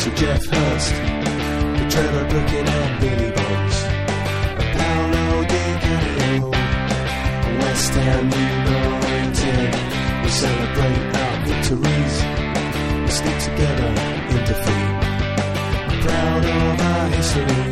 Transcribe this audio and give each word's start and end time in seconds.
Sir 0.00 0.14
Geoff 0.14 0.46
Hurst, 0.46 0.94
the 0.94 1.86
Trevor 1.90 2.24
Brooking 2.30 2.66
and 2.66 3.00
Billy 3.00 3.30
Bonds, 3.32 3.78
and 4.56 4.68
Paolo 4.74 5.44
Di 5.44 5.64
Canio, 5.84 6.50
West 7.60 7.92
Ham 7.92 8.30
United. 8.32 9.72
We 10.22 10.28
celebrate 10.30 11.04
our 11.20 11.36
victories, 11.44 12.16
we 13.02 13.10
stick 13.10 13.38
together 13.48 13.90
in 14.32 14.40
defeat. 14.48 14.90
I'm 15.90 16.00
proud 16.00 16.44
of 16.46 16.80
our 16.80 17.06
history, 17.10 17.68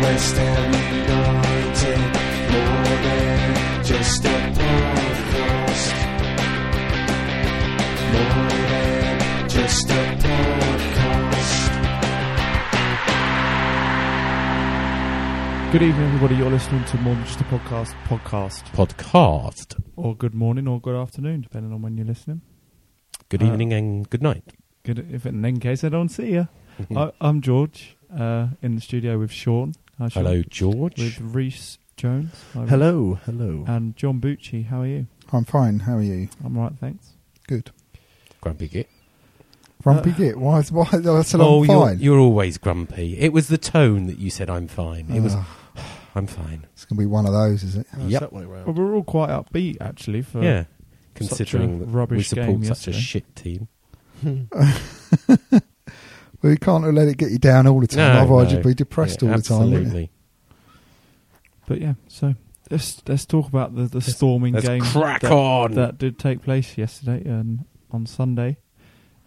West 0.00 0.36
Ham 0.38 0.72
United, 0.96 2.00
more 2.52 2.96
than 3.04 3.84
just 3.84 4.24
a 4.24 4.36
podcast. 4.56 5.94
More 8.12 8.48
than 8.70 9.48
just 9.50 9.90
a 9.90 10.11
Good 15.72 15.82
evening, 15.82 16.06
everybody. 16.08 16.36
You're 16.36 16.50
listening 16.50 16.84
to 16.84 16.98
More 16.98 17.14
Than 17.14 17.24
Just 17.24 17.40
a 17.40 17.44
Podcast 17.44 17.94
podcast. 18.06 18.62
podcast. 18.74 19.80
Or 19.96 20.14
good 20.14 20.34
morning 20.34 20.68
or 20.68 20.78
good 20.80 20.94
afternoon, 20.94 21.40
depending 21.40 21.72
on 21.72 21.80
when 21.80 21.96
you're 21.96 22.06
listening. 22.06 22.42
Good 23.30 23.42
Uh, 23.42 23.46
evening 23.46 23.72
and 23.72 24.08
good 24.10 24.22
night. 24.22 24.44
Good 24.84 24.98
if 25.10 25.24
in, 25.24 25.42
in 25.44 25.60
case 25.60 25.82
I 25.82 25.88
don't 25.88 26.10
see 26.10 26.32
you. 26.32 26.48
I, 26.94 27.12
I'm 27.22 27.40
George, 27.40 27.96
uh, 28.14 28.48
in 28.60 28.74
the 28.74 28.80
studio 28.82 29.18
with 29.18 29.32
Sean. 29.32 29.72
Hi, 29.98 30.08
Sean. 30.08 30.24
Hello, 30.24 30.42
George. 30.48 30.98
With 30.98 31.18
Reese 31.20 31.78
Jones. 31.96 32.32
Hi, 32.52 32.60
Reece. 32.60 32.70
Hello, 32.70 33.18
hello. 33.24 33.64
And 33.66 33.96
John 33.96 34.20
Bucci. 34.20 34.66
How 34.66 34.82
are 34.82 34.86
you? 34.86 35.06
I'm 35.32 35.44
fine. 35.46 35.80
How 35.80 35.96
are 35.96 36.02
you? 36.02 36.28
I'm 36.44 36.56
right, 36.58 36.72
thanks. 36.78 37.12
Good. 37.48 37.70
Grumpy 38.42 38.68
git. 38.68 38.88
Grumpy 39.82 40.10
Uh, 40.10 40.14
Git. 40.14 40.38
Why? 40.38 40.62
Why? 40.62 40.84
I 40.92 41.22
said 41.22 41.40
oh, 41.40 41.62
I'm 41.64 41.70
you're, 41.70 41.86
fine. 41.86 41.98
you're 41.98 42.18
always 42.18 42.56
grumpy. 42.58 43.18
It 43.18 43.32
was 43.32 43.48
the 43.48 43.58
tone 43.58 44.06
that 44.06 44.18
you 44.18 44.30
said 44.30 44.48
I'm 44.48 44.68
fine. 44.68 45.10
It 45.10 45.20
was 45.20 45.34
Ugh, 45.34 45.44
I'm 46.14 46.26
fine. 46.26 46.66
it's 46.72 46.84
going 46.84 46.96
to 46.96 47.00
be 47.02 47.06
one 47.06 47.26
of 47.26 47.32
those, 47.32 47.62
is 47.62 47.76
it? 47.76 47.86
Oh, 47.98 48.06
Yep. 48.06 48.20
that 48.20 48.32
way 48.32 48.44
round. 48.44 48.66
Well, 48.66 48.74
we're 48.74 48.94
all 48.94 49.02
quite 49.04 49.30
upbeat, 49.30 49.78
actually, 49.80 50.22
for 50.22 50.42
yeah. 50.42 50.64
such 50.64 50.68
Considering 51.14 51.76
a 51.76 51.78
that 51.80 51.88
we 51.88 51.92
rubbish 51.94 52.28
support 52.28 52.46
game 52.48 52.64
such 52.64 52.88
a 52.88 52.92
shit 52.92 53.34
team. 53.34 53.68
Well, 56.42 56.50
you 56.50 56.58
can't 56.58 56.82
let 56.92 57.06
it 57.06 57.18
get 57.18 57.30
you 57.30 57.38
down 57.38 57.68
all 57.68 57.80
the 57.80 57.86
time. 57.86 58.14
No, 58.14 58.20
Otherwise, 58.22 58.48
no. 58.50 58.54
you'd 58.58 58.66
be 58.66 58.74
depressed 58.74 59.22
Yeah, 59.22 59.30
all 59.30 59.36
the 59.36 59.42
time. 59.44 59.62
Absolutely. 59.72 60.10
But 61.68 61.80
yeah, 61.80 61.94
so 62.08 62.34
let's 62.68 63.00
let's 63.06 63.24
talk 63.26 63.46
about 63.46 63.76
the, 63.76 63.82
the 63.84 64.00
storming 64.00 64.54
Let's 64.54 64.66
game 64.66 64.80
crack 64.82 65.20
that, 65.20 65.30
on. 65.30 65.74
that 65.74 65.98
did 65.98 66.18
take 66.18 66.42
place 66.42 66.76
yesterday 66.76 67.22
and 67.24 67.64
on 67.92 68.06
Sunday. 68.06 68.56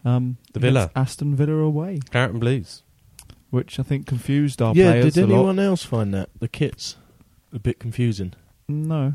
Um, 0.04 0.38
The 0.52 0.60
Villa. 0.60 0.92
Aston 0.94 1.36
Villa 1.38 1.54
away, 1.54 2.00
Claret 2.12 2.32
and 2.32 2.40
Blues. 2.42 2.84
Which 3.56 3.80
I 3.80 3.84
think 3.84 4.06
confused 4.06 4.62
our 4.62 4.76
yeah, 4.76 4.92
players 4.92 5.14
did 5.16 5.24
a 5.24 5.28
lot. 5.28 5.36
anyone 5.36 5.60
else 5.60 5.84
find 5.84 6.14
that 6.14 6.30
the 6.40 6.48
kits 6.48 6.98
a 7.54 7.60
bit 7.60 7.80
confusing? 7.80 8.34
No, 8.68 9.14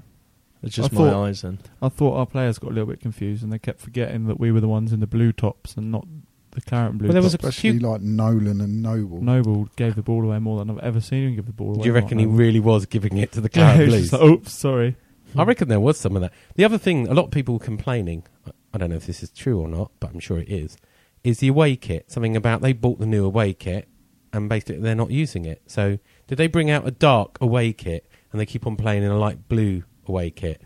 It's 0.62 0.74
just 0.76 0.92
I 0.92 0.96
my 0.96 1.10
thought- 1.10 1.26
eyes 1.26 1.42
then. 1.42 1.58
I 1.82 1.88
thought 1.88 2.16
our 2.16 2.26
players 2.26 2.58
got 2.58 2.70
a 2.70 2.74
little 2.74 2.88
bit 2.90 3.00
confused 3.00 3.42
and 3.42 3.52
they 3.52 3.58
kept 3.58 3.80
forgetting 3.80 4.26
that 4.26 4.38
we 4.40 4.50
were 4.52 4.60
the 4.60 4.68
ones 4.68 4.92
in 4.92 5.00
the 5.00 5.06
blue 5.06 5.32
tops 5.32 5.76
and 5.76 5.90
not 5.92 6.06
the 6.52 6.60
claret 6.60 6.90
and 6.90 6.98
blue. 6.98 7.08
Well, 7.08 7.12
there 7.14 7.22
was 7.22 7.32
tops. 7.32 7.44
a 7.44 7.48
Especially 7.48 7.78
few- 7.78 7.88
like 7.88 8.00
Nolan 8.02 8.60
and 8.60 8.82
Noble. 8.82 9.20
Noble 9.22 9.68
gave 9.76 9.94
the 9.94 10.02
ball 10.02 10.24
away 10.24 10.38
more 10.38 10.58
than 10.58 10.70
I've 10.70 10.78
ever 10.84 11.00
seen 11.00 11.28
him 11.28 11.36
give 11.36 11.46
the 11.46 11.52
ball 11.52 11.74
away. 11.74 11.82
Do 11.82 11.88
you 11.88 11.94
reckon 11.94 12.18
he 12.18 12.24
Noble. 12.24 12.38
really 12.38 12.60
was 12.60 12.86
giving 12.86 13.16
it 13.18 13.32
to 13.32 13.40
the 13.40 13.50
Yeah, 13.54 13.74
Claret 13.74 13.76
he 13.76 13.82
and 13.84 13.92
was 13.92 14.00
Blues? 14.00 14.10
just 14.10 14.22
like, 14.22 14.30
Oops, 14.32 14.52
sorry. 14.52 14.96
I 15.36 15.44
reckon 15.44 15.68
there 15.68 15.78
was 15.80 15.96
some 15.98 16.16
of 16.16 16.22
that. 16.22 16.32
The 16.56 16.64
other 16.64 16.78
thing, 16.78 17.06
a 17.06 17.14
lot 17.14 17.26
of 17.26 17.30
people 17.30 17.54
were 17.54 17.60
complaining, 17.60 18.24
I- 18.46 18.50
I 18.74 18.78
don't 18.78 18.90
know 18.90 18.96
if 18.96 19.06
this 19.06 19.22
is 19.22 19.30
true 19.30 19.60
or 19.60 19.68
not, 19.68 19.90
but 20.00 20.10
I'm 20.12 20.20
sure 20.20 20.38
it 20.38 20.48
is, 20.48 20.76
is 21.24 21.38
the 21.38 21.48
away 21.48 21.76
kit. 21.76 22.10
Something 22.10 22.36
about 22.36 22.62
they 22.62 22.72
bought 22.72 22.98
the 23.00 23.06
new 23.06 23.24
away 23.24 23.52
kit 23.52 23.88
and 24.32 24.48
basically 24.48 24.78
they're 24.78 24.94
not 24.94 25.10
using 25.10 25.44
it. 25.44 25.62
So 25.66 25.98
did 26.26 26.38
they 26.38 26.46
bring 26.46 26.70
out 26.70 26.86
a 26.86 26.90
dark 26.90 27.38
away 27.40 27.72
kit 27.72 28.06
and 28.32 28.40
they 28.40 28.46
keep 28.46 28.66
on 28.66 28.76
playing 28.76 29.02
in 29.02 29.10
a 29.10 29.18
light 29.18 29.48
blue 29.48 29.84
away 30.06 30.30
kit? 30.30 30.62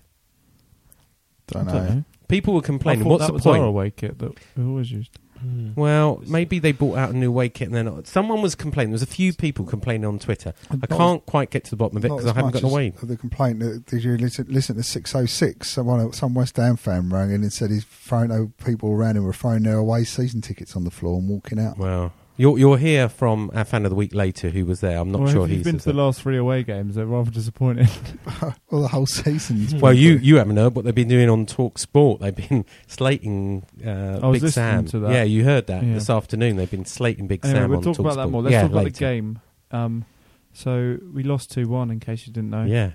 Don't 1.49 1.69
I 1.69 1.73
know. 1.73 1.79
don't 1.79 1.97
know. 1.97 2.05
People 2.29 2.55
were 2.55 2.63
complaining, 2.63 3.05
thought 3.05 3.11
what's 3.11 3.23
that 3.25 3.29
the 3.29 3.33
was 3.35 3.43
point? 3.43 3.63
our 3.63 3.69
away 3.69 3.91
kit 3.91 4.19
that 4.19 4.33
we 4.57 4.65
always 4.65 4.91
used. 4.91 5.19
Hmm. 5.39 5.73
Well, 5.75 6.23
maybe 6.27 6.59
they 6.59 6.73
bought 6.73 6.97
out 6.97 7.11
a 7.11 7.17
new 7.17 7.29
away 7.29 7.51
kit 7.51 7.67
and 7.69 7.75
they're 7.75 7.85
not. 7.85 8.07
Someone 8.07 8.41
was 8.41 8.55
complaining. 8.55 8.93
There 8.93 8.95
was 8.95 9.03
a 9.03 9.07
few 9.07 9.35
people 9.35 9.67
complaining 9.67 10.07
on 10.07 10.19
Twitter. 10.19 10.55
I 10.71 10.77
Not 10.77 10.89
can't 10.89 11.27
quite 11.27 11.51
get 11.51 11.65
to 11.65 11.71
the 11.71 11.77
bottom 11.77 11.99
of 11.99 12.05
it 12.05 12.09
Not 12.09 12.17
because 12.17 12.27
I 12.27 12.31
as 12.31 12.37
haven't 12.37 12.55
much 12.55 12.63
got 12.63 12.67
as 12.67 12.73
away. 12.73 12.91
The 13.03 13.17
complaint 13.17 13.61
that 13.61 13.85
did 13.87 14.05
you 14.05 14.17
listen, 14.17 14.47
listen 14.49 14.77
to 14.77 14.83
606? 14.83 15.69
Someone, 15.69 16.13
some 16.15 16.35
West 16.35 16.57
Ham 16.57 16.77
fan 16.77 17.11
rang 17.11 17.31
in 17.31 17.43
and 17.43 17.53
said 17.53 17.71
he's 17.71 17.85
throwing 17.85 18.31
over 18.31 18.51
people 18.65 18.91
around 18.93 19.17
him 19.19 19.25
were 19.25 19.33
throwing 19.35 19.65
their 19.65 19.77
away 19.77 20.05
season 20.05 20.41
tickets 20.41 20.77
on 20.77 20.85
the 20.85 20.91
floor 20.91 21.19
and 21.19 21.29
walking 21.29 21.59
out. 21.59 21.77
Well, 21.77 22.13
you'll, 22.37 22.59
you'll 22.59 22.77
hear 22.77 23.09
from 23.09 23.51
our 23.55 23.65
fan 23.65 23.85
of 23.85 23.91
the 23.91 23.97
week 23.97 24.15
later 24.15 24.51
who 24.51 24.65
was 24.67 24.81
there. 24.81 24.99
I'm 24.99 25.11
not 25.13 25.23
well, 25.23 25.33
sure 25.33 25.45
if 25.45 25.51
you've 25.51 25.59
he's 25.59 25.65
been 25.65 25.79
to 25.79 25.85
the 25.93 25.97
last 25.97 26.21
three 26.23 26.37
away 26.37 26.63
games. 26.63 26.95
They're 26.97 27.07
rather 27.07 27.31
disappointing. 27.31 27.89
well, 28.71 28.83
the 28.83 28.89
whole 28.89 29.07
season's 29.07 29.75
Well, 29.75 29.93
you 29.95 30.17
you 30.17 30.37
haven't 30.37 30.57
heard 30.57 30.75
what 30.75 30.85
they've 30.85 30.95
been 30.95 31.09
doing 31.09 31.29
on 31.31 31.47
Talk 31.47 31.79
Sport. 31.79 32.21
They've 32.21 32.35
been 32.35 32.65
slating 32.87 33.65
uh, 33.85 34.21
I 34.23 34.27
was 34.29 34.43
Big 34.43 34.53
Sam. 34.53 34.87
to 34.87 34.99
that. 35.01 35.13
Yeah, 35.13 35.23
you 35.25 35.45
heard 35.45 35.67
that 35.69 35.83
Yeah. 35.85 35.95
this 35.95 36.11
afternoon. 36.11 36.57
They've 36.57 36.71
been 36.71 36.85
slating 36.85 37.27
Big 37.27 37.45
anyway, 37.45 37.61
Sam 37.61 37.71
we'll 37.71 37.79
on 37.79 37.85
talk 37.85 37.97
Talk 37.97 38.07
about 38.07 38.15
that 38.17 38.23
Sport. 38.23 38.33
more. 38.33 38.43
Let's 38.43 38.53
yeah, 38.53 38.63
talk 38.63 38.71
about 38.71 38.85
later. 38.85 38.93
the 38.95 38.99
game. 38.99 39.39
Um, 39.71 40.05
so 40.53 40.99
we 41.13 41.23
lost 41.23 41.51
two 41.51 41.69
one. 41.69 41.91
In 41.91 42.01
case 42.01 42.27
you 42.27 42.33
didn't 42.33 42.51
know, 42.51 42.65
Yeah, 42.65 42.91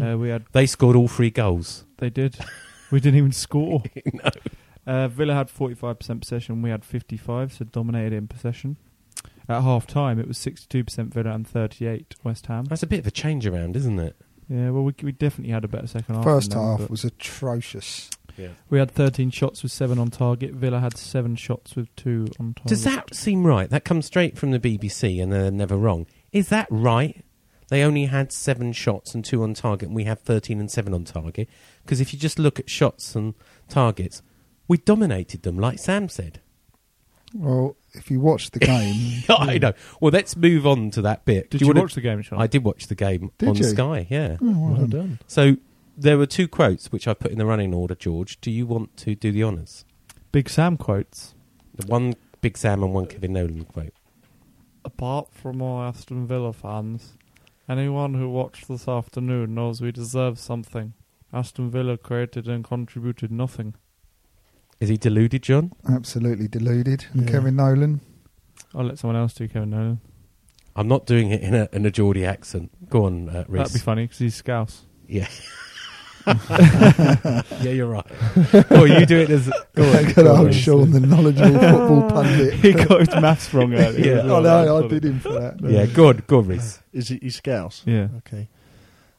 uh, 0.00 0.16
we 0.18 0.28
had 0.30 0.44
they 0.52 0.66
scored 0.66 0.96
all 0.96 1.08
three 1.08 1.30
goals. 1.30 1.84
they 1.98 2.10
did. 2.10 2.36
we 2.90 3.00
didn't 3.00 3.18
even 3.18 3.32
score. 3.32 3.82
no. 4.12 4.30
Uh, 4.86 5.08
Villa 5.08 5.34
had 5.34 5.50
forty 5.50 5.74
five 5.74 5.98
percent 5.98 6.20
possession. 6.20 6.62
We 6.62 6.70
had 6.70 6.84
fifty 6.84 7.16
five, 7.16 7.52
so 7.52 7.64
dominated 7.64 8.12
in 8.12 8.28
possession. 8.28 8.76
At 9.48 9.62
half 9.62 9.86
time, 9.86 10.18
it 10.18 10.28
was 10.28 10.38
sixty 10.38 10.66
two 10.68 10.84
percent 10.84 11.12
Villa 11.12 11.30
and 11.30 11.46
thirty 11.46 11.86
eight 11.86 12.14
West 12.22 12.46
Ham. 12.46 12.64
That's 12.64 12.82
a 12.82 12.86
bit 12.86 13.00
of 13.00 13.06
a 13.06 13.10
change 13.10 13.46
around, 13.46 13.76
isn't 13.76 13.98
it? 13.98 14.16
Yeah, 14.48 14.70
well, 14.70 14.82
we, 14.84 14.94
we 15.02 15.12
definitely 15.12 15.52
had 15.52 15.64
a 15.64 15.68
better 15.68 15.86
second 15.86 16.16
half. 16.16 16.24
First 16.24 16.50
than 16.50 16.58
them, 16.58 16.68
half 16.68 16.80
but 16.80 16.90
was 16.90 17.04
atrocious. 17.04 18.10
Yeah. 18.36 18.48
we 18.68 18.78
had 18.78 18.90
thirteen 18.90 19.30
shots 19.30 19.62
with 19.62 19.70
seven 19.72 19.98
on 19.98 20.10
target. 20.10 20.52
Villa 20.54 20.80
had 20.80 20.96
seven 20.96 21.36
shots 21.36 21.76
with 21.76 21.94
two 21.94 22.26
on 22.40 22.54
target. 22.54 22.66
Does 22.68 22.84
that 22.84 23.14
seem 23.14 23.46
right? 23.46 23.70
That 23.70 23.84
comes 23.84 24.06
straight 24.06 24.36
from 24.36 24.50
the 24.50 24.58
BBC, 24.58 25.22
and 25.22 25.32
they're 25.32 25.50
never 25.50 25.76
wrong. 25.76 26.06
Is 26.32 26.48
that 26.48 26.66
right? 26.68 27.24
They 27.68 27.82
only 27.82 28.06
had 28.06 28.32
seven 28.32 28.72
shots 28.72 29.14
and 29.14 29.24
two 29.24 29.42
on 29.42 29.54
target, 29.54 29.88
and 29.88 29.96
we 29.96 30.04
have 30.04 30.20
thirteen 30.20 30.58
and 30.60 30.70
seven 30.70 30.92
on 30.92 31.04
target. 31.04 31.48
Because 31.84 32.00
if 32.00 32.12
you 32.12 32.18
just 32.18 32.38
look 32.38 32.58
at 32.58 32.68
shots 32.68 33.14
and 33.14 33.34
targets, 33.68 34.20
we 34.68 34.78
dominated 34.78 35.42
them, 35.42 35.58
like 35.58 35.78
Sam 35.78 36.08
said. 36.08 36.40
Well, 37.34 37.76
if 37.94 38.10
you 38.10 38.20
watch 38.20 38.52
the 38.52 38.60
game, 38.60 39.24
I 39.28 39.58
know. 39.58 39.72
Well, 40.00 40.12
let's 40.12 40.36
move 40.36 40.66
on 40.66 40.90
to 40.92 41.02
that 41.02 41.24
bit. 41.24 41.50
Did 41.50 41.58
Do 41.58 41.64
you, 41.64 41.68
wanna- 41.68 41.80
watch 41.80 41.94
the 41.94 42.00
game, 42.00 42.22
Sean? 42.22 42.40
I 42.40 42.46
did 42.46 42.62
watch 42.64 42.86
the 42.86 42.94
game 42.94 43.32
Did 43.38 43.48
on 43.48 43.56
you? 43.56 43.64
Sky. 43.64 44.06
Yeah. 44.08 44.36
Oh, 44.40 44.46
well 44.46 44.58
Well 44.60 44.74
done. 44.86 44.88
done. 44.90 45.18
So 45.26 45.56
there 45.96 46.16
were 46.16 46.26
two 46.26 46.46
quotes 46.48 46.92
which 46.92 47.08
I 47.08 47.14
put 47.14 47.32
in 47.32 47.38
the 47.38 47.46
running 47.46 47.74
order. 47.74 47.94
George, 47.96 48.40
do 48.40 48.50
you 48.52 48.66
want 48.66 48.96
to 48.98 49.14
do 49.16 49.32
the 49.32 49.42
honours? 49.42 49.84
Big 50.32 50.48
Sam 50.48 50.76
quotes. 50.76 51.34
The 51.74 51.86
one 51.88 52.14
Big 52.40 52.56
Sam 52.56 52.82
and 52.84 52.92
one 52.94 53.06
Kevin 53.06 53.32
Nolan 53.32 53.64
quote. 53.64 53.94
Apart 54.84 55.32
from 55.32 55.60
all 55.62 55.82
Aston 55.82 56.26
Villa 56.26 56.52
fans, 56.52 57.14
anyone 57.68 58.14
who 58.14 58.28
watched 58.28 58.68
this 58.68 58.86
afternoon 58.86 59.54
knows 59.54 59.80
we 59.80 59.90
deserve 59.90 60.38
something. 60.38 60.92
Aston 61.32 61.70
Villa 61.70 61.96
created 61.96 62.46
and 62.46 62.62
contributed 62.62 63.32
nothing. 63.32 63.74
Is 64.80 64.88
he 64.88 64.96
deluded, 64.96 65.42
John? 65.42 65.72
Absolutely 65.88 66.48
deluded. 66.48 67.06
And 67.12 67.22
Yeah. 67.22 67.30
Kevin 67.30 67.56
Nolan. 67.56 68.00
I'll 68.74 68.84
let 68.84 68.98
someone 68.98 69.16
else 69.16 69.34
do 69.34 69.46
Kevin 69.48 69.70
Nolan. 69.70 70.00
I'm 70.76 70.88
not 70.88 71.06
doing 71.06 71.30
it 71.30 71.40
in 71.42 71.54
a 71.54 71.68
in 71.72 71.86
a 71.86 71.90
Geordie 71.90 72.24
accent. 72.24 72.70
Go 72.90 73.04
on, 73.04 73.28
uh, 73.28 73.44
Reese. 73.48 73.58
That'd 73.62 73.72
be 73.74 73.78
funny 73.78 74.04
because 74.04 74.18
he's 74.18 74.34
Scouse. 74.34 74.82
Yeah. 75.06 75.28
yeah, 76.26 77.42
you're 77.60 77.86
right. 77.86 78.06
Well, 78.70 78.86
you 78.86 79.04
do 79.06 79.18
it 79.20 79.30
as. 79.30 79.50
Go 79.74 79.84
on, 79.84 80.04
Good 80.06 80.14
go 80.16 80.32
on, 80.32 80.38
old 80.38 80.46
Reese. 80.48 80.56
Sean, 80.56 80.90
the 80.90 81.00
knowledgeable 81.00 81.52
football 81.60 82.10
pundit. 82.10 82.54
he 82.54 82.72
got 82.72 83.00
his 83.00 83.08
maths 83.20 83.52
wrong 83.52 83.74
earlier. 83.74 84.04
Yeah. 84.16 84.18
as 84.20 84.24
well. 84.24 84.36
Oh 84.36 84.42
That's 84.42 84.66
no, 84.66 84.76
I 84.76 84.80
funny. 84.80 84.88
did 84.88 85.04
him 85.04 85.20
for 85.20 85.32
that. 85.32 85.60
Yeah, 85.62 85.86
good, 85.86 86.26
good, 86.26 86.46
Reese. 86.46 86.82
Is 86.92 87.10
it 87.10 87.22
you 87.22 87.30
Scouse? 87.30 87.82
Yeah. 87.84 88.08
Okay. 88.18 88.48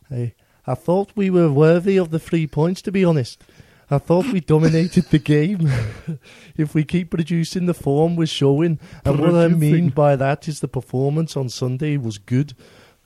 Hey, 0.09 0.33
I 0.65 0.73
thought 0.73 1.11
we 1.15 1.29
were 1.29 1.51
worthy 1.51 1.97
of 1.97 2.09
the 2.09 2.19
three 2.19 2.47
points, 2.47 2.81
to 2.83 2.91
be 2.91 3.05
honest. 3.05 3.43
I 3.89 3.99
thought 3.99 4.31
we 4.31 4.39
dominated 4.39 5.05
the 5.05 5.19
game. 5.19 5.71
if 6.57 6.73
we 6.73 6.83
keep 6.83 7.11
producing 7.11 7.65
the 7.65 7.73
form 7.73 8.15
we're 8.15 8.25
showing, 8.25 8.79
and 9.03 9.19
what 9.19 9.35
I 9.35 9.47
mean 9.47 9.89
by 9.89 10.15
that 10.15 10.47
is 10.47 10.59
the 10.59 10.67
performance 10.67 11.37
on 11.37 11.49
Sunday 11.49 11.97
was 11.97 12.17
good. 12.17 12.53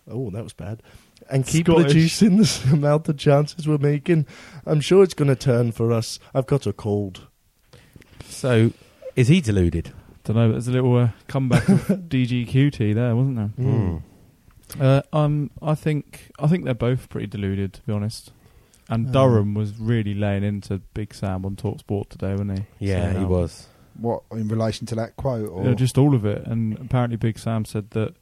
Oh, 0.09 0.29
that 0.29 0.43
was 0.43 0.53
bad. 0.53 0.81
And 1.29 1.45
keep 1.45 1.67
Scottish. 1.67 1.85
producing 1.85 2.37
the 2.37 2.69
amount 2.73 3.09
of 3.09 3.17
chances 3.17 3.67
we're 3.67 3.77
making. 3.77 4.25
I'm 4.65 4.81
sure 4.81 5.03
it's 5.03 5.13
going 5.13 5.27
to 5.27 5.35
turn 5.35 5.71
for 5.71 5.91
us. 5.91 6.17
I've 6.33 6.47
got 6.47 6.65
a 6.65 6.73
cold. 6.73 7.27
So, 8.25 8.71
is 9.15 9.27
he 9.27 9.41
deluded? 9.41 9.91
Don't 10.23 10.37
know. 10.37 10.51
There's 10.51 10.67
a 10.67 10.71
little 10.71 10.95
uh, 10.95 11.09
comeback 11.27 11.67
of 11.69 11.79
DGQT 11.87 12.95
there, 12.95 13.15
wasn't 13.15 13.35
there? 13.35 13.65
Hmm. 13.65 13.97
Uh, 14.79 15.01
um, 15.11 15.51
I 15.61 15.75
think 15.75 16.31
I 16.39 16.47
think 16.47 16.63
they're 16.63 16.73
both 16.73 17.09
pretty 17.09 17.27
deluded, 17.27 17.73
to 17.73 17.81
be 17.81 17.91
honest. 17.91 18.31
And 18.89 19.06
Um, 19.07 19.12
Durham 19.12 19.53
was 19.53 19.80
really 19.80 20.15
laying 20.15 20.44
into 20.44 20.80
Big 20.94 21.13
Sam 21.13 21.45
on 21.45 21.56
Talk 21.56 21.80
Sport 21.80 22.09
today, 22.09 22.31
wasn't 22.31 22.59
he? 22.59 22.65
Yeah, 22.88 23.03
Saying 23.03 23.15
he 23.18 23.21
how- 23.24 23.27
was. 23.27 23.68
What 24.00 24.24
in 24.31 24.47
relation 24.47 24.88
to 24.88 24.95
that 24.95 25.15
quote? 25.18 25.50
Or 25.50 25.65
Yeah, 25.65 25.74
just 25.74 25.97
all 25.97 26.15
of 26.15 26.25
it. 26.25 26.45
And 26.47 26.77
apparently, 26.80 27.18
Big 27.18 27.38
Sam 27.38 27.65
said 27.65 27.89
that 27.91 28.15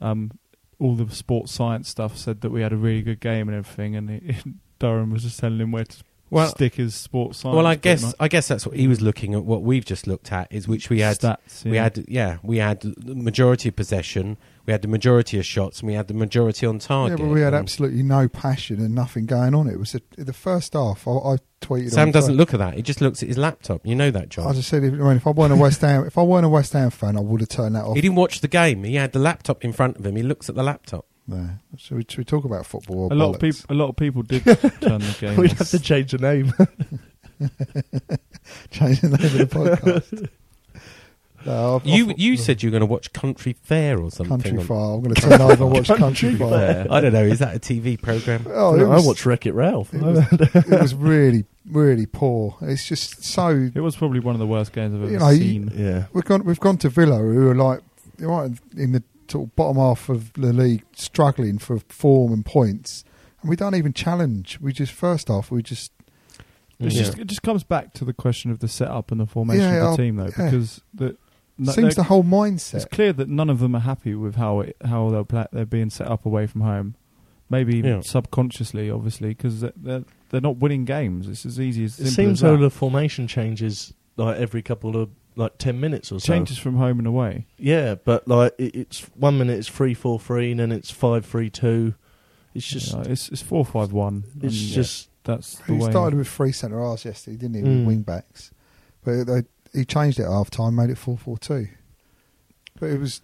um, 0.00 0.30
all 0.78 0.94
the 0.94 1.12
sports 1.14 1.52
science 1.52 1.88
stuff 1.88 2.16
said 2.16 2.40
that 2.42 2.50
we 2.50 2.62
had 2.62 2.72
a 2.72 2.76
really 2.76 3.02
good 3.02 3.20
game 3.20 3.48
and 3.48 3.56
everything. 3.58 3.96
And 3.96 4.08
he, 4.10 4.36
Durham 4.78 5.10
was 5.10 5.24
just 5.24 5.38
telling 5.40 5.58
him 5.60 5.72
where 5.72 5.84
to 5.84 6.04
Well, 6.30 6.48
stick 6.48 6.76
his 6.76 6.94
sports 6.94 7.38
science. 7.38 7.56
well, 7.56 7.66
I 7.66 7.74
guess 7.74 8.02
much. 8.02 8.14
I 8.20 8.28
guess 8.28 8.46
that's 8.46 8.66
what 8.66 8.76
he 8.76 8.86
was 8.86 9.00
looking 9.00 9.34
at. 9.34 9.44
What 9.44 9.62
we've 9.62 9.84
just 9.84 10.06
looked 10.06 10.30
at 10.30 10.52
is 10.52 10.68
which 10.68 10.88
we 10.88 11.00
had. 11.00 11.18
stats. 11.18 11.64
We 11.64 11.72
yeah. 11.72 11.82
had 11.82 12.04
yeah, 12.08 12.38
we 12.42 12.58
had 12.58 12.80
the 12.80 13.14
majority 13.14 13.68
of 13.68 13.76
possession. 13.76 14.36
We 14.66 14.72
had 14.72 14.82
the 14.82 14.88
majority 14.88 15.38
of 15.38 15.44
shots, 15.44 15.80
and 15.80 15.88
we 15.88 15.94
had 15.94 16.06
the 16.06 16.14
majority 16.14 16.66
on 16.66 16.78
target. 16.78 17.18
yeah, 17.18 17.24
but 17.24 17.32
we 17.32 17.40
had 17.40 17.54
um, 17.54 17.60
absolutely 17.60 18.04
no 18.04 18.28
passion 18.28 18.78
and 18.78 18.94
nothing 18.94 19.26
going 19.26 19.54
on. 19.54 19.66
It 19.68 19.78
was 19.78 19.96
a, 19.96 20.00
the 20.16 20.32
first 20.32 20.74
half. 20.74 21.08
I, 21.08 21.10
I 21.10 21.36
tweeted. 21.60 21.90
Sam 21.90 22.12
doesn't 22.12 22.34
Twitter- 22.34 22.38
look 22.38 22.54
at 22.54 22.58
that. 22.58 22.74
He 22.74 22.82
just 22.82 23.00
looks 23.00 23.22
at 23.22 23.28
his 23.28 23.38
laptop. 23.38 23.84
You 23.84 23.96
know 23.96 24.12
that, 24.12 24.28
John. 24.28 24.46
I 24.46 24.52
just 24.52 24.68
said, 24.68 24.84
if, 24.84 24.92
I 24.92 24.96
mean, 24.96 25.16
if 25.16 25.26
I 25.26 25.30
weren't 25.30 25.52
a 25.52 25.56
West 25.56 25.80
Ham, 25.80 26.04
if 26.06 26.16
I 26.16 26.22
weren't 26.22 26.46
a 26.46 26.48
West 26.48 26.74
Ham 26.74 26.90
fan, 26.90 27.16
I 27.16 27.20
would 27.20 27.40
have 27.40 27.48
turned 27.48 27.74
that 27.74 27.84
off. 27.84 27.96
He 27.96 28.00
didn't 28.00 28.16
watch 28.16 28.40
the 28.40 28.48
game. 28.48 28.84
He 28.84 28.94
had 28.94 29.12
the 29.12 29.18
laptop 29.18 29.64
in 29.64 29.72
front 29.72 29.96
of 29.96 30.06
him. 30.06 30.14
He 30.14 30.22
looks 30.22 30.48
at 30.48 30.54
the 30.54 30.62
laptop. 30.62 31.06
No. 31.30 31.48
Should, 31.76 31.96
we, 31.96 32.04
should 32.08 32.18
we 32.18 32.24
talk 32.24 32.44
about 32.44 32.66
football? 32.66 33.04
Or 33.04 33.12
a 33.12 33.14
lot 33.14 33.34
of 33.34 33.40
people. 33.40 33.60
A 33.68 33.74
lot 33.74 33.88
of 33.88 33.96
people 33.96 34.22
did 34.22 34.44
turn 34.44 35.00
the 35.00 35.16
game. 35.20 35.36
We'd 35.36 35.52
have 35.52 35.68
to 35.70 35.78
change 35.78 36.10
the 36.12 36.18
name. 36.18 36.52
change 38.70 39.00
the 39.00 39.08
name 39.08 39.14
of 39.14 39.32
the 39.32 39.46
podcast. 39.46 40.28
No, 41.46 41.76
I've- 41.76 41.88
You 41.90 42.10
I've- 42.10 42.22
you 42.22 42.36
said 42.36 42.62
you 42.62 42.68
were 42.68 42.72
going 42.72 42.80
to 42.82 42.86
watch 42.92 43.14
Country 43.14 43.54
Fair 43.62 43.98
or 43.98 44.10
something. 44.10 44.28
Country 44.42 44.58
on- 44.58 44.64
Fire. 44.66 44.94
I'm 44.96 45.00
going 45.00 45.14
to 45.14 45.22
turn 45.22 45.40
over 45.40 45.64
and 45.64 45.72
watch 45.72 45.86
Country 45.86 46.36
Country 46.36 46.36
Fire. 46.36 46.86
I 46.90 47.00
don't 47.00 47.14
know. 47.14 47.24
Is 47.24 47.38
that 47.38 47.56
a 47.56 47.58
TV 47.58 47.98
program? 48.00 48.44
Oh, 48.50 48.74
it 48.78 48.82
I 48.82 48.96
was, 48.96 49.06
watched 49.06 49.24
Wreck 49.24 49.46
It 49.46 49.54
Ralph. 49.54 49.94
It 49.94 50.02
was, 50.02 50.18
it 50.54 50.68
was 50.82 50.94
really, 50.94 51.46
really 51.70 52.04
poor. 52.04 52.58
It's 52.60 52.86
just 52.86 53.24
so. 53.24 53.70
It 53.74 53.80
was 53.80 53.96
probably 53.96 54.20
one 54.20 54.34
of 54.34 54.38
the 54.38 54.46
worst 54.46 54.74
games 54.74 54.94
I've 54.94 55.02
ever 55.04 55.10
You 55.12 55.18
know, 55.18 55.30
you- 55.30 55.38
seen. 55.38 55.72
yeah. 55.74 56.04
We've 56.12 56.26
gone. 56.26 56.44
We've 56.44 56.60
gone 56.60 56.76
to 56.76 56.90
Villa, 56.90 57.16
who 57.16 57.48
are 57.48 57.54
like 57.54 57.80
right 58.18 58.50
in 58.76 58.92
the 58.92 59.02
sort 59.30 59.48
of 59.48 59.56
bottom 59.56 59.76
half 59.76 60.08
of 60.08 60.32
the 60.34 60.52
league, 60.52 60.84
struggling 60.92 61.58
for 61.58 61.78
form 61.88 62.32
and 62.32 62.44
points, 62.44 63.04
and 63.40 63.48
we 63.50 63.56
don't 63.56 63.74
even 63.74 63.92
challenge. 63.92 64.58
We 64.60 64.72
just 64.72 64.92
first 64.92 65.28
half, 65.28 65.50
we 65.50 65.62
just 65.62 65.92
It's 66.82 66.94
Yeah. 66.96 67.02
just, 67.02 67.18
it 67.18 67.26
just 67.26 67.42
comes 67.42 67.62
back 67.62 67.92
to 67.94 68.06
the 68.06 68.14
question 68.14 68.50
of 68.50 68.60
the 68.60 68.68
setup 68.68 69.10
and 69.12 69.20
the 69.20 69.26
formation 69.26 69.64
Yeah, 69.64 69.74
of 69.74 69.80
the 69.82 69.86
I'll- 69.88 69.96
team, 69.98 70.16
though, 70.16 70.30
yeah. 70.38 70.44
because 70.50 70.80
the, 70.94 71.16
no, 71.58 71.72
seems 71.72 71.94
the 71.94 72.04
whole 72.04 72.24
mindset. 72.24 72.74
it's 72.76 72.84
clear 72.86 73.12
that 73.12 73.28
none 73.28 73.50
of 73.50 73.58
them 73.58 73.76
are 73.76 73.80
happy 73.80 74.14
with 74.14 74.36
how 74.36 74.60
it, 74.60 74.76
how 74.82 75.10
they're 75.10 75.24
pla 75.24 75.44
they're 75.52 75.66
being 75.66 75.90
set 75.90 76.06
up 76.08 76.24
away 76.24 76.46
from 76.46 76.62
home. 76.62 76.94
Maybe 77.50 77.78
Yeah. 77.80 78.00
subconsciously, 78.00 78.90
obviously, 78.90 79.28
because 79.30 79.60
they're, 79.60 79.72
they're 79.76 80.04
they're 80.30 80.40
not 80.40 80.56
winning 80.56 80.84
games. 80.86 81.28
It's 81.28 81.44
as 81.44 81.60
easy 81.60 81.84
as 81.84 81.92
It 82.00 82.04
simple 82.06 82.12
seems 82.14 82.38
as 82.38 82.40
though 82.40 82.56
that. 82.56 82.62
the 82.62 82.70
formation 82.70 83.26
changes 83.28 83.92
like 84.16 84.38
every 84.38 84.62
couple 84.62 84.96
of 84.96 85.10
like 85.40 85.58
ten 85.58 85.80
minutes 85.80 86.12
or 86.12 86.20
so. 86.20 86.26
changes 86.26 86.58
from 86.58 86.76
home 86.76 86.98
and 86.98 87.06
away. 87.08 87.46
Yeah, 87.58 87.96
but 87.96 88.28
like 88.28 88.54
it, 88.58 88.74
it's 88.76 89.00
one 89.16 89.38
minute 89.38 89.58
it's 89.58 89.68
three 89.68 89.94
four 89.94 90.20
three, 90.20 90.50
and 90.52 90.60
then 90.60 90.70
it's 90.70 90.90
five 90.90 91.26
three 91.26 91.50
two. 91.50 91.94
It's 92.54 92.66
just 92.66 92.92
You 92.92 92.98
know, 92.98 93.04
it's 93.10 93.28
it's 93.30 93.42
four 93.42 93.64
five 93.64 93.92
one. 93.92 94.24
it's 94.42 94.56
just 94.56 95.08
that's 95.24 95.56
the 95.58 95.74
He 95.74 95.80
way. 95.84 95.90
started 95.90 96.16
with 96.18 96.28
three 96.28 96.52
centre 96.52 96.80
halves 96.80 97.04
yesterday, 97.04 97.36
didn't 97.36 97.56
he? 97.56 97.62
Mm. 97.62 97.78
With 97.78 97.86
wing 97.86 98.02
backs, 98.02 98.50
but 99.04 99.24
they, 99.24 99.42
he 99.72 99.84
changed 99.84 100.18
it 100.20 100.24
at 100.24 100.30
half 100.30 100.50
time, 100.50 100.76
made 100.76 100.90
it 100.90 100.98
four 100.98 101.16
four 101.16 101.38
two. 101.38 101.68
But 102.78 102.90
it 102.90 103.00
was 103.00 103.20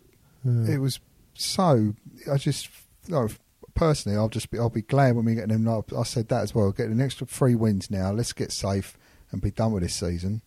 uh, 0.46 0.70
it 0.70 0.78
was 0.78 1.00
so. 1.34 1.94
I 2.32 2.36
just 2.36 2.68
no, 3.08 3.28
personally, 3.74 4.16
I'll 4.18 4.28
just 4.28 4.50
be 4.50 4.58
I'll 4.58 4.70
be 4.70 4.82
glad 4.82 5.16
when 5.16 5.24
we 5.24 5.34
get 5.34 5.48
them. 5.48 5.64
like, 5.64 5.92
I 5.92 6.02
said 6.02 6.28
that 6.28 6.42
as 6.42 6.54
well. 6.54 6.70
Get 6.72 6.88
an 6.88 7.00
extra 7.00 7.26
three 7.26 7.54
wins 7.54 7.90
now. 7.90 8.12
Let's 8.12 8.32
get 8.32 8.52
safe 8.52 8.96
and 9.32 9.40
be 9.42 9.50
done 9.50 9.72
with 9.72 9.82
this 9.82 9.94
season, 9.94 10.42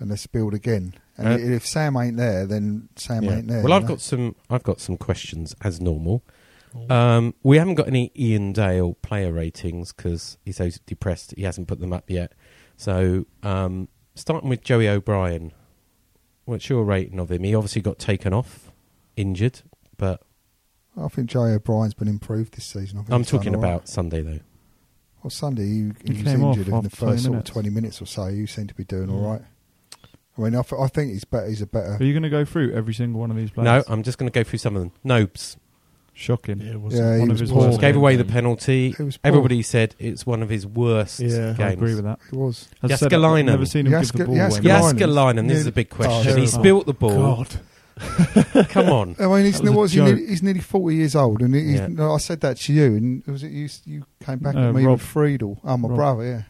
and 0.00 0.10
let's 0.10 0.26
build 0.26 0.54
again. 0.54 0.94
And 1.16 1.28
Uh, 1.28 1.36
if 1.54 1.66
Sam 1.66 1.96
ain't 1.96 2.16
there, 2.16 2.46
then 2.46 2.88
Sam 2.96 3.22
Yeah. 3.22 3.36
ain't 3.36 3.46
there. 3.48 3.62
Well, 3.62 3.72
I've 3.72 3.82
know? 3.82 3.88
got 3.88 4.00
some. 4.00 4.34
I've 4.48 4.62
got 4.64 4.80
some 4.80 4.96
questions 4.96 5.54
as 5.62 5.80
normal. 5.80 6.22
Um, 6.88 7.34
we 7.42 7.58
haven't 7.58 7.74
got 7.74 7.88
any 7.88 8.12
Ian 8.16 8.52
Dale 8.52 8.94
player 9.02 9.32
ratings 9.32 9.92
because 9.92 10.38
he's 10.44 10.56
so 10.58 10.70
depressed 10.86 11.34
he 11.36 11.42
hasn't 11.42 11.66
put 11.68 11.80
them 11.80 11.92
up 11.92 12.08
yet. 12.08 12.32
So, 12.76 13.26
um, 13.42 13.88
starting 14.14 14.48
with 14.48 14.62
Joey 14.62 14.88
O'Brien, 14.88 15.52
what's 16.44 16.68
your 16.68 16.84
rating 16.84 17.18
of 17.18 17.30
him? 17.30 17.42
He 17.42 17.54
obviously 17.56 17.82
got 17.82 17.98
taken 17.98 18.32
off, 18.32 18.70
injured, 19.16 19.62
but 19.96 20.22
I 20.96 21.08
think 21.08 21.28
Joey 21.28 21.50
O'Brien's 21.52 21.94
been 21.94 22.06
improved 22.08 22.54
this 22.54 22.66
season. 22.66 23.04
I 23.10 23.14
I'm 23.14 23.24
talking 23.24 23.54
all 23.54 23.60
right. 23.60 23.68
about 23.68 23.88
Sunday 23.88 24.22
though. 24.22 24.40
Well, 25.24 25.30
Sunday 25.30 25.64
he, 25.66 25.72
he, 26.06 26.14
He 26.14 26.22
was 26.22 26.32
came 26.32 26.44
off 26.44 26.56
injured 26.56 26.68
in 26.72 26.80
the 26.82 26.86
after 26.86 26.96
20 26.96 27.12
first 27.12 27.24
sort 27.24 27.36
of 27.38 27.44
twenty 27.44 27.70
minutes 27.70 28.00
or 28.00 28.06
so. 28.06 28.28
You 28.28 28.46
seem 28.46 28.68
to 28.68 28.74
be 28.74 28.84
doing 28.84 29.08
Mm. 29.08 29.12
all 29.14 29.32
right. 29.32 29.42
I 30.40 30.44
mean, 30.44 30.54
I, 30.56 30.62
th- 30.62 30.80
I 30.80 30.86
think 30.88 31.12
he's 31.12 31.24
better. 31.24 31.48
He's 31.48 31.62
a 31.62 31.66
better. 31.66 31.96
Are 32.00 32.04
you 32.04 32.12
going 32.12 32.22
to 32.22 32.30
go 32.30 32.44
through 32.44 32.72
every 32.72 32.94
single 32.94 33.20
one 33.20 33.30
of 33.30 33.36
these 33.36 33.50
players? 33.50 33.64
No, 33.86 33.92
I'm 33.92 34.02
just 34.02 34.18
going 34.18 34.30
to 34.30 34.36
go 34.38 34.42
through 34.42 34.58
some 34.60 34.74
of 34.76 34.82
them. 34.82 34.92
Nobes 35.04 35.56
shocking. 36.14 36.60
yeah, 36.60 36.72
it 36.72 36.80
was 36.80 36.94
Yeah, 36.94 37.14
he 37.14 37.20
one 37.20 37.28
was 37.30 37.40
of 37.40 37.44
his 37.46 37.50
poor. 37.52 37.66
worst 37.68 37.80
gave 37.80 37.96
away 37.96 38.16
the 38.16 38.24
penalty. 38.24 38.94
It 38.98 39.02
was 39.02 39.16
poor. 39.16 39.28
Everybody 39.28 39.62
said 39.62 39.94
it's 39.98 40.26
one 40.26 40.42
of 40.42 40.48
his 40.50 40.66
worst 40.66 41.20
Yeah. 41.20 41.52
games. 41.52 41.60
I 41.60 41.68
agree 41.70 41.94
with 41.94 42.04
that. 42.04 42.18
He 42.30 42.36
was. 42.36 42.68
As 42.82 42.92
I 42.92 42.96
said, 42.96 43.10
Jääskeläinen. 43.12 43.38
I've 43.40 43.44
never 43.46 43.66
seen 43.66 43.86
him 43.86 43.92
give 44.00 44.12
the 44.12 44.24
ball 44.24 44.34
Jääskeläinen. 44.34 44.58
away. 44.58 44.60
Yeah. 44.62 44.80
Jääskeläinen, 44.82 45.48
this 45.48 45.58
is 45.60 45.66
a 45.66 45.72
big 45.72 45.88
Oh, 45.92 45.96
question. 45.96 46.36
he 46.38 46.46
terrible. 46.46 46.46
spilt 46.46 46.86
the 46.86 46.94
ball. 46.94 47.46
God. 47.46 47.60
Come 48.70 48.88
on. 48.88 49.16
I 49.18 49.26
mean, 49.26 49.44
he's, 49.44 49.60
That 49.60 49.72
was 49.72 49.74
a 49.74 49.78
was 49.78 49.92
he, 49.92 49.96
joke. 49.98 50.06
nearly, 50.08 50.26
he's 50.26 50.42
nearly 50.42 50.60
40 50.60 50.96
years 50.96 51.14
old, 51.14 51.42
and 51.42 51.54
he's, 51.54 51.74
Yeah. 51.80 51.86
no, 51.88 52.14
I 52.14 52.18
said 52.18 52.40
that 52.40 52.56
to 52.58 52.72
you, 52.72 52.84
and 52.96 53.22
was 53.26 53.42
it 53.42 53.50
you? 53.52 53.68
You 53.84 54.04
came 54.24 54.38
back 54.38 54.54
Uh, 54.56 54.68
at 54.70 54.74
me 54.74 54.84
Rob. 54.84 54.92
with 54.98 55.02
Friedel. 55.02 55.58
Oh, 55.64 55.76
my 55.76 55.88
Rob. 55.88 55.96
brother, 55.96 56.24
yeah. 56.24 56.42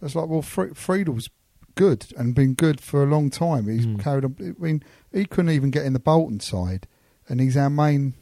It's 0.00 0.14
like, 0.14 0.28
well, 0.28 0.42
Fr- 0.42 0.74
Friedel's 0.74 1.28
good 1.74 2.06
and 2.16 2.34
been 2.34 2.54
good 2.54 2.80
for 2.80 3.02
a 3.02 3.06
long 3.06 3.30
time. 3.30 3.68
He's 3.68 3.86
Mm. 3.86 4.00
carried 4.00 4.24
on. 4.24 4.36
I 4.40 4.52
mean, 4.62 4.82
he 5.12 5.24
couldn't 5.24 5.50
even 5.52 5.70
get 5.70 5.84
in 5.86 5.92
the 5.92 5.98
Bolton 6.00 6.40
side, 6.40 6.86
and 7.28 7.40
he's 7.40 7.56
our 7.56 7.70
main. 7.70 8.14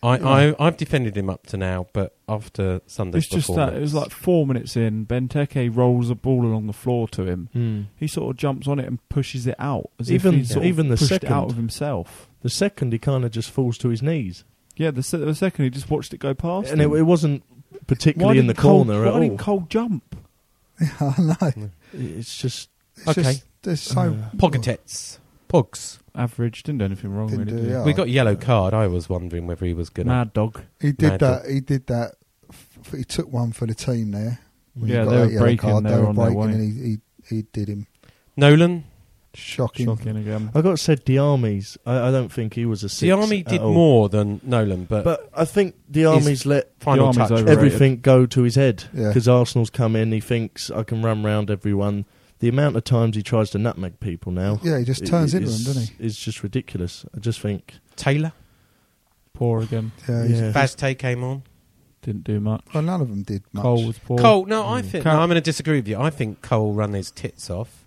I, 0.00 0.18
Yeah. 0.18 0.28
I, 0.58 0.66
I've 0.66 0.76
defended 0.76 1.16
him 1.16 1.28
up 1.28 1.46
to 1.48 1.56
now, 1.56 1.86
but 1.92 2.16
after 2.28 2.80
Sunday's 2.86 3.24
It's 3.24 3.32
just 3.34 3.54
that 3.56 3.74
it 3.74 3.80
was 3.80 3.94
like 3.94 4.10
four 4.12 4.46
minutes 4.46 4.76
in. 4.76 5.04
Benteke 5.06 5.74
rolls 5.76 6.08
a 6.08 6.14
ball 6.14 6.44
along 6.46 6.68
the 6.68 6.72
floor 6.72 7.08
to 7.08 7.24
him. 7.26 7.48
Hmm. 7.52 7.80
He 7.96 8.06
sort 8.06 8.30
of 8.30 8.36
jumps 8.36 8.68
on 8.68 8.78
it 8.78 8.86
and 8.86 9.00
pushes 9.08 9.48
it 9.48 9.56
out, 9.58 9.90
as 9.98 10.10
Even- 10.12 10.34
if 10.34 10.40
he 10.40 10.44
sort 10.46 10.58
of 10.64 10.68
even 10.68 10.88
the 10.88 10.96
second- 10.96 11.28
it 11.30 11.32
out 11.32 11.50
of 11.50 11.56
himself. 11.56 12.28
The 12.42 12.50
second 12.50 12.92
he 12.92 13.00
kind 13.00 13.24
of 13.24 13.32
just 13.32 13.50
falls 13.50 13.76
to 13.78 13.88
his 13.88 14.00
knees, 14.00 14.44
Yeah, 14.76 14.92
the, 14.92 15.02
se- 15.02 15.18
the 15.18 15.34
second 15.34 15.64
he 15.64 15.70
just 15.70 15.90
watched 15.90 16.14
it 16.14 16.18
go 16.18 16.32
past, 16.32 16.70
and 16.70 16.80
it, 16.80 16.84
him. 16.84 16.94
it 16.94 17.02
wasn't 17.02 17.42
Why 17.72 17.78
particularly 17.88 18.38
in 18.38 18.46
the 18.46 18.54
Cole- 18.54 18.84
corner 18.84 19.00
why 19.00 19.06
at 19.08 19.12
all. 19.14 19.18
Why 19.18 19.26
didn't 19.26 19.38
Cole 19.40 19.66
jump? 19.68 20.16
I 21.00 21.14
know. 21.18 21.70
It's 21.92 22.36
just 22.38 22.68
It's 22.96 23.08
Okay. 23.08 23.22
just, 23.22 23.44
there's 23.62 23.80
so. 23.80 24.00
Uh, 24.00 24.36
Pogatetz. 24.36 25.18
Pogs. 25.48 25.98
Average, 26.14 26.64
didn't 26.64 26.78
do 26.78 26.84
anything 26.84 27.10
wrong. 27.14 27.28
Didn't 27.28 27.46
really, 27.46 27.56
do, 27.56 27.62
did 27.62 27.66
he? 27.66 27.72
yeah. 27.72 27.84
We 27.84 27.92
got 27.92 28.08
a 28.08 28.10
yellow 28.10 28.36
card. 28.36 28.74
I 28.74 28.86
was 28.88 29.08
wondering 29.08 29.46
whether 29.46 29.64
he 29.64 29.72
was 29.72 29.88
going 29.88 30.06
to. 30.08 30.12
Mad 30.12 30.32
dog. 30.32 30.60
He 30.80 30.92
did 30.92 31.10
Mad 31.12 31.20
that. 31.20 31.46
He 31.48 31.60
did 31.60 31.86
that. 31.86 32.16
f- 32.50 32.92
He 32.96 33.04
took 33.04 33.32
one 33.32 33.52
for 33.52 33.66
the 33.66 33.74
team 33.74 34.10
there. 34.10 34.40
when 34.74 34.88
he 34.90 34.94
Yeah, 34.94 35.04
got 35.04 35.10
they 35.10 35.16
that 35.16 35.26
were 35.26 35.32
yellow 35.32 35.44
breaking, 35.46 35.58
Card. 35.70 35.84
they 35.84 35.90
They 35.90 35.96
were 35.96 36.02
were 36.02 36.08
on 36.08 36.14
their 36.16 36.24
breaking, 36.26 36.40
way. 36.40 36.52
and 36.52 36.82
he, 36.84 36.90
he 37.28 37.36
he 37.36 37.42
did 37.52 37.68
him 37.68 37.86
Nolan. 38.36 38.84
Shocking. 39.34 39.86
Shocking 39.86 40.16
again. 40.16 40.50
I 40.54 40.62
got 40.62 40.70
to 40.70 40.76
say, 40.76 40.96
Diamé's. 40.96 41.76
I, 41.86 42.08
I 42.08 42.10
don't 42.10 42.32
think 42.32 42.54
he 42.54 42.64
was 42.64 42.82
a 42.82 42.88
six. 42.88 43.08
Diamé 43.08 43.40
at 43.40 43.48
did 43.48 43.60
all. 43.60 43.72
more 43.72 44.08
than 44.08 44.40
Nolan, 44.42 44.84
but, 44.84 45.04
but 45.04 45.28
I 45.34 45.44
think 45.44 45.76
Diamé's 45.90 46.46
let 46.46 46.72
final 46.80 47.08
Diamé's 47.08 47.16
touch. 47.16 47.30
overrated. 47.32 47.48
everything 47.58 48.00
go 48.00 48.26
to 48.26 48.42
his 48.42 48.54
head 48.54 48.84
Yeah. 48.94 49.08
because 49.08 49.28
Arsenal's 49.28 49.70
come 49.70 49.94
in. 49.96 50.12
He 50.12 50.20
thinks 50.20 50.70
I 50.70 50.82
can 50.82 51.02
run 51.02 51.22
round 51.22 51.50
everyone. 51.50 52.04
the 52.40 52.48
amount 52.48 52.76
of 52.76 52.84
times 52.84 53.16
he 53.16 53.22
tries 53.22 53.50
to 53.50 53.58
nutmeg 53.58 54.00
people 54.00 54.32
now. 54.32 54.60
Yeah, 54.62 54.78
he 54.78 54.84
just 54.84 55.04
turns 55.06 55.34
into 55.34 55.50
them, 55.50 55.64
doesn't 55.64 55.88
he? 55.98 56.04
It's 56.06 56.16
just 56.18 56.42
ridiculous. 56.42 57.04
I 57.14 57.18
just 57.20 57.40
think. 57.40 57.74
Taylor, 57.96 58.32
Poor 59.34 59.60
again. 59.62 59.92
Yeah, 60.08 60.24
he's- 60.26 60.40
Yeah. 60.40 60.52
Vaz 60.52 60.74
Tê 60.74 60.98
came 60.98 61.22
on. 61.22 61.42
Didn't 62.02 62.24
do 62.24 62.40
much. 62.40 62.62
Well, 62.72 62.82
none 62.82 63.00
of 63.00 63.08
them 63.08 63.22
did 63.22 63.42
much. 63.52 63.62
Cole 63.62 63.86
was 63.86 63.98
poor. 63.98 64.18
Cole, 64.18 64.46
no, 64.46 64.66
I 64.66 64.82
mm. 64.82 64.84
think 64.86 65.04
Car- 65.04 65.14
no, 65.14 65.20
I'm 65.20 65.28
going 65.28 65.34
to 65.36 65.40
disagree 65.40 65.76
with 65.76 65.88
you. 65.88 65.98
I 65.98 66.10
think 66.10 66.42
Cole 66.42 66.72
run 66.72 66.92
his 66.92 67.10
tits 67.10 67.50
off, 67.50 67.84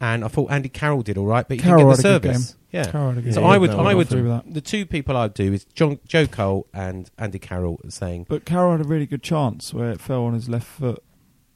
and 0.00 0.24
I 0.24 0.28
thought 0.28 0.50
Andy 0.50 0.68
Carroll 0.68 1.02
did 1.02 1.16
all 1.18 1.26
right, 1.26 1.46
but 1.46 1.56
he 1.58 1.62
Carroll 1.62 1.90
didn't 1.90 1.96
get 1.96 2.02
the 2.02 2.16
a 2.16 2.20
good 2.20 2.34
service. 2.34 2.56
Yeah. 2.72 2.90
Carroll 2.90 3.08
had 3.10 3.18
a 3.18 3.22
good 3.22 3.34
So 3.34 3.40
game. 3.40 3.50
I 3.50 3.58
would, 3.58 3.70
No, 3.70 3.78
I 3.80 3.90
I'm 3.90 3.96
would, 3.96 4.08
through 4.08 4.22
with 4.28 4.44
that. 4.44 4.54
the 4.54 4.60
two 4.60 4.84
people 4.86 5.16
I'd 5.16 5.32
do 5.34 5.52
is 5.52 5.64
John, 5.74 5.98
Joe 6.06 6.26
Cole 6.26 6.66
and 6.74 7.10
Andy 7.18 7.38
Carroll 7.38 7.80
saying, 7.88 8.26
But 8.28 8.44
Carroll 8.44 8.72
had 8.72 8.80
a 8.80 8.88
really 8.88 9.06
good 9.06 9.22
chance 9.22 9.72
where 9.72 9.90
it 9.90 10.00
fell 10.00 10.24
on 10.24 10.34
his 10.34 10.48
left 10.48 10.66
foot 10.66 11.02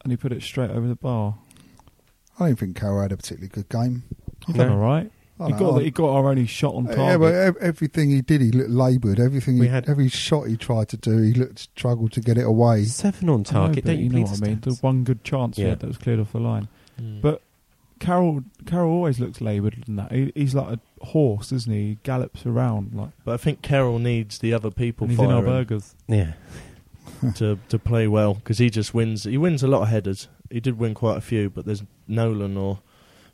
and 0.02 0.12
he 0.12 0.16
put 0.16 0.32
it 0.32 0.42
straight 0.42 0.70
over 0.70 0.86
the 0.88 0.94
bar. 0.96 1.36
I 2.38 2.46
don't 2.46 2.58
think 2.58 2.76
Carroll 2.76 3.02
had 3.02 3.12
a 3.12 3.16
particularly 3.16 3.48
good 3.48 3.68
game. 3.68 4.04
He 4.46 4.52
done 4.54 4.68
No. 4.68 4.74
all 4.74 4.78
right. 4.80 5.10
I 5.38 5.44
He 5.46 5.50
don't 5.52 5.58
got, 5.58 5.74
the, 5.78 5.84
he 5.84 5.90
got 5.90 6.08
our 6.10 6.28
only 6.28 6.46
shot 6.46 6.74
on 6.74 6.84
Yeah, 6.86 6.94
target. 6.94 7.20
but 7.20 7.34
ev- 7.34 7.56
everything 7.60 8.10
he 8.10 8.20
did, 8.22 8.40
he 8.42 8.50
looked 8.50 8.70
laboured. 8.70 9.18
Everything, 9.20 9.58
We 9.58 9.66
he, 9.66 9.72
had- 9.72 9.88
every 9.88 10.08
shot 10.08 10.48
he 10.48 10.56
tried 10.56 10.88
to 10.90 10.96
do, 10.98 11.18
he 11.18 11.32
looked 11.34 11.58
struggled 11.58 12.12
to 12.12 12.20
get 12.20 12.36
it 12.38 12.44
away. 12.46 12.84
seven 12.84 13.28
on 13.30 13.34
I 13.34 13.38
know, 13.38 13.42
target. 13.44 13.74
but 13.76 13.84
don't 13.90 13.98
you, 13.98 14.04
you 14.04 14.08
know 14.10 14.16
please, 14.26 14.30
what 14.40 14.42
I 14.42 14.50
mean? 14.50 14.60
The 14.60 14.70
stats? 14.70 14.82
one 14.82 15.04
good 15.04 15.24
chance 15.24 15.56
we 15.58 15.64
Yeah. 15.64 15.70
had 15.70 15.80
that 15.80 15.86
was 15.86 15.98
cleared 15.98 16.20
off 16.20 16.32
the 16.32 16.40
line. 16.40 16.68
Mm. 17.00 17.20
But 17.22 17.42
Carroll, 18.00 18.42
Carroll 18.66 18.90
always 18.92 19.20
looks 19.20 19.40
laboured 19.40 19.84
than 19.86 19.96
that. 19.96 20.10
He, 20.10 20.32
he's 20.34 20.54
like 20.54 20.78
a 20.78 21.04
horse, 21.04 21.52
isn't 21.52 21.72
he? 21.72 21.78
He 21.90 21.98
gallops 22.02 22.44
around 22.44 22.94
like. 22.94 23.10
But 23.24 23.34
I 23.34 23.36
think 23.36 23.62
Carroll 23.62 23.98
needs 24.00 24.38
the 24.38 24.52
other 24.52 24.70
people 24.70 25.04
And 25.04 25.12
he's 25.12 25.20
in 25.24 25.30
our 25.30 25.42
burgers. 25.42 25.94
Yeah. 26.08 26.32
to 27.36 27.58
to 27.68 27.78
play 27.78 28.08
well 28.08 28.34
because 28.34 28.58
he 28.58 28.70
just 28.70 28.94
wins. 28.94 29.24
He 29.24 29.36
wins 29.36 29.62
a 29.62 29.68
lot 29.68 29.82
of 29.82 29.88
headers. 29.88 30.28
He 30.50 30.58
did 30.60 30.78
win 30.78 30.94
quite 30.94 31.18
a 31.18 31.20
few, 31.20 31.50
but 31.50 31.64
there's 31.66 31.82
Nolan 32.08 32.56
or 32.56 32.80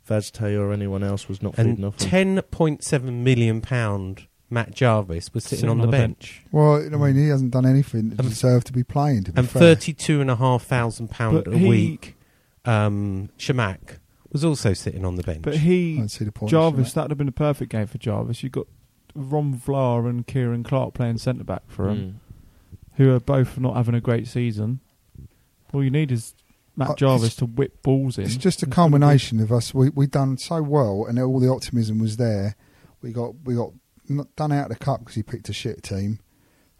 Vaz 0.05 0.29
Tê 0.31 0.59
or 0.59 0.71
anyone 0.73 1.03
else 1.03 1.27
was 1.27 1.41
not 1.41 1.55
feeding 1.55 1.75
And 1.77 1.85
off 1.85 1.97
ten 1.97 2.41
point 2.51 2.83
seven 2.83 3.23
million 3.23 3.61
pound 3.61 4.27
Matt 4.49 4.73
Jarvis 4.73 5.33
was 5.33 5.43
sitting, 5.43 5.67
on, 5.69 5.79
the, 5.79 5.87
bench, 5.87 6.41
Well, 6.53 6.75
I 6.77 6.87
mean, 6.97 7.15
he 7.17 7.27
hasn't 7.27 7.51
done 7.51 7.65
anything 7.65 8.11
to 8.11 8.19
And- 8.19 8.29
deserve 8.29 8.63
to 8.65 8.73
be 8.73 8.83
playing. 8.83 9.25
To 9.25 9.31
be 9.33 9.39
and 9.39 9.49
fair. 9.49 9.59
thirty-two 9.59 10.21
and 10.21 10.31
a 10.31 10.37
half 10.37 10.63
thousand 10.63 11.09
pound 11.09 11.43
But 11.43 11.53
a 11.53 11.57
he- 11.57 11.67
week. 11.67 12.15
Um, 12.65 13.29
Chamakh 13.37 13.97
was 14.31 14.43
also 14.45 14.73
sitting 14.73 15.05
on 15.05 15.15
the 15.15 15.23
bench. 15.23 15.41
But 15.41 15.57
he, 15.57 15.97
don't 15.97 16.09
see 16.09 16.25
the 16.25 16.31
point. 16.31 16.51
Jarvis, 16.51 16.93
that 16.93 17.03
would 17.03 17.11
have 17.11 17.17
been 17.17 17.27
a 17.27 17.31
perfect 17.31 17.71
game 17.71 17.87
for 17.87 17.97
Jarvis. 17.97 18.43
You've 18.43 18.51
got 18.51 18.67
Ron 19.15 19.55
Vlaar 19.55 20.09
and 20.09 20.25
Ciaran 20.27 20.63
Clark 20.63 20.93
playing 20.93 21.17
centre 21.17 21.43
back 21.43 21.63
for 21.67 21.89
him, 21.89 21.97
Mm. 21.97 22.13
who 22.97 23.13
are 23.13 23.19
both 23.19 23.57
not 23.59 23.75
having 23.75 23.95
a 23.95 24.01
great 24.01 24.27
season. 24.27 24.79
All 25.73 25.83
you 25.83 25.89
need 25.91 26.11
is 26.11 26.33
Matt 26.75 26.91
Uh, 26.91 26.95
Jarvis 26.95 27.23
it's- 27.25 27.35
to 27.37 27.45
whip 27.45 27.81
balls 27.81 28.17
in. 28.17 28.25
It's 28.25 28.35
just 28.37 28.61
a 28.63 28.67
It's 28.67 28.75
combination 28.75 29.39
of 29.39 29.51
us. 29.51 29.73
We 29.73 29.89
we 29.89 30.05
done 30.07 30.37
so 30.37 30.61
well, 30.61 31.05
and 31.07 31.17
all 31.19 31.39
the 31.39 31.49
optimism 31.49 31.97
was 31.99 32.17
there. 32.17 32.55
We 33.01 33.11
got 33.11 33.33
we 33.45 33.55
got 33.55 33.71
not 34.09 34.33
done 34.35 34.51
out 34.51 34.69
of 34.71 34.77
the 34.77 34.83
cup 34.83 34.99
because 34.99 35.15
he 35.15 35.23
picked 35.23 35.49
a 35.49 35.53
shit 35.53 35.81
team, 35.83 36.19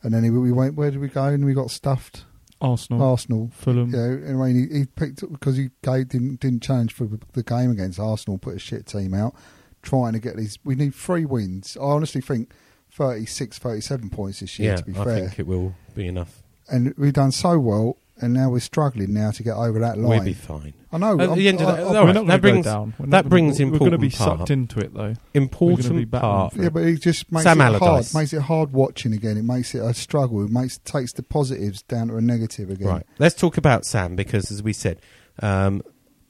and 0.04 0.14
then 0.14 0.24
he, 0.24 0.30
we 0.30 0.52
went. 0.52 0.76
Where 0.76 0.92
did 0.92 1.00
we 1.02 1.08
go? 1.08 1.26
And 1.26 1.44
we 1.46 1.54
got 1.54 1.72
stuffed. 1.72 2.26
Arsenal, 2.62 3.02
Arsenal. 3.04 3.52
Fulham. 3.54 3.92
Yeah, 3.94 4.30
and 4.30 4.42
I 4.42 4.48
mean, 4.48 4.70
he, 4.72 4.80
he 4.80 4.86
picked 4.86 5.22
because 5.32 5.58
he 5.58 5.70
gave, 5.84 6.10
didn't 6.10 6.40
didn't 6.40 6.64
challenge 6.64 6.94
for 6.94 7.08
the 7.34 7.44
game 7.44 7.72
against 7.72 8.00
Arsenal. 8.00 8.38
Put 8.38 8.56
a 8.56 8.60
shit 8.60 8.86
team 8.86 9.14
out, 9.14 9.36
trying 9.82 10.14
to 10.14 10.20
get 10.20 10.36
these. 10.38 10.58
We 10.64 10.76
need 10.76 10.96
three 10.96 11.26
wins. 11.26 11.78
I 11.80 11.84
honestly 11.86 12.22
think 12.22 12.52
36, 12.92 13.60
37 13.60 14.10
points 14.10 14.40
this 14.40 14.58
year. 14.58 14.72
yeah, 14.72 14.76
to 14.78 14.84
be 14.86 14.92
I 15.00 15.04
fair, 15.04 15.20
think 15.28 15.40
it 15.40 15.48
will 15.48 15.76
be 15.94 16.08
enough. 16.08 16.42
and 16.70 16.94
we've 16.98 17.14
done 17.14 17.32
so 17.32 17.60
well, 17.60 17.98
and 18.22 18.34
now 18.34 18.50
we're 18.50 18.60
struggling 18.60 19.14
now 19.14 19.32
to 19.32 19.44
get 19.44 19.56
over 19.56 19.80
that 19.80 19.98
line. 19.98 20.10
We'll 20.10 20.24
be 20.24 20.34
fine. 20.34 20.74
I 20.92 20.98
know. 20.98 21.20
At 21.20 21.30
I'm- 21.30 21.38
the 21.38 21.48
end 21.48 21.62
of 21.62 21.68
I- 21.68 21.72
the- 21.76 21.82
I- 21.82 21.84
all 21.84 22.06
We're 22.06 22.14
not 22.14 22.14
that 22.14 22.14
going 22.14 22.28
to 22.28 22.40
brings- 22.40 22.66
go 22.66 22.72
down. 22.72 22.94
We're 22.98 23.06
not 23.06 23.10
that 23.12 23.22
gonna- 23.24 23.30
brings 23.30 23.60
We're 23.60 23.66
going 23.78 23.92
to 23.92 23.98
be 23.98 24.08
important 24.08 24.14
part. 24.16 24.40
sucked 24.40 24.52
into 24.52 24.80
it 24.80 24.94
though. 24.94 25.14
Important 25.34 25.96
be 25.96 26.06
part. 26.06 26.56
Yeah, 26.56 26.70
but 26.70 26.84
it 26.84 27.02
just 27.02 27.32
makes 27.32 27.44
Sam 27.44 27.60
it 27.62 27.64
Allardyce. 27.66 28.12
hard. 28.14 28.22
Makes 28.22 28.34
it 28.34 28.42
hard 28.42 28.72
watching 28.74 29.14
again. 29.14 29.38
It 29.38 29.44
makes 29.44 29.76
it 29.76 29.80
a 29.84 29.94
struggle. 29.94 30.44
It 30.44 30.50
makes 30.52 30.78
takes 30.80 31.14
the 31.14 31.24
positives 31.24 31.82
down 31.84 32.08
to 32.08 32.16
a 32.18 32.22
negative 32.22 32.70
again. 32.70 32.88
Right. 32.88 33.06
Let's 33.20 33.36
talk 33.36 33.58
about 33.58 33.86
Sam 33.86 34.16
because, 34.16 34.52
as 34.52 34.64
we 34.64 34.74
said, 34.74 35.02
um, 35.42 35.82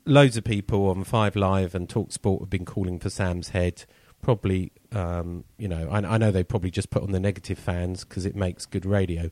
loads 0.05 0.37
of 0.37 0.43
people 0.43 0.87
on 0.89 1.03
Five 1.03 1.35
Live 1.35 1.75
and 1.75 1.87
Talk 1.87 2.11
Sport 2.11 2.41
have 2.41 2.49
been 2.49 2.65
calling 2.65 2.99
for 2.99 3.09
Sam's 3.09 3.49
head. 3.49 3.85
Probably, 4.21 4.71
um, 4.93 5.43
you 5.59 5.67
know, 5.67 5.87
I, 5.91 5.99
I 5.99 6.17
know 6.17 6.31
they 6.31 6.43
probably 6.43 6.71
just 6.71 6.89
put 6.89 7.03
on 7.03 7.11
the 7.11 7.19
negative 7.19 7.59
fans 7.59 8.03
because 8.03 8.25
it 8.25 8.35
makes 8.35 8.65
good 8.65 8.85
radio. 8.85 9.29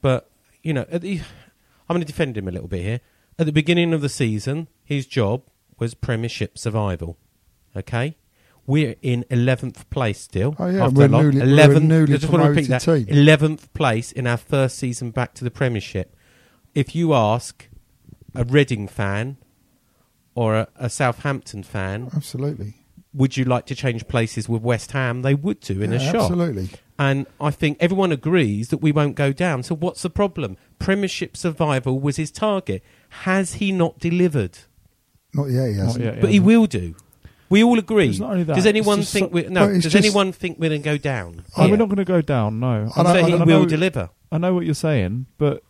But 0.00 0.30
you 0.62 0.72
know, 0.72 0.86
at 0.90 1.00
the, 1.02 1.20
I'm 1.92 1.96
going 1.96 2.06
to 2.06 2.12
defend 2.12 2.36
him 2.36 2.48
a 2.48 2.50
little 2.50 2.68
bit 2.68 2.82
here. 2.82 3.00
At 3.38 3.46
the 3.46 3.52
beginning 3.52 3.92
of 3.92 4.00
the 4.00 4.08
season, 4.08 4.68
his 4.84 5.06
job 5.06 5.42
was 5.78 5.94
Premiership 5.94 6.58
survival. 6.58 7.16
Okay. 7.76 8.16
We're 8.66 8.94
in 9.02 9.24
eleventh 9.30 9.88
place 9.90 10.20
still. 10.20 10.54
Oh, 10.58 10.66
yeah, 10.68 10.86
we're 10.88 11.08
newly- 11.08 11.40
we're 11.40 11.46
11th 11.46 11.82
newly 11.82 12.14
I 12.14 12.16
just 12.18 12.32
want 12.32 12.44
to 12.44 12.50
repeat 12.50 12.68
that. 12.68 12.82
promoted 12.84 13.08
team. 13.08 13.16
Eleventh 13.18 13.72
place 13.74 14.12
in 14.12 14.26
our 14.26 14.36
first 14.36 14.78
season 14.78 15.10
back 15.10 15.34
to 15.34 15.44
the 15.44 15.50
Premiership. 15.50 16.14
If 16.74 16.94
you 16.94 17.12
ask 17.12 17.68
a 18.34 18.44
Reading 18.44 18.86
fan 18.88 19.36
or 20.34 20.54
a, 20.56 20.68
a 20.76 20.88
Southampton 20.88 21.62
fan, 21.64 22.08
Absolutely. 22.14 22.74
Would 23.14 23.36
you 23.36 23.44
like 23.44 23.66
to 23.66 23.74
change 23.74 24.08
places 24.08 24.48
with 24.48 24.62
West 24.62 24.92
Ham? 24.92 25.22
They 25.22 25.34
would 25.34 25.60
do 25.60 25.82
in 25.82 25.92
a 25.92 25.96
Yeah, 25.96 26.12
shot. 26.12 26.22
Absolutely. 26.30 26.70
And 26.98 27.26
I 27.40 27.50
think 27.50 27.78
everyone 27.80 28.12
agrees 28.12 28.68
that 28.68 28.78
we 28.78 28.92
won't 28.92 29.16
go 29.16 29.32
down. 29.32 29.62
So 29.64 29.74
what's 29.74 30.02
the 30.02 30.10
problem? 30.10 30.56
Premiership 30.78 31.36
survival 31.36 32.00
was 32.00 32.16
his 32.16 32.30
target. 32.30 32.82
Has 33.10 33.54
he 33.54 33.72
not 33.72 33.98
delivered? 33.98 34.58
Not 35.34 35.50
yet. 35.50 35.68
He 35.70 35.74
hasn't. 35.76 36.04
yet, 36.04 36.20
But 36.20 36.30
he 36.30 36.36
hasn't. 36.36 36.46
will 36.46 36.66
do. 36.66 36.94
We 37.50 37.62
all 37.62 37.78
agree. 37.78 38.08
It's 38.08 38.18
not 38.18 38.30
only 38.30 38.44
that, 38.44 38.54
Does 38.56 38.64
anyone 38.66 39.02
think 39.02 39.26
so- 39.26 39.34
we 39.34 39.42
no? 39.42 39.68
Does 39.68 39.82
just, 39.82 39.96
anyone 39.96 40.32
think 40.32 40.58
we're 40.58 40.70
going 40.70 40.80
to 40.82 40.88
go 40.88 40.96
down? 40.96 41.44
Oh, 41.56 41.62
here? 41.62 41.70
we're 41.72 41.76
not 41.76 41.86
going 41.88 41.96
to 41.96 42.04
go 42.04 42.22
down. 42.22 42.60
No, 42.60 42.90
I 42.96 43.00
I'm 43.00 43.04
know- 43.04 43.12
saying 43.12 43.26
he 43.26 43.32
I 43.34 43.36
will 43.44 43.60
know- 43.60 43.66
deliver. 43.66 44.08
I 44.30 44.38
know 44.38 44.54
what 44.54 44.64
you're 44.64 44.74
saying, 44.74 45.26
but 45.36 45.62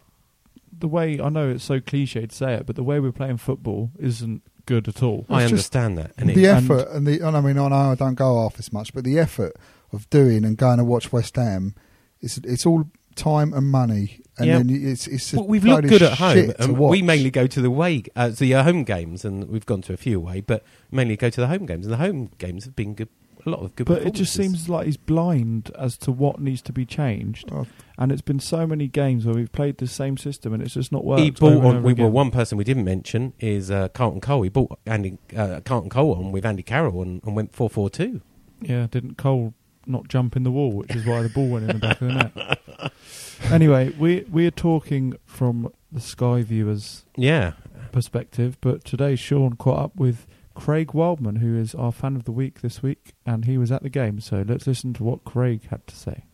the 0.76 0.86
way 0.86 1.18
I 1.20 1.28
know 1.28 1.48
it's 1.50 1.64
so 1.64 1.80
cliche 1.80 2.26
to 2.26 2.34
say 2.34 2.54
it, 2.54 2.66
but 2.66 2.76
the 2.76 2.84
way 2.84 3.00
we're 3.00 3.10
playing 3.10 3.38
football 3.38 3.90
isn't 3.98 4.42
good 4.66 4.88
at 4.88 5.02
all. 5.02 5.26
I 5.28 5.42
It's 5.42 5.50
just- 5.50 5.52
understand 5.52 5.98
that. 5.98 6.12
And 6.18 6.30
the 6.30 6.44
it, 6.44 6.48
effort 6.48 6.88
and 6.90 7.06
the. 7.06 7.20
And 7.26 7.36
I 7.36 7.40
mean, 7.40 7.58
I 7.58 7.68
know 7.68 7.74
I 7.92 7.94
don't 7.94 8.14
go 8.14 8.42
half 8.42 8.58
as 8.58 8.72
much, 8.72 8.92
but 8.94 9.04
the 9.04 9.18
effort 9.18 9.54
of 9.92 10.08
doing 10.10 10.44
and 10.44 10.56
going 10.56 10.78
to 10.78 10.84
watch 10.84 11.12
West 11.12 11.36
Ham, 11.36 11.74
it's 12.20 12.38
it's 12.38 12.64
all 12.66 12.84
time 13.14 13.52
and 13.52 13.66
money, 13.70 14.20
and 14.38 14.46
Yeah. 14.46 14.58
then 14.58 14.70
it's 14.70 15.06
it's. 15.06 15.32
a 15.32 15.36
Well, 15.36 15.46
we've 15.46 15.64
load 15.64 15.84
looked 15.84 15.84
of 15.84 15.90
good 15.90 16.02
at 16.02 16.18
home. 16.18 16.34
shit 16.46 16.56
And 16.58 16.78
we 16.78 17.02
mainly 17.02 17.30
go 17.30 17.46
to 17.46 17.60
the 17.60 17.70
way 17.70 18.04
uh, 18.16 18.28
the 18.30 18.54
uh, 18.54 18.62
home 18.62 18.84
games, 18.84 19.24
and 19.24 19.48
we've 19.48 19.66
gone 19.66 19.82
to 19.82 19.92
a 19.92 19.96
few 19.98 20.18
away, 20.18 20.40
but 20.40 20.64
mainly 20.90 21.16
go 21.16 21.28
to 21.28 21.40
the 21.40 21.48
home 21.48 21.66
games. 21.66 21.84
And 21.86 21.92
the 21.92 21.98
home 21.98 22.30
games 22.38 22.64
have 22.64 22.74
been 22.74 22.94
good. 22.94 23.08
A 23.44 23.50
lot 23.50 23.60
of 23.60 23.74
good. 23.74 23.86
But 23.86 24.02
it 24.02 24.14
just 24.14 24.32
seems 24.34 24.68
like 24.68 24.86
he's 24.86 24.96
blind 24.96 25.70
as 25.78 25.96
to 25.98 26.12
what 26.12 26.40
needs 26.40 26.62
to 26.62 26.72
be 26.72 26.84
changed. 26.86 27.48
Oh, 27.52 27.66
And 27.98 28.12
it's 28.12 28.22
been 28.22 28.38
so 28.38 28.66
many 28.66 28.86
games 28.86 29.26
where 29.26 29.34
we've 29.34 29.50
played 29.50 29.78
the 29.78 29.86
same 29.88 30.16
system 30.16 30.52
and 30.52 30.62
it's 30.62 30.74
just 30.74 30.92
not 30.92 31.04
worked. 31.04 31.22
He 31.22 31.30
bought 31.30 31.52
over 31.54 31.66
on. 31.66 31.76
over 31.78 31.86
We, 31.86 31.92
again. 31.92 32.04
well, 32.04 32.12
one 32.12 32.30
person 32.30 32.56
we 32.56 32.64
didn't 32.64 32.84
mention 32.84 33.32
is 33.40 33.70
uh, 33.70 33.88
Carlton 33.88 34.20
Cole. 34.20 34.42
He 34.42 34.48
bought 34.48 34.78
Andy 34.86 35.18
uh, 35.36 35.60
Carlton 35.64 35.90
Cole 35.90 36.14
on 36.14 36.30
with 36.30 36.46
Andy 36.46 36.62
Carroll 36.62 37.02
and, 37.02 37.20
and 37.24 37.34
went 37.34 37.52
four 37.52 37.68
four 37.68 37.90
two. 37.90 38.20
Yeah, 38.60 38.86
didn't 38.90 39.16
Cole 39.18 39.54
not 39.86 40.06
jump 40.06 40.36
in 40.36 40.44
the 40.44 40.52
wall, 40.52 40.70
which 40.72 40.94
is 40.94 41.04
why 41.04 41.22
the 41.22 41.28
ball 41.28 41.48
went 41.48 41.68
in 41.68 41.78
the 41.80 41.86
back 41.86 42.00
of 42.00 42.08
the 42.08 42.14
net. 42.14 42.58
Anyway, 43.50 43.90
we 43.98 44.24
we 44.30 44.46
are 44.46 44.52
talking 44.52 45.14
from 45.24 45.72
the 45.90 46.00
Sky 46.00 46.42
viewers' 46.42 47.04
Yeah, 47.16 47.54
perspective, 47.90 48.56
but 48.60 48.84
today 48.84 49.16
Sean 49.16 49.54
caught 49.56 49.78
up 49.80 49.96
with 49.96 50.26
Craig 50.54 50.92
Wildman, 50.94 51.36
who 51.36 51.58
is 51.58 51.74
our 51.74 51.92
fan 51.92 52.16
of 52.16 52.24
the 52.24 52.32
week 52.32 52.60
this 52.60 52.82
week, 52.82 53.14
and 53.26 53.44
he 53.44 53.58
was 53.58 53.72
at 53.72 53.82
the 53.82 53.90
game. 53.90 54.20
So 54.20 54.44
let's 54.46 54.66
listen 54.66 54.92
to 54.94 55.04
what 55.04 55.24
Craig 55.24 55.68
had 55.70 55.86
to 55.86 55.96
say. 55.96 56.24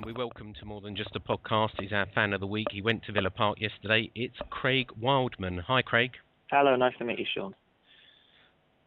and 0.00 0.06
we 0.06 0.12
welcome 0.14 0.54
to 0.58 0.64
more 0.64 0.80
than 0.80 0.96
just 0.96 1.14
a 1.14 1.20
podcast. 1.20 1.78
He's 1.78 1.92
our 1.92 2.06
fan 2.14 2.32
of 2.32 2.40
the 2.40 2.46
week. 2.46 2.68
He 2.70 2.80
went 2.80 3.02
to 3.04 3.12
Villa 3.12 3.28
Park 3.28 3.60
yesterday. 3.60 4.10
It's 4.14 4.36
Craig 4.48 4.88
Wildman. 4.98 5.58
Hi, 5.66 5.82
Craig. 5.82 6.12
Hello, 6.50 6.74
nice 6.74 6.96
to 6.98 7.04
meet 7.04 7.18
you, 7.18 7.26
Sean. 7.34 7.54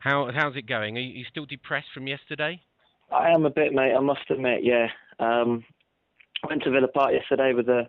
How 0.03 0.29
how's 0.35 0.57
it 0.57 0.67
going? 0.67 0.97
Are 0.97 1.01
you, 1.01 1.23
still 1.31 1.45
depressed 1.45 1.87
from 1.93 2.07
yesterday? 2.07 2.59
I 3.09 3.29
am 3.29 3.45
a 3.45 3.49
bit, 3.49 3.71
mate. 3.71 3.93
I 3.95 4.01
must 4.01 4.29
admit, 4.29 4.61
yeah. 4.61 4.87
Um, 5.17 5.63
went 6.47 6.63
to 6.63 6.71
Villa 6.71 6.89
Park 6.89 7.13
yesterday 7.13 7.53
with 7.53 7.67
the 7.67 7.83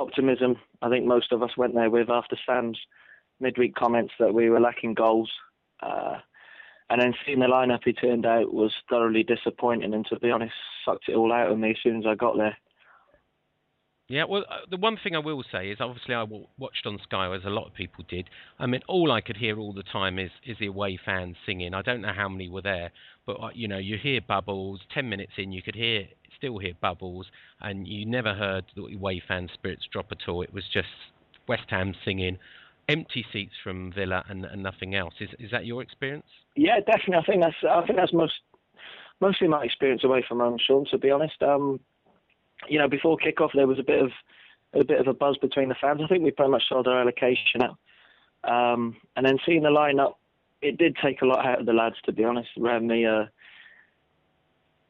optimism 0.00 0.56
I 0.82 0.88
think 0.88 1.06
most 1.06 1.30
of 1.30 1.44
us 1.44 1.56
went 1.56 1.74
there 1.74 1.90
with 1.90 2.10
after 2.10 2.36
Sam's 2.44 2.78
midweek 3.38 3.76
comments 3.76 4.12
that 4.18 4.34
we 4.34 4.50
were 4.50 4.58
lacking 4.58 4.94
goals. 4.94 5.30
Uh, 5.80 6.16
and 6.90 7.00
then 7.00 7.14
seeing 7.24 7.38
the 7.38 7.46
lineup 7.46 7.82
he 7.84 7.92
turned 7.92 8.26
out 8.26 8.52
was 8.52 8.72
thoroughly 8.90 9.22
disappointing, 9.22 9.94
and 9.94 10.04
to 10.06 10.18
be 10.18 10.32
honest, 10.32 10.54
sucked 10.84 11.08
it 11.08 11.14
all 11.14 11.32
out 11.32 11.52
of 11.52 11.58
me 11.58 11.70
as 11.70 11.76
soon 11.84 11.98
as 11.98 12.06
I 12.06 12.16
got 12.16 12.36
there. 12.36 12.56
Yeah, 14.08 14.24
well, 14.28 14.44
uh, 14.50 14.66
the 14.70 14.76
one 14.76 14.98
thing 15.02 15.16
I 15.16 15.18
will 15.18 15.42
say 15.50 15.70
is 15.70 15.78
obviously 15.80 16.14
I 16.14 16.20
w- 16.20 16.46
watched 16.58 16.84
on 16.84 16.98
Sky 17.04 17.34
as 17.34 17.44
a 17.44 17.50
lot 17.50 17.66
of 17.66 17.74
people 17.74 18.04
did. 18.06 18.28
I 18.58 18.66
mean, 18.66 18.82
all 18.86 19.10
I 19.10 19.22
could 19.22 19.38
hear 19.38 19.58
all 19.58 19.72
the 19.72 19.82
time 19.82 20.18
is 20.18 20.30
is 20.44 20.58
the 20.60 20.66
away 20.66 20.98
fans 21.02 21.36
singing. 21.46 21.72
I 21.72 21.80
don't 21.80 22.02
know 22.02 22.12
how 22.14 22.28
many 22.28 22.50
were 22.50 22.60
there, 22.60 22.90
but 23.24 23.40
uh, 23.40 23.48
you 23.54 23.66
know, 23.66 23.78
you 23.78 23.96
hear 23.96 24.20
bubbles. 24.20 24.80
Ten 24.92 25.08
minutes 25.08 25.32
in, 25.38 25.52
you 25.52 25.62
could 25.62 25.74
hear 25.74 26.04
still 26.36 26.58
hear 26.58 26.74
bubbles, 26.82 27.26
and 27.62 27.88
you 27.88 28.04
never 28.04 28.34
heard 28.34 28.66
the 28.76 28.82
away 28.94 29.22
fan 29.26 29.48
spirits 29.54 29.86
drop 29.90 30.12
at 30.12 30.28
all. 30.28 30.42
It 30.42 30.52
was 30.52 30.64
just 30.70 30.88
West 31.48 31.70
Ham 31.70 31.94
singing, 32.04 32.38
empty 32.90 33.24
seats 33.32 33.54
from 33.62 33.90
Villa, 33.90 34.22
and, 34.28 34.44
and 34.44 34.62
nothing 34.62 34.94
else. 34.94 35.14
Is 35.18 35.30
is 35.38 35.50
that 35.50 35.64
your 35.64 35.80
experience? 35.80 36.26
Yeah, 36.56 36.80
definitely. 36.80 37.16
I 37.16 37.24
think 37.24 37.42
that's 37.42 37.56
I 37.70 37.86
think 37.86 37.98
that's 37.98 38.12
most 38.12 38.34
mostly 39.22 39.48
my 39.48 39.64
experience 39.64 40.04
away 40.04 40.22
from 40.28 40.40
home, 40.40 40.58
Sean. 40.58 40.84
To 40.90 40.98
be 40.98 41.10
honest, 41.10 41.42
um, 41.42 41.80
you 42.68 42.78
know, 42.78 42.88
before 42.88 43.18
kickoff 43.18 43.50
there 43.54 43.66
was 43.66 43.78
a 43.78 43.82
bit 43.82 44.02
of 44.02 44.10
a 44.72 44.84
bit 44.84 45.00
of 45.00 45.06
a 45.06 45.14
buzz 45.14 45.36
between 45.38 45.68
the 45.68 45.74
fans. 45.80 46.00
I 46.02 46.08
think 46.08 46.24
we 46.24 46.30
pretty 46.30 46.50
much 46.50 46.64
sold 46.68 46.88
our 46.88 47.00
allocation 47.00 47.62
out, 47.62 47.78
um, 48.44 48.96
and 49.16 49.24
then 49.24 49.38
seeing 49.44 49.62
the 49.62 49.68
lineup, 49.68 50.14
it 50.62 50.78
did 50.78 50.96
take 51.02 51.22
a 51.22 51.26
lot 51.26 51.44
out 51.44 51.60
of 51.60 51.66
the 51.66 51.72
lads. 51.72 51.96
To 52.04 52.12
be 52.12 52.24
honest, 52.24 52.50
Remy, 52.56 53.06
uh, 53.06 53.24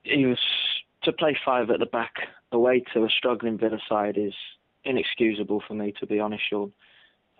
he 0.03 0.27
was 0.27 0.39
to 1.03 1.13
play 1.13 1.37
five 1.45 1.71
at 1.71 1.81
the 1.81 1.87
back 1.87 2.15
away 2.53 2.83
to 2.93 3.05
a 3.05 3.11
struggling 3.11 3.59
Villa 3.59 3.79
side 3.89 4.17
is 4.17 4.35
inexcusable 4.85 5.63
for 5.67 5.75
me. 5.75 5.93
To 6.01 6.07
be 6.07 6.21
honest, 6.21 6.43
Sean. 6.49 6.73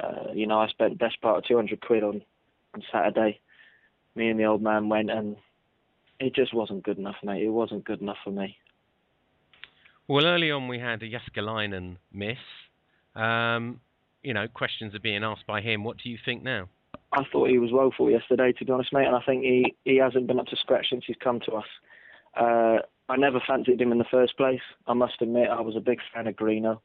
Uh, 0.01 0.33
you 0.35 0.47
know, 0.47 0.59
I 0.59 0.67
spent 0.69 0.91
the 0.91 1.05
best 1.05 1.21
part 1.21 1.39
of 1.39 1.45
200 1.45 1.81
quid 1.81 2.03
on 2.03 2.23
on 2.75 2.83
Saturday. 2.93 3.41
Me 4.17 4.29
and 4.29 4.39
the 4.39 4.45
old 4.45 4.63
man 4.63 4.89
went, 4.89 5.11
and 5.11 5.37
it 6.21 6.35
just 6.35 6.55
wasn't 6.55 6.83
good 6.83 6.99
enough, 6.99 7.17
mate. 7.23 7.43
It 7.43 7.51
wasn't 7.51 7.85
good 7.85 8.01
enough 8.01 8.19
for 8.25 8.31
me. 8.31 8.57
Well, 10.07 10.27
early 10.27 10.51
on 10.51 10.69
we 10.69 10.79
had 10.79 11.03
a 11.03 11.07
Jääskeläinen 11.07 11.97
miss. 12.13 12.39
Um, 13.15 13.81
you 14.23 14.35
know, 14.35 14.47
questions 14.49 14.95
are 14.95 15.01
being 15.01 15.25
asked 15.25 15.47
by 15.47 15.63
him. 15.63 15.83
What 15.83 15.97
do 15.97 16.11
you 16.11 16.19
think 16.25 16.43
now? 16.43 16.69
I 17.13 17.23
thought 17.31 17.49
he 17.49 17.59
was 17.59 17.71
woeful 17.73 18.11
yesterday, 18.11 18.53
to 18.53 18.65
be 18.65 18.73
honest, 18.73 18.93
mate, 18.93 19.07
and 19.07 19.17
I 19.17 19.23
think 19.25 19.45
he, 19.45 19.75
he 19.85 19.97
hasn't 19.97 20.27
been 20.27 20.41
up 20.41 20.47
to 20.47 20.57
scratch 20.57 20.87
since 20.91 21.05
he's 21.07 21.17
come 21.23 21.41
to 21.47 21.53
us. 21.53 21.67
Uh, 22.37 22.79
I 23.09 23.17
never 23.17 23.41
fancied 23.47 23.81
him 23.81 23.93
in 23.93 23.99
the 23.99 24.05
first 24.11 24.37
place. 24.37 24.61
I 24.87 24.95
must 24.95 25.23
admit, 25.23 25.49
I 25.49 25.61
was 25.61 25.77
a 25.77 25.81
big 25.81 26.01
fan 26.13 26.27
of 26.27 26.35
Greeno, 26.35 26.81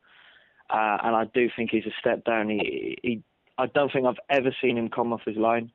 uh, 0.70 0.98
and 1.04 1.16
I 1.16 1.26
do 1.34 1.50
think 1.56 1.72
he's 1.72 1.86
a 1.86 2.00
step 2.00 2.24
down. 2.24 2.50
He, 2.50 2.98
he, 3.02 3.24
I 3.58 3.66
don't 3.66 3.92
think 3.92 4.06
I've 4.06 4.24
ever 4.30 4.56
seen 4.62 4.78
him 4.78 4.90
come 4.90 5.12
off 5.12 5.22
his 5.26 5.38
line. 5.38 5.72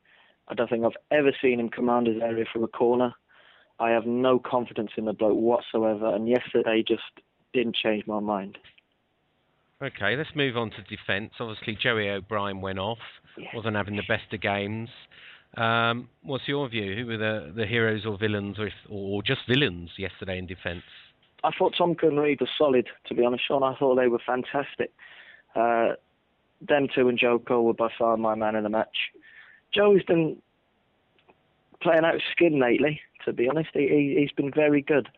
I 0.49 0.55
don't 0.55 0.71
think 0.71 0.85
I've 0.85 1.01
ever 1.11 1.33
seen 1.43 1.61
him 1.61 1.69
command 1.69 2.07
his 2.07 2.23
area 2.23 2.45
from 2.51 2.65
a 2.65 2.69
corner. 2.69 3.13
I 3.81 3.91
have 3.91 4.07
no 4.07 4.39
confidence 4.39 4.93
in 4.97 5.07
the 5.07 5.13
bloke 5.13 5.37
whatsoever, 5.37 6.15
and 6.15 6.29
yesterday 6.29 6.85
just 6.87 7.03
didn't 7.54 7.76
change 7.76 8.06
my 8.06 8.20
mind. 8.20 8.58
Okay, 9.82 10.16
let's 10.16 10.30
move 10.34 10.56
on 10.56 10.70
to 10.70 10.82
defence. 10.82 11.32
Obviously, 11.40 11.76
Joey 11.80 12.08
O'Brien 12.08 12.61
went 12.61 12.78
off, 12.78 12.99
wasn't 13.54 13.76
having 13.76 13.96
the 13.96 14.04
best 14.08 14.32
of 14.32 14.40
games. 14.40 14.88
Um, 15.56 16.08
what's 16.23 16.49
your 16.49 16.68
view? 16.68 16.96
Who 16.96 17.06
were 17.06 17.16
the, 17.16 17.52
the 17.54 17.66
heroes 17.66 18.04
or 18.06 18.18
villains, 18.18 18.58
or, 18.58 18.66
if, 18.66 18.75
or 18.88 19.23
just 19.23 19.40
villains 19.49 19.90
yesterday 19.99 20.38
in 20.38 20.46
defence? 20.46 20.82
I 21.44 21.50
thought 21.56 21.75
Tomkins 21.76 22.18
Reid 22.18 22.40
was 22.40 22.49
solid, 22.56 22.88
to 23.06 23.14
be 23.14 23.25
honest, 23.25 23.46
Sean. 23.46 23.62
I 23.62 23.76
thought 23.76 23.96
they 23.96 24.08
were 24.08 24.20
fantastic. 24.25 24.92
Uh, 25.54 25.90
them 26.66 26.88
two 26.92 27.08
and 27.08 27.18
Joe 27.18 27.38
Cole 27.38 27.64
were 27.64 27.75
by 27.75 27.88
far 27.99 28.16
my 28.16 28.34
man 28.34 28.56
of 28.56 28.62
the 28.62 28.70
match. 28.70 28.96
Joe's 29.73 30.02
been 30.04 30.38
playing 31.82 32.04
out 32.04 32.14
his 32.14 32.23
skin 32.32 32.58
lately, 32.58 33.00
to 33.25 33.32
be 33.32 33.49
honest. 33.49 33.70
He, 33.75 33.88
he, 33.88 34.16
he's 34.20 34.32
been 34.32 34.50
very 34.50 34.80
good, 34.80 35.08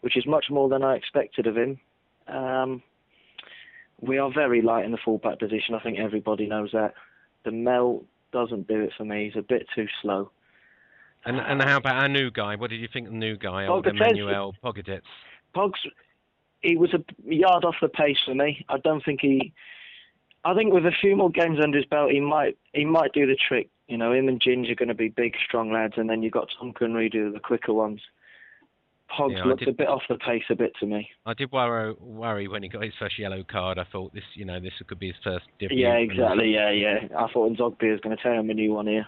which 0.00 0.16
is 0.16 0.26
much 0.26 0.46
more 0.50 0.68
than 0.68 0.82
I 0.82 0.96
expected 0.96 1.46
of 1.46 1.56
him. 1.56 1.78
Um, 2.26 2.82
we 4.00 4.18
are 4.18 4.30
very 4.32 4.62
light 4.62 4.84
in 4.84 4.92
the 4.92 4.98
fullback 5.04 5.38
position. 5.38 5.74
I 5.74 5.80
think 5.80 5.98
everybody 5.98 6.46
knows 6.46 6.70
that. 6.72 6.94
Demel 7.44 8.04
doesn't 8.32 8.68
do 8.68 8.80
it 8.80 8.92
for 8.96 9.04
me. 9.04 9.24
He's 9.26 9.38
a 9.38 9.42
bit 9.42 9.66
too 9.74 9.86
slow. 10.02 10.30
And 11.24 11.38
and 11.40 11.60
how 11.62 11.78
about 11.78 11.96
our 11.96 12.08
new 12.08 12.30
guy? 12.30 12.54
What 12.56 12.70
did 12.70 12.80
you 12.80 12.88
think 12.92 13.06
of 13.06 13.12
the 13.12 13.18
new 13.18 13.36
guy, 13.36 13.66
Pogatetz. 13.66 13.90
Emmanuel 13.90 14.54
Pogatetz? 14.62 15.02
Pogs, 15.54 15.78
he 16.60 16.76
was 16.76 16.94
a 16.94 17.04
yard 17.24 17.64
off 17.64 17.74
the 17.82 17.88
pace 17.88 18.18
for 18.24 18.34
me. 18.34 18.64
I 18.68 18.78
don't 18.78 19.04
think 19.04 19.20
he. 19.20 19.52
I 20.44 20.54
think 20.54 20.72
with 20.72 20.86
a 20.86 20.92
few 21.00 21.16
more 21.16 21.30
games 21.30 21.58
under 21.62 21.76
his 21.76 21.86
belt, 21.86 22.12
he 22.12 22.20
might 22.20 22.56
he 22.72 22.84
might 22.84 23.12
do 23.12 23.26
the 23.26 23.36
trick. 23.48 23.68
You 23.88 23.96
know, 23.96 24.12
him 24.12 24.28
and 24.28 24.40
Ginge 24.40 24.70
are 24.70 24.74
going 24.74 24.88
to 24.88 24.94
be 24.94 25.08
big, 25.08 25.34
strong 25.44 25.72
lads, 25.72 25.94
and 25.96 26.08
then 26.08 26.22
you've 26.22 26.32
got 26.32 26.48
Tom 26.58 26.72
Conry 26.72 27.10
do 27.10 27.32
the 27.32 27.40
quicker 27.40 27.72
ones. 27.72 28.00
Pogs 29.10 29.32
Yeah, 29.36 29.44
looked 29.44 29.60
did- 29.60 29.68
a 29.68 29.72
bit 29.72 29.88
off 29.88 30.02
the 30.08 30.16
pace 30.18 30.44
a 30.50 30.54
bit 30.54 30.72
to 30.80 30.86
me. 30.86 31.08
I 31.24 31.32
did 31.34 31.50
worry, 31.50 31.94
worry 31.98 32.46
when 32.48 32.62
he 32.62 32.68
got 32.68 32.82
his 32.82 32.94
first 32.98 33.18
yellow 33.18 33.42
card. 33.42 33.78
I 33.78 33.84
thought 33.84 34.12
this, 34.12 34.24
you 34.34 34.44
know, 34.44 34.60
this 34.60 34.72
could 34.86 34.98
be 34.98 35.08
his 35.08 35.16
first. 35.24 35.46
Yeah, 35.60 35.94
exactly. 35.94 36.52
Yeah, 36.52 36.70
yeah. 36.70 37.08
I 37.16 37.26
thought 37.32 37.50
N'Zogbia 37.56 37.92
was 37.92 38.00
going 38.00 38.16
to 38.16 38.22
tear 38.22 38.34
him 38.34 38.50
a 38.50 38.54
new 38.54 38.74
one 38.74 38.86
here. 38.86 39.06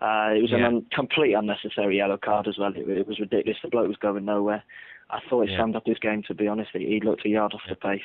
Uh, 0.00 0.30
it 0.36 0.42
was 0.42 0.52
an 0.52 0.58
Yeah. 0.60 0.66
un- 0.68 0.86
complete 0.92 1.34
unnecessary 1.34 1.96
yellow 1.96 2.16
card 2.16 2.46
as 2.48 2.58
well. 2.58 2.72
It, 2.74 2.88
it 2.88 3.06
was 3.06 3.18
ridiculous. 3.20 3.58
The 3.62 3.68
bloke 3.68 3.88
was 3.88 3.96
going 3.96 4.24
nowhere. 4.24 4.62
I 5.10 5.20
thought 5.28 5.46
he 5.46 5.52
Yeah. 5.52 5.58
summed 5.58 5.76
up 5.76 5.86
his 5.86 5.98
game. 5.98 6.22
To 6.24 6.34
be 6.34 6.46
honest, 6.48 6.70
he, 6.72 7.00
looked 7.00 7.24
a 7.24 7.28
yard 7.28 7.52
off 7.54 7.62
the 7.68 7.74
pace. 7.76 8.02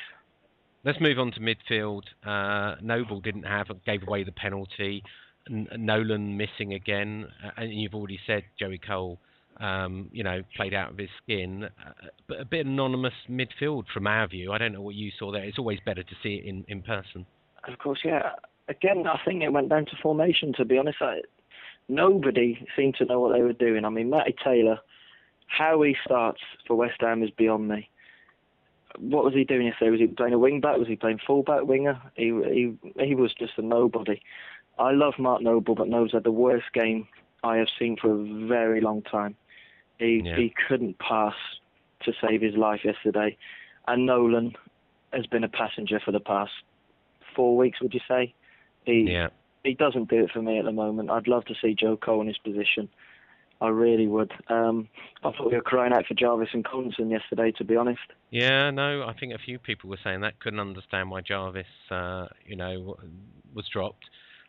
Let's 0.84 1.00
move 1.00 1.18
on 1.18 1.32
to 1.32 1.40
midfield. 1.40 2.04
Uh, 2.24 2.76
Noble 2.80 3.20
didn't 3.20 3.44
have, 3.44 3.68
gave 3.84 4.02
away 4.06 4.22
the 4.24 4.32
penalty. 4.32 5.02
N- 5.50 5.68
Nolan 5.76 6.36
missing 6.36 6.74
again, 6.74 7.26
uh, 7.44 7.50
and 7.56 7.72
you've 7.72 7.94
already 7.94 8.18
said 8.26 8.44
Joey 8.58 8.78
Cole, 8.78 9.18
um, 9.60 10.08
you 10.12 10.24
know, 10.24 10.42
played 10.56 10.74
out 10.74 10.90
of 10.90 10.98
his 10.98 11.10
skin. 11.22 11.64
Uh, 11.64 11.92
but 12.26 12.40
a 12.40 12.44
bit 12.44 12.66
anonymous 12.66 13.14
midfield 13.28 13.84
from 13.92 14.06
our 14.06 14.26
view. 14.26 14.52
I 14.52 14.58
don't 14.58 14.72
know 14.72 14.82
what 14.82 14.94
you 14.94 15.10
saw 15.18 15.32
there. 15.32 15.44
It's 15.44 15.58
always 15.58 15.78
better 15.84 16.02
to 16.02 16.14
see 16.22 16.36
it 16.36 16.44
in, 16.44 16.64
in 16.68 16.82
person. 16.82 17.26
Of 17.68 17.78
course, 17.78 18.00
yeah. 18.04 18.30
Again, 18.68 19.06
I 19.06 19.18
think 19.24 19.42
it 19.42 19.52
went 19.52 19.68
down 19.68 19.86
to 19.86 19.92
formation. 20.02 20.52
To 20.54 20.64
be 20.64 20.78
honest, 20.78 20.98
I, 21.00 21.20
nobody 21.88 22.66
seemed 22.76 22.96
to 22.96 23.04
know 23.04 23.20
what 23.20 23.32
they 23.32 23.42
were 23.42 23.52
doing. 23.52 23.84
I 23.84 23.90
mean, 23.90 24.10
Matty 24.10 24.34
Taylor, 24.42 24.78
how 25.46 25.82
he 25.82 25.96
starts 26.04 26.40
for 26.66 26.76
West 26.76 27.00
Ham 27.00 27.22
is 27.22 27.30
beyond 27.30 27.68
me. 27.68 27.88
What 28.98 29.24
was 29.24 29.34
he 29.34 29.44
doing 29.44 29.66
yesterday? 29.66 29.90
Was 29.90 30.00
he 30.00 30.06
playing 30.06 30.34
a 30.34 30.38
wing 30.38 30.60
back? 30.60 30.78
Was 30.78 30.86
he 30.86 30.96
playing 30.96 31.18
full 31.26 31.42
back 31.42 31.64
winger? 31.64 32.00
He 32.14 32.26
he 32.26 32.78
he 33.04 33.14
was 33.16 33.34
just 33.34 33.58
a 33.58 33.62
nobody. 33.62 34.20
I 34.78 34.92
love 34.92 35.14
Mark 35.18 35.42
Noble, 35.42 35.74
but 35.74 35.88
Noble's 35.88 36.12
had 36.12 36.24
the 36.24 36.30
worst 36.30 36.66
game 36.72 37.06
I 37.42 37.56
have 37.56 37.68
seen 37.78 37.96
for 38.00 38.12
a 38.12 38.46
very 38.46 38.80
long 38.80 39.02
time. 39.02 39.36
He 40.04 40.22
Yeah. 40.24 40.36
he 40.36 40.54
couldn't 40.68 40.98
pass 40.98 41.34
to 42.04 42.12
save 42.20 42.42
his 42.42 42.54
life 42.56 42.84
yesterday, 42.84 43.36
and 43.88 44.06
Nolan 44.06 44.54
has 45.12 45.26
been 45.26 45.44
a 45.44 45.48
passenger 45.48 46.00
for 46.00 46.12
the 46.12 46.20
past 46.20 46.52
four 47.34 47.56
weeks. 47.56 47.80
Would 47.80 47.94
you 47.94 48.00
say? 48.06 48.34
He 48.84 49.10
Yeah. 49.10 49.28
he 49.64 49.74
doesn't 49.74 50.10
do 50.10 50.24
it 50.24 50.30
for 50.30 50.42
me 50.42 50.58
at 50.58 50.64
the 50.66 50.72
moment. 50.72 51.10
I'd 51.10 51.26
love 51.26 51.46
to 51.46 51.54
see 51.54 51.74
Joe 51.74 51.96
Cole 51.96 52.20
in 52.20 52.26
his 52.26 52.38
position. 52.38 52.88
I 53.60 53.68
really 53.68 54.06
would. 54.08 54.32
Um, 54.48 54.88
I 55.22 55.30
thought 55.30 55.48
we 55.50 55.56
were 55.56 55.62
crying 55.62 55.92
out 55.92 56.04
for 56.06 56.14
Jarvis 56.14 56.50
and 56.52 56.64
Collison 56.64 57.10
yesterday, 57.10 57.50
to 57.52 57.64
be 57.64 57.76
honest. 57.76 58.02
Yeah, 58.30 58.70
no, 58.70 59.04
I 59.06 59.14
think 59.14 59.32
a 59.32 59.38
few 59.38 59.58
people 59.58 59.88
were 59.88 59.98
saying 60.04 60.20
that. 60.20 60.38
Couldn't 60.40 60.60
understand 60.60 61.10
why 61.10 61.22
Jarvis, 61.22 61.66
uh, 61.90 62.26
you 62.44 62.56
know, 62.56 62.98
was 63.54 63.66
dropped. 63.68 64.04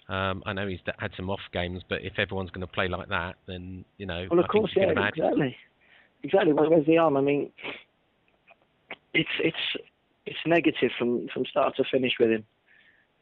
Um, 0.07 0.43
I 0.45 0.53
know 0.53 0.67
he's 0.67 0.79
had 0.99 1.11
some 1.17 1.29
off 1.29 1.39
games, 1.51 1.81
but 1.89 2.03
if 2.03 2.19
everyone's 2.19 2.51
going 2.51 2.65
to 2.65 2.71
play 2.71 2.87
like 2.87 3.09
that, 3.09 3.35
then 3.47 3.83
you 3.97 4.05
know, 4.05 4.27
Well, 4.29 4.39
of 4.39 4.45
I 4.45 4.47
course, 4.49 4.71
yeah, 4.75 4.91
exactly, 4.91 5.55
exactly. 6.23 6.53
Where, 6.53 6.69
where's 6.69 6.85
the 6.85 6.97
arm? 6.99 7.17
I 7.17 7.21
mean, 7.21 7.51
it's 9.13 9.29
it's 9.39 9.83
it's 10.25 10.37
negative 10.45 10.91
from 10.97 11.27
from 11.33 11.45
start 11.45 11.75
to 11.77 11.83
finish 11.91 12.13
with 12.19 12.29
him. 12.29 12.45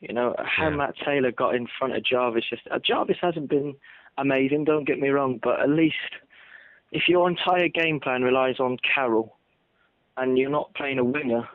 You 0.01 0.13
know 0.13 0.35
how 0.37 0.69
Yeah. 0.69 0.75
Matt 0.75 0.95
Taylor 1.05 1.31
got 1.31 1.55
in 1.55 1.67
front 1.79 1.95
of 1.95 2.03
Jarvis. 2.03 2.43
Just 2.49 2.63
uh, 2.69 2.79
Jarvis 2.85 3.17
hasn't 3.21 3.49
been 3.49 3.75
amazing. 4.17 4.65
Don't 4.65 4.85
get 4.85 4.99
me 4.99 5.09
wrong, 5.09 5.39
but 5.41 5.61
at 5.61 5.69
least 5.69 5.95
if 6.91 7.03
your 7.07 7.29
entire 7.29 7.69
game 7.69 7.99
plan 8.01 8.21
relies 8.23 8.59
on 8.59 8.77
Carroll 8.93 9.37
and 10.17 10.37
you're 10.37 10.49
not 10.51 10.73
playing 10.75 10.99
a 10.99 11.03
winger, 11.03 11.47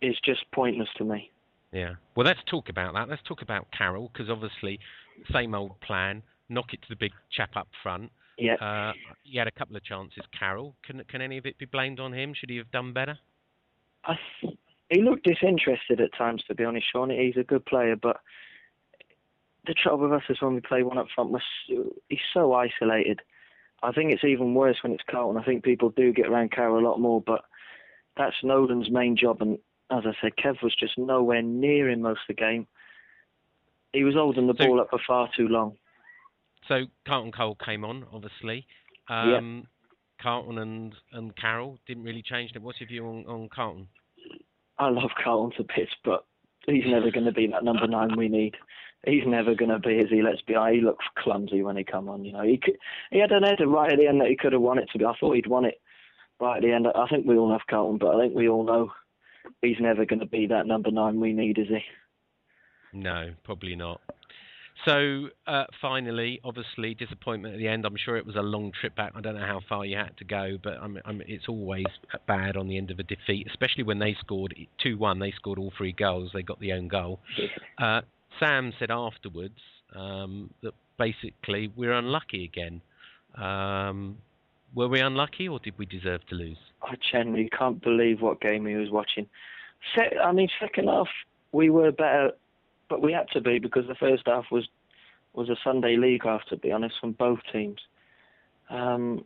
it's 0.00 0.18
just 0.24 0.50
pointless 0.52 0.88
to 0.96 1.04
me. 1.04 1.30
Yeah. 1.76 1.94
Well, 2.14 2.26
let's 2.26 2.40
talk 2.46 2.70
about 2.70 2.94
that. 2.94 3.10
Let's 3.10 3.22
talk 3.28 3.42
about 3.42 3.66
Carroll 3.76 4.10
because 4.10 4.30
obviously, 4.30 4.80
same 5.30 5.54
old 5.54 5.78
plan. 5.80 6.22
Knock 6.48 6.72
it 6.72 6.80
to 6.80 6.88
the 6.88 6.96
big 6.96 7.12
chap 7.30 7.50
up 7.54 7.68
front. 7.82 8.10
Yeah. 8.38 8.54
Uh, 8.54 8.92
he 9.24 9.36
had 9.36 9.46
a 9.46 9.50
couple 9.50 9.76
of 9.76 9.84
chances. 9.84 10.24
Carroll. 10.38 10.74
Can 10.82 11.02
can 11.04 11.20
any 11.20 11.36
of 11.36 11.44
it 11.44 11.58
be 11.58 11.66
blamed 11.66 12.00
on 12.00 12.14
him? 12.14 12.32
Should 12.32 12.48
he 12.48 12.56
have 12.56 12.70
done 12.70 12.94
better? 12.94 13.18
I 14.04 14.14
th- 14.40 14.56
he 14.88 15.02
looked 15.02 15.24
disinterested 15.24 16.00
at 16.00 16.16
times, 16.16 16.42
to 16.48 16.54
be 16.54 16.64
honest, 16.64 16.86
Sean. 16.90 17.10
He's 17.10 17.36
a 17.36 17.44
good 17.44 17.66
player, 17.66 17.96
but 17.96 18.20
the 19.66 19.74
trouble 19.74 20.08
with 20.08 20.12
us 20.12 20.22
is 20.30 20.40
when 20.40 20.54
we 20.54 20.60
play 20.60 20.82
one 20.82 20.96
up 20.96 21.08
front, 21.14 21.34
he's 22.08 22.18
so 22.32 22.54
isolated. 22.54 23.20
I 23.82 23.92
think 23.92 24.12
it's 24.12 24.24
even 24.24 24.54
worse 24.54 24.76
when 24.82 24.92
it's 24.92 25.02
Carlton. 25.10 25.42
I 25.42 25.44
think 25.44 25.64
people 25.64 25.90
do 25.90 26.12
get 26.12 26.28
around 26.28 26.52
Carroll 26.52 26.78
a 26.78 26.88
lot 26.88 27.00
more, 27.00 27.20
but 27.20 27.42
that's 28.16 28.36
Nolan's 28.42 28.90
main 28.90 29.16
job. 29.16 29.42
And 29.42 29.58
as 29.90 30.02
I 30.04 30.12
said, 30.20 30.32
Kev 30.36 30.62
was 30.62 30.74
just 30.74 30.98
nowhere 30.98 31.42
near 31.42 31.88
him 31.88 32.02
most 32.02 32.20
of 32.28 32.34
the 32.36 32.40
game. 32.40 32.66
He 33.92 34.04
was 34.04 34.14
holding 34.14 34.46
the 34.46 34.54
So- 34.58 34.66
ball 34.66 34.80
up 34.80 34.90
for 34.90 34.98
far 35.06 35.28
too 35.36 35.48
long. 35.48 35.76
So 36.68 36.86
Carlton 37.06 37.30
Cole 37.32 37.54
came 37.64 37.84
on, 37.84 38.04
obviously. 38.12 38.66
Yeah. 39.08 39.36
Um, 39.36 39.68
Carlton 40.20 40.58
and, 40.58 40.94
and 41.12 41.36
Carroll 41.36 41.78
didn't 41.86 42.02
really 42.02 42.22
change 42.22 42.50
it. 42.54 42.62
What's 42.62 42.80
your 42.80 42.88
view 42.88 43.06
on, 43.06 43.24
on 43.26 43.48
Carlton? 43.54 43.86
I 44.78 44.88
love 44.88 45.10
Carlton 45.22 45.56
to 45.58 45.62
bits, 45.76 45.92
but 46.04 46.24
he's 46.66 46.84
never 46.86 47.10
going 47.10 47.26
to 47.26 47.32
be 47.32 47.46
that 47.46 47.62
number 47.62 47.86
nine 47.86 48.16
we 48.16 48.28
need. 48.28 48.56
He's 49.06 49.22
never 49.26 49.54
going 49.54 49.70
to 49.70 49.78
be, 49.78 49.94
is 49.94 50.10
he? 50.10 50.22
Let's 50.22 50.42
be 50.42 50.56
honest. 50.56 50.74
He 50.76 50.84
looks 50.84 51.04
clumsy 51.16 51.62
when 51.62 51.76
he 51.76 51.84
come 51.84 52.08
on. 52.08 52.24
You 52.24 52.32
know, 52.32 52.42
he 52.42 52.58
could, 52.58 52.76
he 53.12 53.20
had 53.20 53.30
an 53.30 53.44
header 53.44 53.68
right 53.68 53.92
at 53.92 53.98
the 53.98 54.08
end 54.08 54.20
that 54.20 54.28
he 54.28 54.36
could 54.36 54.52
have 54.52 54.62
won 54.62 54.78
it. 54.78 54.88
To 54.92 54.98
be, 54.98 55.04
I 55.04 55.12
thought 55.20 55.36
he'd 55.36 55.46
won 55.46 55.64
it 55.64 55.80
right 56.40 56.56
at 56.56 56.62
the 56.62 56.72
end. 56.72 56.88
I 56.88 57.06
think 57.06 57.26
we 57.26 57.36
all 57.36 57.50
love 57.50 57.60
Carlton, 57.70 57.98
but 57.98 58.16
I 58.16 58.20
think 58.20 58.34
we 58.34 58.48
all 58.48 58.64
know 58.64 58.90
he's 59.62 59.76
never 59.80 60.04
going 60.04 60.20
to 60.20 60.26
be 60.26 60.46
that 60.48 60.66
number 60.66 60.90
nine 60.90 61.20
we 61.20 61.32
need, 61.32 61.58
is 61.58 61.68
he? 61.68 61.80
No, 62.92 63.32
probably 63.44 63.76
not. 63.76 64.00
So 64.84 65.28
uh, 65.46 65.64
finally, 65.80 66.40
obviously, 66.44 66.94
disappointment 66.94 67.54
at 67.54 67.58
the 67.58 67.66
end. 67.66 67.84
I'm 67.84 67.96
sure 67.96 68.16
it 68.16 68.26
was 68.26 68.36
a 68.36 68.42
long 68.42 68.72
trip 68.78 68.94
back. 68.94 69.12
I 69.14 69.20
don't 69.20 69.34
know 69.34 69.46
how 69.46 69.60
far 69.68 69.84
you 69.84 69.96
had 69.96 70.16
to 70.18 70.24
go, 70.24 70.58
but 70.62 70.74
I'm, 70.74 70.98
I'm, 71.04 71.22
it's 71.26 71.48
always 71.48 71.86
bad 72.28 72.56
on 72.56 72.68
the 72.68 72.76
end 72.76 72.90
of 72.90 72.98
a 72.98 73.02
defeat, 73.02 73.46
especially 73.48 73.84
when 73.84 73.98
they 73.98 74.14
scored 74.20 74.54
2-1. 74.84 75.18
They 75.18 75.32
scored 75.32 75.58
all 75.58 75.72
three 75.76 75.92
goals. 75.92 76.30
They 76.34 76.42
got 76.42 76.60
the 76.60 76.72
own 76.72 76.88
goal. 76.88 77.20
Uh, 77.78 78.02
Sam 78.38 78.72
said 78.78 78.90
afterwards 78.90 79.58
um, 79.94 80.50
that 80.62 80.74
basically 80.98 81.72
we're 81.74 81.92
unlucky 81.92 82.44
again. 82.44 82.80
Um, 83.34 84.18
were 84.76 84.86
we 84.88 85.00
unlucky, 85.00 85.48
or 85.48 85.58
did 85.58 85.76
we 85.78 85.86
deserve 85.86 86.24
to 86.26 86.34
lose? 86.36 86.58
I 86.82 86.94
genuinely 87.10 87.48
can't 87.48 87.82
believe 87.82 88.20
what 88.20 88.40
game 88.40 88.66
he 88.66 88.74
was 88.74 88.90
watching. 88.90 89.26
Se- 89.96 90.18
I 90.22 90.30
mean, 90.32 90.48
second 90.60 90.86
half 90.88 91.08
we 91.52 91.70
were 91.70 91.90
better, 91.90 92.32
but 92.88 93.02
we 93.02 93.12
had 93.12 93.28
to 93.32 93.40
be 93.40 93.58
because 93.58 93.86
the 93.88 93.94
first 93.96 94.24
half 94.26 94.44
was 94.52 94.68
was 95.32 95.48
a 95.48 95.56
Sunday 95.64 95.96
league 95.96 96.24
half, 96.24 96.44
to 96.50 96.56
be 96.56 96.70
honest, 96.72 96.94
from 97.00 97.12
both 97.12 97.40
teams. 97.52 97.80
Um, 98.70 99.24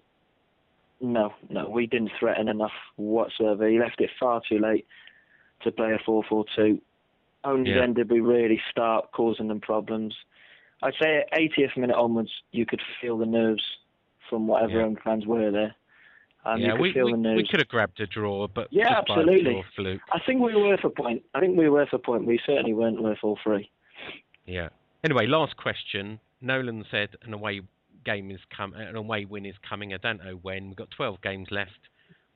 no, 1.01 1.33
no, 1.49 1.69
we 1.69 1.87
didn't 1.87 2.13
threaten 2.19 2.49
enough 2.49 2.73
whatsoever. 2.97 3.69
He 3.69 3.79
left 3.79 4.01
it 4.01 4.11
far 4.19 4.41
too 4.49 4.59
late 4.59 4.87
to 5.63 5.71
play 5.71 5.93
a 5.93 5.99
4-4-2. 5.99 6.81
Only 7.45 7.71
Yeah. 7.71 7.81
then 7.81 7.95
did 7.95 8.11
we 8.11 8.21
really 8.21 8.61
start 8.71 9.13
causing 9.13 9.47
them 9.49 9.61
problems. 9.61 10.15
I'd 10.83 10.95
say 11.01 11.19
at 11.19 11.33
80th 11.33 11.77
minute 11.77 11.97
onwards, 11.97 12.33
you 12.51 12.67
could 12.67 12.83
feel 13.01 13.17
the 13.17 13.25
nerves 13.27 13.63
from 14.31 14.47
whatever 14.47 14.73
Yeah. 14.75 14.83
home 14.85 14.97
fans 15.05 15.27
were 15.27 15.51
there. 15.51 15.75
Um, 16.47 16.59
yeah, 16.59 16.73
we, 16.75 16.95
feel 16.95 17.05
we, 17.05 17.35
we 17.35 17.47
could 17.47 17.61
have 17.61 17.69
grabbed 17.69 18.01
a 18.01 18.07
draw, 18.07 18.49
but 18.49 18.69
Yeah, 18.71 18.99
absolutely. 19.01 19.63
fluke. 19.77 20.01
I 20.11 20.21
think 20.25 20.41
we 20.41 20.55
were 20.55 20.69
worth 20.69 20.85
a 20.85 20.89
point. 20.89 21.23
I 21.35 21.41
think 21.41 21.59
we 21.59 21.69
were 21.69 21.77
worth 21.81 21.93
a 21.93 21.99
point. 21.99 22.25
We 22.25 22.41
certainly 22.47 22.73
weren't 22.73 23.03
worth 23.03 23.19
all 23.23 23.39
three. 23.45 23.71
Yeah. 24.47 24.71
Anyway, 25.05 25.27
last 25.27 25.57
question. 25.59 26.19
Nolan 26.41 26.87
said 26.91 27.11
an 27.23 27.35
away 27.35 27.61
game 28.07 28.31
is 28.31 28.41
come, 28.57 28.73
an 28.73 28.97
away 28.97 29.27
win 29.27 29.45
is 29.45 29.55
coming. 29.69 29.93
I 29.93 29.99
don't 29.99 30.25
know 30.25 30.39
when. 30.41 30.69
We've 30.69 30.77
got 30.77 30.91
12 30.97 31.21
games 31.21 31.49
left. 31.51 31.79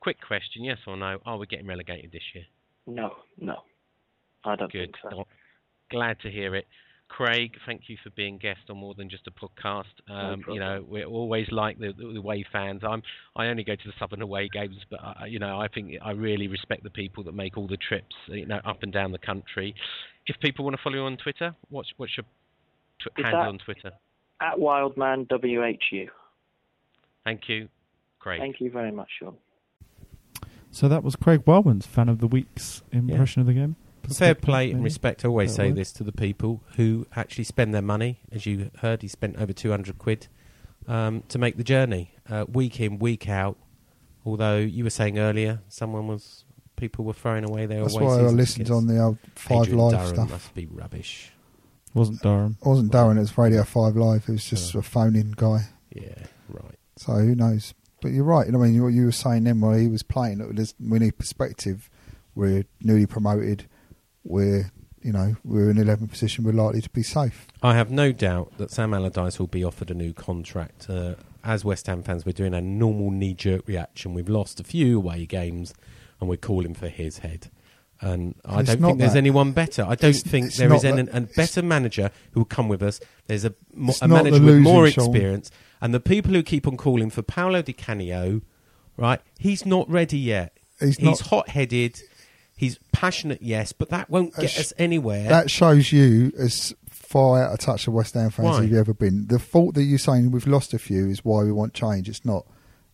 Quick 0.00 0.18
question: 0.20 0.62
Yes 0.64 0.76
or 0.86 0.98
no? 0.98 1.18
Are 1.24 1.38
we 1.38 1.46
getting 1.46 1.66
relegated 1.66 2.12
this 2.12 2.22
year? 2.34 2.44
No, 2.86 3.14
no. 3.40 3.62
I 4.44 4.56
don't 4.56 4.70
Good. 4.70 4.94
think 5.02 5.12
so. 5.14 5.26
Glad 5.90 6.20
to 6.20 6.30
hear 6.30 6.54
it. 6.54 6.66
Craig, 7.08 7.56
thank 7.64 7.82
you 7.88 7.96
for 8.02 8.10
being 8.10 8.38
guest 8.38 8.60
on 8.68 8.78
more 8.78 8.94
than 8.94 9.08
just 9.08 9.28
a 9.28 9.30
podcast. 9.30 9.84
Um, 10.08 10.42
you 10.48 10.58
know, 10.58 10.84
we're 10.88 11.04
always 11.04 11.46
like 11.52 11.78
the, 11.78 11.92
the 11.96 12.18
away 12.18 12.44
fans. 12.50 12.82
I'm 12.82 13.02
I 13.36 13.46
only 13.46 13.62
go 13.62 13.76
to 13.76 13.86
the 13.86 13.92
Southern 13.98 14.22
away 14.22 14.48
games, 14.52 14.78
but 14.90 15.00
I, 15.00 15.26
you 15.26 15.38
know, 15.38 15.60
I 15.60 15.68
think 15.68 15.92
I 16.02 16.10
really 16.12 16.48
respect 16.48 16.82
the 16.82 16.90
people 16.90 17.22
that 17.24 17.34
make 17.34 17.56
all 17.56 17.68
the 17.68 17.76
trips, 17.76 18.16
you 18.26 18.46
know, 18.46 18.60
up 18.64 18.82
and 18.82 18.92
down 18.92 19.12
the 19.12 19.18
country. 19.18 19.74
If 20.26 20.40
people 20.40 20.64
want 20.64 20.76
to 20.76 20.82
follow 20.82 20.96
you 20.96 21.02
on 21.02 21.16
Twitter, 21.16 21.54
what's 21.68 21.92
what's 21.98 22.16
your 22.16 22.24
tw- 23.00 23.18
Is 23.18 23.24
handle 23.24 23.42
that- 23.42 23.48
on 23.48 23.58
Twitter? 23.58 23.92
At 24.40 24.58
Wildman 24.58 25.26
WHU. 25.30 26.08
Thank 27.22 27.48
you, 27.48 27.68
Craig. 28.18 28.40
Thank 28.40 28.60
you 28.60 28.70
very 28.70 28.90
much, 28.90 29.08
Sean. 29.20 29.36
So 30.72 30.88
that 30.88 31.04
was 31.04 31.14
Craig 31.14 31.44
Wildman's 31.46 31.86
fan 31.86 32.08
of 32.08 32.18
the 32.18 32.26
week's 32.26 32.82
impression 32.90 33.40
of 33.40 33.46
the 33.46 33.52
game. 33.54 33.76
Fair 34.12 34.34
play 34.34 34.70
and 34.70 34.82
respect. 34.84 35.24
I 35.24 35.28
always 35.28 35.56
Fair 35.56 35.66
say 35.66 35.70
word. 35.70 35.76
this 35.78 35.92
to 35.92 36.04
the 36.04 36.12
people 36.12 36.62
who 36.76 37.06
actually 37.16 37.44
spend 37.44 37.74
their 37.74 37.82
money. 37.82 38.20
As 38.32 38.46
you 38.46 38.70
heard, 38.78 39.02
he 39.02 39.08
spent 39.08 39.36
over 39.38 39.52
200 39.52 39.98
quid 39.98 40.28
um, 40.88 41.22
to 41.28 41.38
make 41.38 41.56
the 41.56 41.64
journey, 41.64 42.12
uh, 42.28 42.44
week 42.52 42.80
in, 42.80 42.98
week 42.98 43.28
out. 43.28 43.56
Although 44.26 44.58
you 44.58 44.84
were 44.84 44.90
saying 44.90 45.18
earlier, 45.18 45.60
someone 45.68 46.06
was, 46.08 46.44
people 46.76 47.04
were 47.04 47.12
throwing 47.12 47.44
away 47.44 47.66
their 47.66 47.82
That's 47.82 47.94
why 47.94 48.02
I 48.18 48.22
listened 48.22 48.66
tickets. 48.66 48.70
on 48.70 48.86
the 48.86 48.98
old 49.00 49.18
Five 49.34 49.62
Adrian 49.64 49.78
Live 49.78 49.92
Durham 49.92 50.06
stuff. 50.14 50.30
must 50.30 50.54
be 50.54 50.66
rubbish. 50.66 51.30
Wasn't 51.92 52.22
Durham. 52.22 52.56
It 52.60 52.68
wasn't 52.68 52.90
Darren, 52.92 53.16
it 53.16 53.20
was 53.20 53.38
Radio 53.38 53.62
5 53.64 53.96
Live. 53.96 54.28
It 54.28 54.32
was 54.32 54.44
just 54.48 54.74
Oh. 54.74 54.80
a 54.80 54.82
phone 54.82 55.14
in 55.14 55.30
guy. 55.36 55.68
Yeah, 55.94 56.14
right. 56.48 56.74
So 56.96 57.12
who 57.14 57.34
knows? 57.34 57.72
But 58.00 58.12
you're 58.12 58.24
right. 58.24 58.46
I 58.48 58.50
mean, 58.50 58.82
what 58.82 58.88
you 58.88 59.04
were 59.04 59.12
saying 59.12 59.44
then 59.44 59.60
while 59.60 59.74
he 59.78 59.86
was 59.88 60.02
playing, 60.02 60.40
it 60.40 60.54
was, 60.54 60.74
we 60.80 60.98
need 60.98 61.16
perspective. 61.18 61.88
We're 62.34 62.64
newly 62.82 63.06
promoted. 63.06 63.66
We're, 64.24 64.70
you 65.02 65.12
know, 65.12 65.36
we're 65.44 65.70
in 65.70 65.76
11th 65.76 66.10
position. 66.10 66.44
We're 66.44 66.52
likely 66.52 66.80
to 66.80 66.90
be 66.90 67.02
safe. 67.02 67.46
I 67.62 67.74
have 67.74 67.90
no 67.90 68.10
doubt 68.12 68.56
that 68.58 68.70
Sam 68.70 68.94
Allardyce 68.94 69.38
will 69.38 69.46
be 69.46 69.62
offered 69.64 69.90
a 69.90 69.94
new 69.94 70.12
contract. 70.12 70.88
Uh, 70.88 71.14
as 71.42 71.64
West 71.64 71.86
Ham 71.88 72.02
fans, 72.02 72.24
we're 72.24 72.32
doing 72.32 72.54
a 72.54 72.60
normal 72.60 73.10
knee 73.10 73.34
jerk 73.34 73.68
reaction. 73.68 74.14
We've 74.14 74.28
lost 74.30 74.60
a 74.60 74.64
few 74.64 74.96
away 74.96 75.26
games 75.26 75.74
and 76.20 76.28
we're 76.28 76.36
calling 76.38 76.74
for 76.74 76.88
his 76.88 77.18
head. 77.18 77.50
And 78.00 78.34
I 78.44 78.62
don't 78.62 78.80
think 78.80 78.98
there's 78.98 79.12
that. 79.12 79.18
anyone 79.18 79.52
better. 79.52 79.82
I 79.82 79.94
don't 79.94 80.10
It's- 80.10 80.22
think 80.22 80.46
it's 80.46 80.56
there 80.56 80.72
is 80.74 80.84
an, 80.84 80.96
that. 81.06 81.14
a 81.14 81.20
better 81.22 81.62
manager 81.62 82.10
who 82.32 82.40
will 82.40 82.44
come 82.46 82.68
with 82.68 82.82
us. 82.82 82.98
There's 83.26 83.44
a, 83.44 83.54
mo- 83.74 83.92
a 84.02 84.08
manager 84.08 84.42
with 84.42 84.58
more 84.58 84.88
Sean. 84.90 85.04
experience. 85.06 85.50
And 85.80 85.94
the 85.94 86.00
people 86.00 86.32
who 86.32 86.42
keep 86.42 86.66
on 86.66 86.76
calling 86.76 87.08
for 87.10 87.22
Paolo 87.22 87.62
Di 87.62 87.72
Canio, 87.72 88.40
right, 88.96 89.20
he's 89.38 89.64
not 89.64 89.88
ready 89.88 90.18
yet. 90.18 90.56
He's 90.80 90.96
He's, 90.96 91.04
not- 91.04 91.20
hot 91.20 91.50
headed. 91.50 92.00
He's 92.56 92.78
passionate, 92.92 93.42
yes, 93.42 93.72
but 93.72 93.90
that 93.90 94.08
won't 94.08 94.30
get 94.34 94.42
That's- 94.42 94.60
us 94.60 94.72
anywhere. 94.78 95.28
That 95.28 95.50
shows 95.50 95.92
you 95.92 96.32
as 96.38 96.72
far 96.88 97.42
out 97.42 97.52
of 97.52 97.58
touch 97.58 97.86
of 97.88 97.94
West 97.94 98.14
Ham 98.14 98.30
fans 98.30 98.58
as 98.58 98.64
you've 98.66 98.78
ever 98.78 98.94
been. 98.94 99.26
The 99.26 99.38
fault 99.38 99.74
that 99.74 99.82
you're 99.84 99.98
saying 99.98 100.30
we've 100.30 100.46
lost 100.46 100.72
a 100.72 100.78
few 100.78 101.08
is 101.08 101.24
why 101.24 101.42
we 101.42 101.52
want 101.52 101.74
change. 101.74 102.08
It's 102.08 102.24
not. 102.24 102.46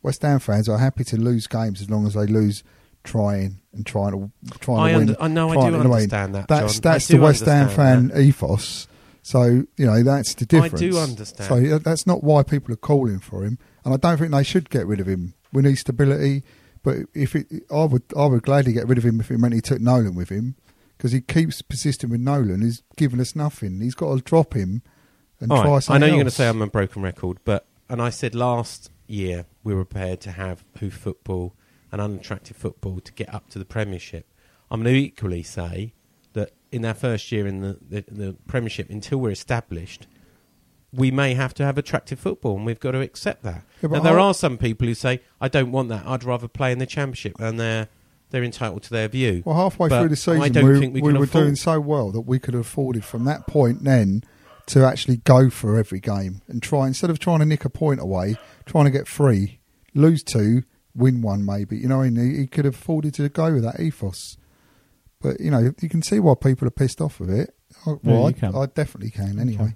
West 0.03 0.23
Ham 0.23 0.39
fans 0.39 0.69
are 0.69 0.79
happy 0.79 1.05
to 1.05 1.17
lose 1.19 1.47
games 1.47 1.81
as 1.83 1.91
long 1.91 2.07
as 2.07 2.15
they 2.15 2.27
lose 2.27 2.63
trying 3.05 3.61
and 3.73 3.85
trying 3.87 4.13
to 4.13 4.31
trying 4.61 4.79
I 4.79 4.93
to 4.93 4.99
win. 4.99 5.17
I 5.21 5.29
know, 5.29 5.51
I 5.51 5.55
do 5.55 5.61
to 5.73 5.79
win. 5.79 5.87
understand 5.93 6.35
that, 6.35 6.49
That's 6.49 6.75
John. 6.75 6.81
That's 6.93 7.09
the 7.09 7.19
West 7.19 7.45
Ham 7.45 7.69
fan 7.69 7.97
understand 7.99 8.27
ethos. 8.29 8.89
So 9.23 9.43
you 9.77 9.87
know 9.87 10.03
that's 10.03 10.35
the 10.35 10.47
difference. 10.47 10.75
I 10.83 10.89
do 10.89 10.99
understand. 10.99 11.49
So 11.49 11.79
that's 11.79 12.07
not 12.07 12.25
why 12.25 12.43
people 12.43 12.73
are 12.73 12.79
calling 12.79 13.21
for 13.21 13.45
him, 13.45 13.59
and 13.85 13.93
I 13.93 13.99
don't 13.99 14.17
think 14.19 14.33
they 14.33 14.43
should 14.43 14.71
get 14.71 14.87
rid 14.87 15.01
of 15.01 15.07
him. 15.07 15.35
We 15.53 15.63
need 15.63 15.77
stability, 15.77 16.43
but 16.83 16.97
if 17.15 17.37
it, 17.37 17.47
I 17.71 17.85
would, 17.85 18.03
I 18.17 18.27
would 18.27 18.43
gladly 18.43 18.73
get 18.73 18.89
rid 18.89 18.99
of 18.99 19.05
him 19.05 19.21
if 19.21 19.31
it 19.31 19.39
meant 19.39 19.55
he 19.55 19.61
took 19.61 19.81
Nolan 19.81 20.15
with 20.15 20.29
him, 20.29 20.57
because 20.97 21.13
he 21.13 21.21
keeps 21.21 21.63
persisting 21.63 22.11
with 22.11 22.21
Nolan. 22.21 22.63
He's 22.63 22.83
giving 22.97 23.21
us 23.21 23.37
nothing. 23.37 23.81
He's 23.81 23.95
got 23.95 24.15
to 24.15 24.23
drop 24.23 24.55
him 24.55 24.83
and 25.41 25.51
All 25.51 25.63
try 25.63 25.71
right, 25.71 25.91
I 25.91 25.99
know 25.99 26.07
you're 26.07 26.17
going 26.17 26.27
to 26.27 26.31
say 26.31 26.49
I'm 26.49 26.63
a 26.63 26.67
broken 26.67 27.03
record, 27.03 27.39
but 27.45 27.67
and 27.89 28.01
I 28.01 28.11
said 28.11 28.35
last 28.35 28.91
year 29.07 29.47
we 29.65 29.75
were 29.75 29.85
prepared 29.85 30.21
to 30.23 30.33
have 30.33 30.65
hoof 30.79 30.95
football 30.95 31.55
and 31.91 32.01
unattractive 32.01 32.57
football 32.57 33.01
to 33.01 33.13
get 33.13 33.33
up 33.35 33.49
to 33.51 33.59
the 33.59 33.65
Premiership. 33.65 34.27
I'm 34.71 34.83
going 34.83 34.95
to 34.95 35.01
equally 35.01 35.43
say 35.43 35.95
that 36.35 36.53
in 36.71 36.85
our 36.85 36.95
first 36.95 37.33
year 37.33 37.47
in 37.47 37.61
the, 37.61 37.79
the, 37.89 38.05
the 38.09 38.37
Premiership, 38.47 38.91
until 38.91 39.19
we're 39.19 39.33
established, 39.33 40.07
we 40.93 41.11
may 41.11 41.35
have 41.35 41.55
to 41.55 41.65
have 41.65 41.79
attractive 41.79 42.19
football, 42.19 42.57
and 42.57 42.67
we've 42.67 42.81
got 42.81 42.93
to 42.93 43.01
accept 43.01 43.43
that. 43.45 43.63
Yeah, 43.83 43.89
now, 43.91 44.01
there 44.01 44.19
I- 44.19 44.25
are 44.25 44.35
some 44.35 44.59
people 44.59 44.87
who 44.87 44.95
say, 44.95 45.21
"I 45.41 45.49
don't 45.49 45.71
want 45.73 45.89
that. 45.91 46.07
I'd 46.07 46.25
rather 46.25 46.49
play 46.49 46.73
in 46.73 46.79
the 46.79 46.87
Championship," 46.87 47.35
and 47.41 47.59
they're 47.61 47.89
they're 48.31 48.45
entitled 48.45 48.83
to 48.85 48.91
their 48.91 49.09
view. 49.09 49.43
Well, 49.45 49.57
halfway 49.57 49.89
But 49.89 50.01
through 50.01 50.09
the 50.11 50.17
season, 50.17 50.43
I 50.43 50.49
don't 50.49 50.65
we, 50.65 50.79
think 50.81 50.95
we, 50.95 51.03
we 51.03 51.13
were 51.13 51.25
afford- 51.25 51.45
doing 51.45 51.57
so 51.57 51.81
well 51.81 52.11
that 52.13 52.21
we 52.23 52.39
could 52.39 52.55
have 52.55 52.61
afforded 52.61 53.05
from 53.05 53.25
that 53.25 53.47
point 53.49 53.83
then 53.85 54.23
to 54.67 54.85
actually 54.85 55.17
go 55.17 55.51
for 55.51 55.77
every 55.77 55.99
game 55.99 56.43
and 56.47 56.63
try 56.63 56.87
instead 56.87 57.11
of 57.11 57.19
trying 57.19 57.41
to 57.41 57.45
nick 57.45 57.65
a 57.65 57.71
point 57.71 58.01
away, 58.01 58.37
trying 58.67 58.85
to 58.85 58.91
get 58.93 59.09
three, 59.09 59.59
lose 59.95 60.23
two, 60.23 60.63
win 60.95 61.23
one 61.23 61.45
maybe. 61.45 61.77
You 61.77 61.89
know, 61.89 61.97
what 61.99 62.05
I 62.05 62.11
mean? 62.11 62.31
he, 62.35 62.41
he 62.43 62.47
could 62.47 62.65
have 62.67 62.75
afforded 62.75 63.15
to 63.15 63.29
go 63.29 63.53
with 63.55 63.65
that 63.65 63.81
ethos. 63.81 64.37
But 65.21 65.41
you 65.41 65.51
know, 65.51 65.73
you 65.81 65.89
can 65.89 66.03
see 66.03 66.21
why 66.21 66.35
people 66.41 66.69
are 66.69 66.73
pissed 66.73 67.01
off 67.01 67.19
with 67.21 67.31
it. 67.31 67.53
I, 67.85 67.91
Yeah, 67.91 67.97
well, 68.05 68.21
you 68.21 68.27
I, 68.27 68.33
can. 68.33 68.55
I 68.55 68.67
definitely 68.67 69.11
can 69.11 69.35
You 69.35 69.41
anyway. 69.41 69.75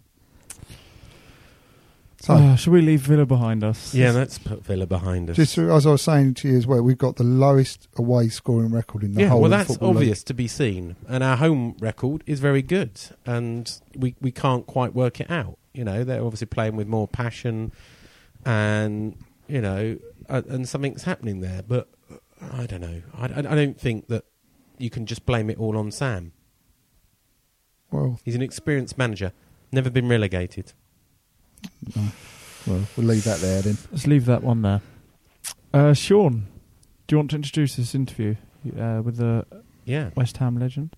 Can. 2.26 2.36
So, 2.38 2.42
Ah, 2.44 2.54
shall 2.56 2.72
we 2.72 2.80
leave 2.82 3.00
Villa 3.02 3.26
behind 3.26 3.62
us? 3.64 3.94
Yeah, 3.94 4.12
let's 4.12 4.38
put 4.38 4.64
Villa 4.64 4.86
behind 4.86 5.30
us. 5.30 5.36
just 5.36 5.56
as 5.58 5.86
I 5.86 5.90
was 5.90 6.02
saying 6.02 6.34
to 6.34 6.48
you 6.48 6.56
as 6.56 6.66
well, 6.66 6.82
we've 6.82 6.98
got 6.98 7.16
the 7.16 7.24
lowest 7.24 7.88
away 7.96 8.28
scoring 8.28 8.70
record 8.72 9.02
in 9.04 9.14
the 9.14 9.22
yeah, 9.22 9.28
whole 9.28 9.40
well, 9.42 9.52
of 9.52 9.58
that's 9.58 9.68
Football 9.70 9.90
League. 9.90 9.96
obvious 9.98 10.22
to 10.24 10.34
be 10.34 10.48
seen, 10.48 10.96
and 11.08 11.22
our 11.22 11.36
home 11.36 11.76
record 11.80 12.22
is 12.26 12.40
very 12.40 12.62
good, 12.62 13.00
and 13.26 13.80
we 13.96 14.14
we 14.20 14.30
can't 14.30 14.66
quite 14.66 14.94
work 14.94 15.20
it 15.20 15.30
out. 15.30 15.58
You 15.72 15.84
know, 15.84 16.04
they're 16.04 16.22
obviously 16.22 16.46
playing 16.46 16.76
with 16.76 16.86
more 16.86 17.08
passion, 17.08 17.72
and 18.44 19.16
you 19.48 19.60
know, 19.60 19.98
uh, 20.28 20.42
and 20.48 20.68
something's 20.68 21.04
happening 21.04 21.40
there. 21.40 21.62
But 21.66 21.88
uh, 22.10 22.16
I 22.52 22.66
don't 22.66 22.80
know. 22.80 23.02
I, 23.16 23.26
I, 23.26 23.38
I 23.38 23.54
don't 23.54 23.78
think 23.78 24.08
that 24.08 24.24
you 24.78 24.90
can 24.90 25.06
just 25.06 25.26
blame 25.26 25.50
it 25.50 25.58
all 25.58 25.76
on 25.76 25.90
Sam. 25.90 26.32
Well, 27.90 28.18
He's 28.24 28.34
an 28.34 28.42
experienced 28.42 28.98
manager, 28.98 29.32
never 29.70 29.88
been 29.90 30.08
relegated. 30.08 30.72
Well, 32.66 32.80
we'll 32.96 33.06
leave 33.06 33.24
that 33.24 33.40
there 33.40 33.62
then. 33.62 33.76
Let's 33.90 34.06
leave 34.06 34.26
that 34.26 34.42
one 34.42 34.62
there. 34.62 34.80
Uh, 35.72 35.92
Sean, 35.92 36.46
do 37.06 37.14
you 37.14 37.18
want 37.18 37.30
to 37.30 37.36
introduce 37.36 37.76
this 37.76 37.94
interview 37.94 38.36
uh, 38.78 39.02
with 39.04 39.16
the 39.16 39.44
Yeah. 39.84 40.10
West 40.16 40.36
Ham 40.38 40.58
legend. 40.58 40.96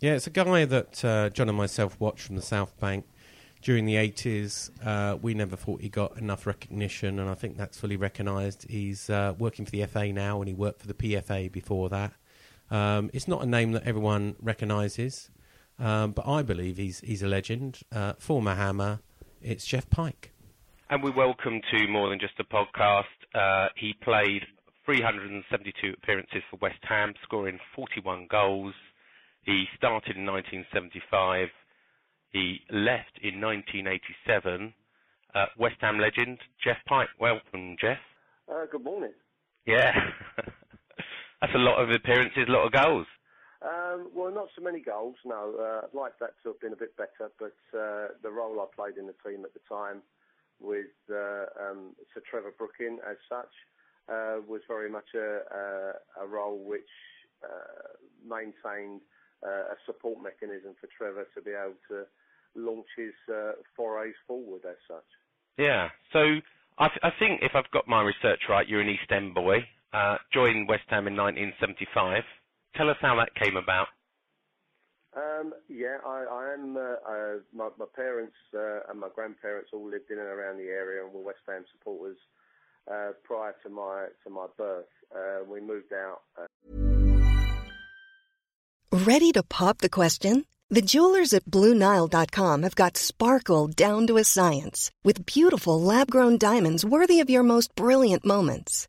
Yeah, 0.00 0.12
it's 0.14 0.26
a 0.26 0.30
guy 0.30 0.64
that 0.66 1.04
uh, 1.04 1.30
John 1.30 1.48
and 1.48 1.56
myself 1.56 1.98
watched 1.98 2.26
from 2.26 2.36
the 2.36 2.42
South 2.42 2.78
Bank 2.78 3.06
during 3.62 3.86
the 3.86 3.94
80s. 3.94 4.70
Uh, 4.84 5.16
we 5.16 5.32
never 5.32 5.56
thought 5.56 5.80
he 5.80 5.88
got 5.88 6.18
enough 6.18 6.46
recognition, 6.46 7.18
and 7.18 7.30
I 7.30 7.34
think 7.34 7.56
that's 7.56 7.78
fully 7.80 7.96
recognised. 7.96 8.66
He's 8.68 9.08
uh, 9.08 9.34
working 9.38 9.64
for 9.64 9.70
the 9.70 9.84
FA 9.86 10.12
now, 10.12 10.40
and 10.40 10.48
he 10.48 10.54
worked 10.54 10.82
for 10.82 10.86
the 10.86 10.94
PFA 10.94 11.50
before 11.50 11.88
that. 11.88 12.12
Um, 12.70 13.10
it's 13.14 13.26
not 13.26 13.42
a 13.42 13.46
name 13.46 13.72
that 13.72 13.84
everyone 13.84 14.36
recognises, 14.40 15.30
um, 15.78 16.12
but 16.12 16.26
I 16.28 16.42
believe 16.42 16.76
he's, 16.76 17.00
he's 17.00 17.22
a 17.22 17.28
legend. 17.28 17.80
Uh, 17.90 18.12
former 18.18 18.54
Hammer, 18.54 19.00
it's 19.46 19.64
Jeff 19.64 19.88
Pike. 19.88 20.32
And 20.90 21.02
we 21.02 21.10
welcome 21.10 21.60
to 21.70 21.88
More 21.88 22.10
Than 22.10 22.18
Just 22.18 22.34
a 22.40 22.44
Podcast. 22.44 23.04
Uh, 23.32 23.68
he 23.76 23.94
played 24.02 24.42
372 24.84 25.94
appearances 26.02 26.42
for 26.50 26.58
West 26.60 26.78
Ham, 26.82 27.14
scoring 27.22 27.58
41 27.74 28.26
goals. 28.28 28.74
He 29.42 29.66
started 29.76 30.16
in 30.16 30.26
1975. 30.26 31.48
He 32.30 32.60
left 32.70 33.18
in 33.22 33.40
1987. 33.40 34.74
Uh, 35.34 35.46
West 35.56 35.76
Ham 35.80 35.98
legend 35.98 36.38
Jeff 36.62 36.78
Pike. 36.88 37.08
Welcome, 37.20 37.76
Jeff. 37.80 37.98
Uh, 38.50 38.66
good 38.70 38.82
morning. 38.82 39.12
Yeah, 39.64 39.92
that's 41.40 41.54
a 41.54 41.58
lot 41.58 41.80
of 41.80 41.90
appearances, 41.90 42.46
a 42.48 42.52
lot 42.52 42.66
of 42.66 42.72
goals. 42.72 43.06
Um, 43.66 44.10
well, 44.14 44.32
not 44.32 44.48
so 44.54 44.62
many 44.62 44.80
goals, 44.80 45.16
no. 45.24 45.54
Uh, 45.58 45.86
I'd 45.86 45.94
like 45.98 46.18
that 46.20 46.34
to 46.42 46.50
have 46.50 46.60
been 46.60 46.72
a 46.72 46.76
bit 46.76 46.96
better, 46.96 47.32
but 47.38 47.56
uh, 47.76 48.14
the 48.22 48.30
role 48.30 48.60
I 48.60 48.66
played 48.74 48.96
in 48.96 49.06
the 49.06 49.16
team 49.28 49.44
at 49.44 49.54
the 49.54 49.64
time 49.68 50.02
with 50.60 50.94
uh, 51.10 51.46
um, 51.58 51.96
Sir 52.14 52.22
Trevor 52.30 52.54
Brooking 52.56 52.98
as 53.08 53.16
such 53.28 53.50
uh, 54.08 54.38
was 54.46 54.60
very 54.68 54.88
much 54.88 55.08
a, 55.14 55.18
a, 55.18 56.24
a 56.24 56.26
role 56.26 56.58
which 56.62 56.88
uh, 57.42 57.90
maintained 58.24 59.00
uh, 59.44 59.74
a 59.74 59.76
support 59.84 60.22
mechanism 60.22 60.74
for 60.80 60.88
Trevor 60.96 61.26
to 61.34 61.42
be 61.42 61.50
able 61.50 61.74
to 61.88 62.04
launch 62.54 62.86
his 62.96 63.12
uh, 63.34 63.52
forays 63.76 64.14
forward 64.26 64.62
as 64.68 64.76
such. 64.88 65.04
Yeah. 65.58 65.90
So 66.12 66.38
I, 66.78 66.88
th- 66.88 67.00
I 67.02 67.10
think 67.18 67.42
if 67.42 67.52
I've 67.54 67.70
got 67.72 67.88
my 67.88 68.02
research 68.02 68.40
right, 68.48 68.68
you're 68.68 68.80
an 68.80 68.88
East 68.88 69.10
End 69.10 69.34
boy. 69.34 69.58
Uh, 69.92 70.18
joined 70.32 70.68
West 70.68 70.84
Ham 70.88 71.06
in 71.06 71.16
1975. 71.16 72.22
Tell 72.76 72.90
us 72.90 72.96
how 73.00 73.16
that 73.16 73.34
came 73.34 73.56
about. 73.56 73.88
Um, 75.16 75.54
yeah, 75.68 75.96
I, 76.06 76.24
I 76.30 76.52
am. 76.52 76.76
Uh, 76.76 76.80
uh, 76.80 77.38
my, 77.54 77.70
my 77.78 77.86
parents 77.94 78.36
uh, 78.54 78.90
and 78.90 79.00
my 79.00 79.08
grandparents 79.14 79.70
all 79.72 79.88
lived 79.90 80.10
in 80.10 80.18
and 80.18 80.28
around 80.28 80.58
the 80.58 80.68
area 80.68 81.04
and 81.04 81.12
were 81.12 81.22
West 81.22 81.38
Ham 81.48 81.64
supporters 81.72 82.18
uh, 82.90 83.12
prior 83.24 83.54
to 83.62 83.70
my 83.70 84.08
to 84.24 84.30
my 84.30 84.46
birth. 84.58 84.84
Uh, 85.14 85.44
we 85.50 85.60
moved 85.60 85.92
out. 85.94 86.20
Uh, 86.38 86.46
Ready 88.92 89.32
to 89.32 89.42
pop 89.42 89.78
the 89.78 89.88
question? 89.88 90.44
The 90.68 90.82
jewelers 90.82 91.32
at 91.32 91.44
BlueNile.com 91.44 92.62
have 92.62 92.74
got 92.74 92.96
sparkle 92.96 93.68
down 93.68 94.06
to 94.08 94.16
a 94.16 94.24
science 94.24 94.90
with 95.04 95.24
beautiful 95.24 95.80
lab 95.80 96.10
grown 96.10 96.38
diamonds 96.38 96.84
worthy 96.84 97.20
of 97.20 97.30
your 97.30 97.42
most 97.42 97.74
brilliant 97.74 98.24
moments. 98.24 98.88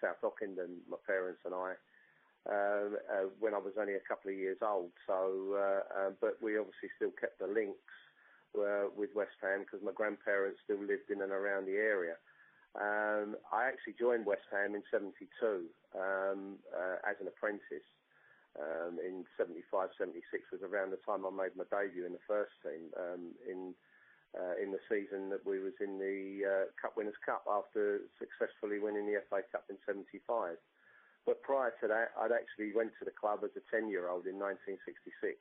South 0.00 0.20
Ockendon, 0.24 0.80
my 0.88 0.96
parents 1.06 1.40
and 1.44 1.54
I, 1.54 1.76
um, 2.48 2.96
uh, 3.06 3.28
when 3.38 3.54
I 3.54 3.58
was 3.58 3.74
only 3.78 3.94
a 3.94 4.08
couple 4.08 4.30
of 4.32 4.36
years 4.36 4.58
old. 4.64 4.90
So, 5.06 5.54
uh, 5.54 5.82
uh, 5.92 6.10
but 6.20 6.40
we 6.40 6.56
obviously 6.56 6.88
still 6.96 7.12
kept 7.12 7.38
the 7.38 7.46
links 7.46 7.92
uh, 8.56 8.88
with 8.96 9.10
West 9.14 9.36
Ham 9.42 9.60
because 9.60 9.84
my 9.84 9.92
grandparents 9.92 10.60
still 10.64 10.80
lived 10.80 11.10
in 11.10 11.22
and 11.22 11.32
around 11.32 11.66
the 11.66 11.76
area. 11.76 12.16
Um, 12.74 13.34
I 13.52 13.66
actually 13.66 13.98
joined 13.98 14.26
West 14.26 14.46
Ham 14.52 14.74
in 14.74 14.82
'72 14.90 15.26
um, 15.98 16.58
uh, 16.70 17.02
as 17.02 17.18
an 17.20 17.26
apprentice. 17.26 17.86
Um, 18.58 18.98
in 19.02 19.26
'75, 19.36 19.90
'76 19.98 20.22
was 20.52 20.62
around 20.62 20.90
the 20.90 21.02
time 21.02 21.26
I 21.26 21.30
made 21.30 21.58
my 21.58 21.66
debut 21.66 22.06
in 22.06 22.14
the 22.14 22.26
first 22.30 22.54
team. 22.62 22.94
Um, 22.94 23.34
in 23.42 23.74
uh, 24.38 24.54
in 24.62 24.70
the 24.70 24.82
season 24.86 25.30
that 25.30 25.42
we 25.44 25.58
was 25.58 25.74
in 25.80 25.98
the 25.98 26.46
uh, 26.46 26.64
Cup 26.80 26.96
Winners' 26.96 27.18
Cup 27.24 27.42
after 27.50 28.06
successfully 28.18 28.78
winning 28.78 29.06
the 29.06 29.18
FA 29.28 29.42
Cup 29.50 29.64
in 29.70 29.76
'75. 29.86 30.56
But 31.26 31.42
prior 31.42 31.74
to 31.82 31.86
that, 31.88 32.16
I'd 32.16 32.32
actually 32.32 32.72
went 32.74 32.92
to 32.98 33.04
the 33.04 33.14
club 33.14 33.44
as 33.44 33.50
a 33.52 33.64
10-year-old 33.68 34.24
in 34.24 34.40
1966, 34.40 35.36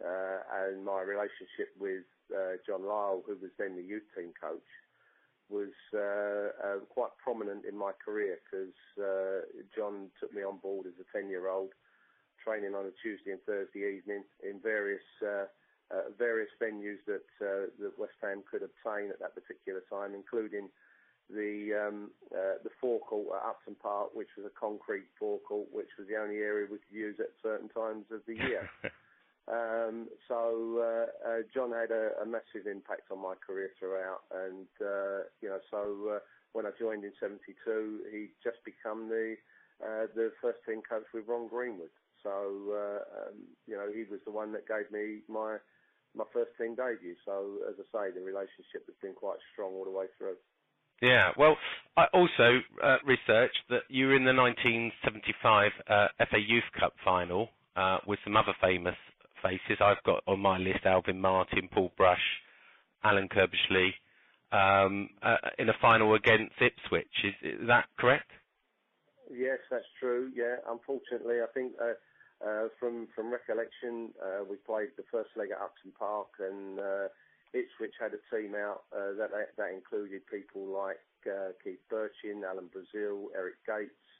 uh, 0.00 0.38
and 0.62 0.84
my 0.84 1.02
relationship 1.02 1.74
with 1.80 2.06
uh, 2.30 2.62
John 2.62 2.86
Lyall, 2.86 3.26
who 3.26 3.34
was 3.42 3.50
then 3.58 3.74
the 3.74 3.82
youth 3.82 4.06
team 4.14 4.30
coach, 4.38 4.70
was 5.50 5.74
uh, 5.92 6.56
uh, 6.62 6.78
quite 6.88 7.12
prominent 7.20 7.64
in 7.66 7.76
my 7.76 7.92
career 8.00 8.38
because 8.44 8.76
uh, 8.96 9.44
John 9.76 10.08
took 10.20 10.32
me 10.32 10.42
on 10.42 10.58
board 10.58 10.86
as 10.86 10.96
a 10.96 11.06
10-year-old, 11.16 11.70
training 12.42 12.74
on 12.74 12.86
a 12.86 12.94
Tuesday 13.02 13.32
and 13.32 13.42
Thursday 13.44 13.98
evening 13.98 14.24
in 14.40 14.60
various 14.62 15.04
uh, 15.20 15.50
uh, 15.94 16.10
various 16.18 16.50
venues 16.60 16.98
that 17.06 17.28
uh, 17.40 17.70
that 17.78 17.98
West 17.98 18.18
Ham 18.22 18.42
could 18.50 18.62
obtain 18.62 19.10
at 19.10 19.20
that 19.20 19.34
particular 19.34 19.82
time, 19.88 20.14
including 20.14 20.68
the 21.30 21.72
um, 21.72 22.10
uh, 22.34 22.60
the 22.62 22.70
forecourt 22.80 23.28
at 23.36 23.48
Upton 23.48 23.76
Park, 23.80 24.10
which 24.14 24.28
was 24.36 24.46
a 24.46 24.60
concrete 24.60 25.06
forecourt, 25.18 25.68
which 25.72 25.88
was 25.98 26.08
the 26.08 26.16
only 26.16 26.36
area 26.36 26.66
we 26.70 26.78
could 26.78 26.96
use 26.96 27.16
at 27.20 27.30
certain 27.42 27.68
times 27.68 28.04
of 28.10 28.20
the 28.26 28.34
year. 28.34 28.68
um, 29.48 30.08
so 30.28 30.82
uh, 30.82 31.28
uh, 31.28 31.40
John 31.52 31.72
had 31.72 31.90
a, 31.90 32.20
a 32.22 32.26
massive 32.26 32.66
impact 32.70 33.10
on 33.10 33.22
my 33.22 33.34
career 33.46 33.70
throughout, 33.78 34.24
and 34.34 34.68
uh, 34.80 35.24
you 35.40 35.48
know, 35.48 35.60
so 35.70 36.16
uh, 36.16 36.18
when 36.52 36.66
I 36.66 36.70
joined 36.78 37.04
in 37.04 37.12
'72, 37.20 38.00
he'd 38.12 38.36
just 38.42 38.58
become 38.64 39.08
the 39.08 39.36
uh, 39.82 40.06
the 40.14 40.32
first 40.42 40.58
team 40.66 40.82
coach 40.88 41.06
with 41.14 41.24
Ron 41.26 41.48
Greenwood. 41.48 41.94
So 42.22 42.30
uh, 42.30 43.28
um, 43.28 43.48
you 43.66 43.76
know, 43.76 43.88
he 43.94 44.04
was 44.10 44.20
the 44.24 44.32
one 44.32 44.52
that 44.52 44.68
gave 44.68 44.90
me 44.92 45.20
my 45.28 45.56
my 46.16 46.24
first 46.32 46.50
team 46.58 46.74
debut. 46.74 47.14
So 47.24 47.58
as 47.68 47.74
I 47.78 47.86
say, 47.90 48.04
the 48.14 48.24
relationship 48.24 48.86
has 48.86 48.96
been 49.02 49.14
quite 49.14 49.38
strong 49.52 49.74
all 49.74 49.84
the 49.84 49.90
way 49.90 50.06
through. 50.18 50.36
Yeah. 51.02 51.32
Well, 51.36 51.56
I 51.96 52.06
also 52.12 52.60
uh, 52.82 52.98
researched 53.04 53.60
that 53.70 53.82
you 53.88 54.06
were 54.06 54.16
in 54.16 54.24
the 54.24 54.32
1975 54.32 55.72
uh, 55.88 56.08
FA 56.30 56.38
Youth 56.38 56.64
Cup 56.78 56.94
final 57.04 57.48
uh, 57.76 57.98
with 58.06 58.18
some 58.24 58.36
other 58.36 58.54
famous 58.60 58.96
faces. 59.42 59.78
I've 59.80 60.02
got 60.04 60.22
on 60.26 60.40
my 60.40 60.58
list 60.58 60.86
Alvin 60.86 61.20
Martin, 61.20 61.68
Paul 61.72 61.92
Brush, 61.96 62.22
Alan 63.02 63.28
Curbishley, 63.28 63.90
um, 64.52 65.10
uh, 65.22 65.36
in 65.58 65.68
a 65.68 65.74
final 65.80 66.14
against 66.14 66.54
Ipswich. 66.60 67.06
Is, 67.24 67.34
is 67.42 67.66
that 67.66 67.86
correct? 67.98 68.30
Yes, 69.30 69.58
that's 69.70 69.84
true. 70.00 70.30
Yeah, 70.34 70.56
unfortunately, 70.70 71.36
I 71.42 71.46
think 71.52 71.72
uh, 71.80 71.94
from 72.78 73.08
from 73.14 73.32
recollection, 73.32 74.12
uh, 74.20 74.44
we 74.48 74.56
played 74.56 74.90
the 74.96 75.04
first 75.10 75.30
leg 75.36 75.50
at 75.50 75.60
Upton 75.60 75.92
Park, 75.98 76.28
and 76.38 76.78
uh, 76.78 77.08
Ipswich 77.54 77.94
had 78.00 78.12
a 78.12 78.22
team 78.34 78.54
out 78.54 78.84
uh, 78.92 79.14
that 79.16 79.30
that 79.56 79.70
included 79.72 80.26
people 80.26 80.66
like 80.66 81.00
uh, 81.26 81.56
Keith 81.62 81.80
Bertschin, 81.90 82.44
Alan 82.44 82.68
Brazil, 82.72 83.30
Eric 83.34 83.60
Gates, 83.66 84.10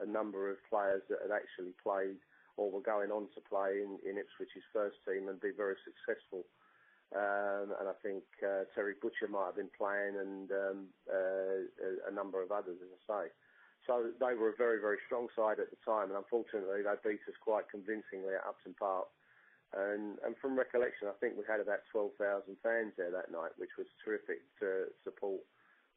a 0.00 0.06
number 0.06 0.50
of 0.50 0.58
players 0.68 1.02
that 1.08 1.18
had 1.22 1.34
actually 1.34 1.74
played 1.82 2.18
or 2.56 2.70
were 2.70 2.84
going 2.84 3.10
on 3.10 3.28
to 3.34 3.40
play 3.48 3.80
in, 3.80 4.16
Ipswich's 4.16 4.66
first 4.72 4.96
team 5.08 5.28
and 5.28 5.40
be 5.40 5.56
very 5.56 5.76
successful. 5.84 6.44
Um, 7.16 7.72
and 7.80 7.88
I 7.88 7.96
think 8.02 8.24
uh, 8.40 8.64
Terry 8.74 8.94
Butcher 9.00 9.28
might 9.28 9.52
have 9.52 9.56
been 9.56 9.72
playing, 9.76 10.16
and 10.16 10.48
um, 10.52 10.78
uh, 11.08 12.08
a 12.08 12.12
number 12.12 12.42
of 12.42 12.52
others, 12.52 12.76
as 12.80 12.88
I 12.92 13.00
say. 13.08 13.24
So 13.86 14.14
they 14.14 14.34
were 14.38 14.54
a 14.54 14.56
very, 14.56 14.78
very 14.78 14.98
strong 15.06 15.26
side 15.34 15.58
at 15.58 15.70
the 15.70 15.80
time, 15.82 16.14
and 16.14 16.18
unfortunately 16.18 16.86
they 16.86 16.96
beat 17.02 17.26
us 17.26 17.38
quite 17.42 17.66
convincingly 17.66 18.34
at 18.34 18.46
Upton 18.46 18.74
Park. 18.78 19.10
And, 19.72 20.20
and 20.20 20.36
from 20.36 20.54
recollection, 20.54 21.08
I 21.08 21.16
think 21.16 21.34
we 21.34 21.48
had 21.48 21.58
about 21.58 21.82
12,000 21.90 22.20
fans 22.62 22.92
there 23.00 23.10
that 23.10 23.32
night, 23.32 23.56
which 23.56 23.72
was 23.80 23.88
terrific 24.04 24.44
to 24.60 24.92
support 25.02 25.40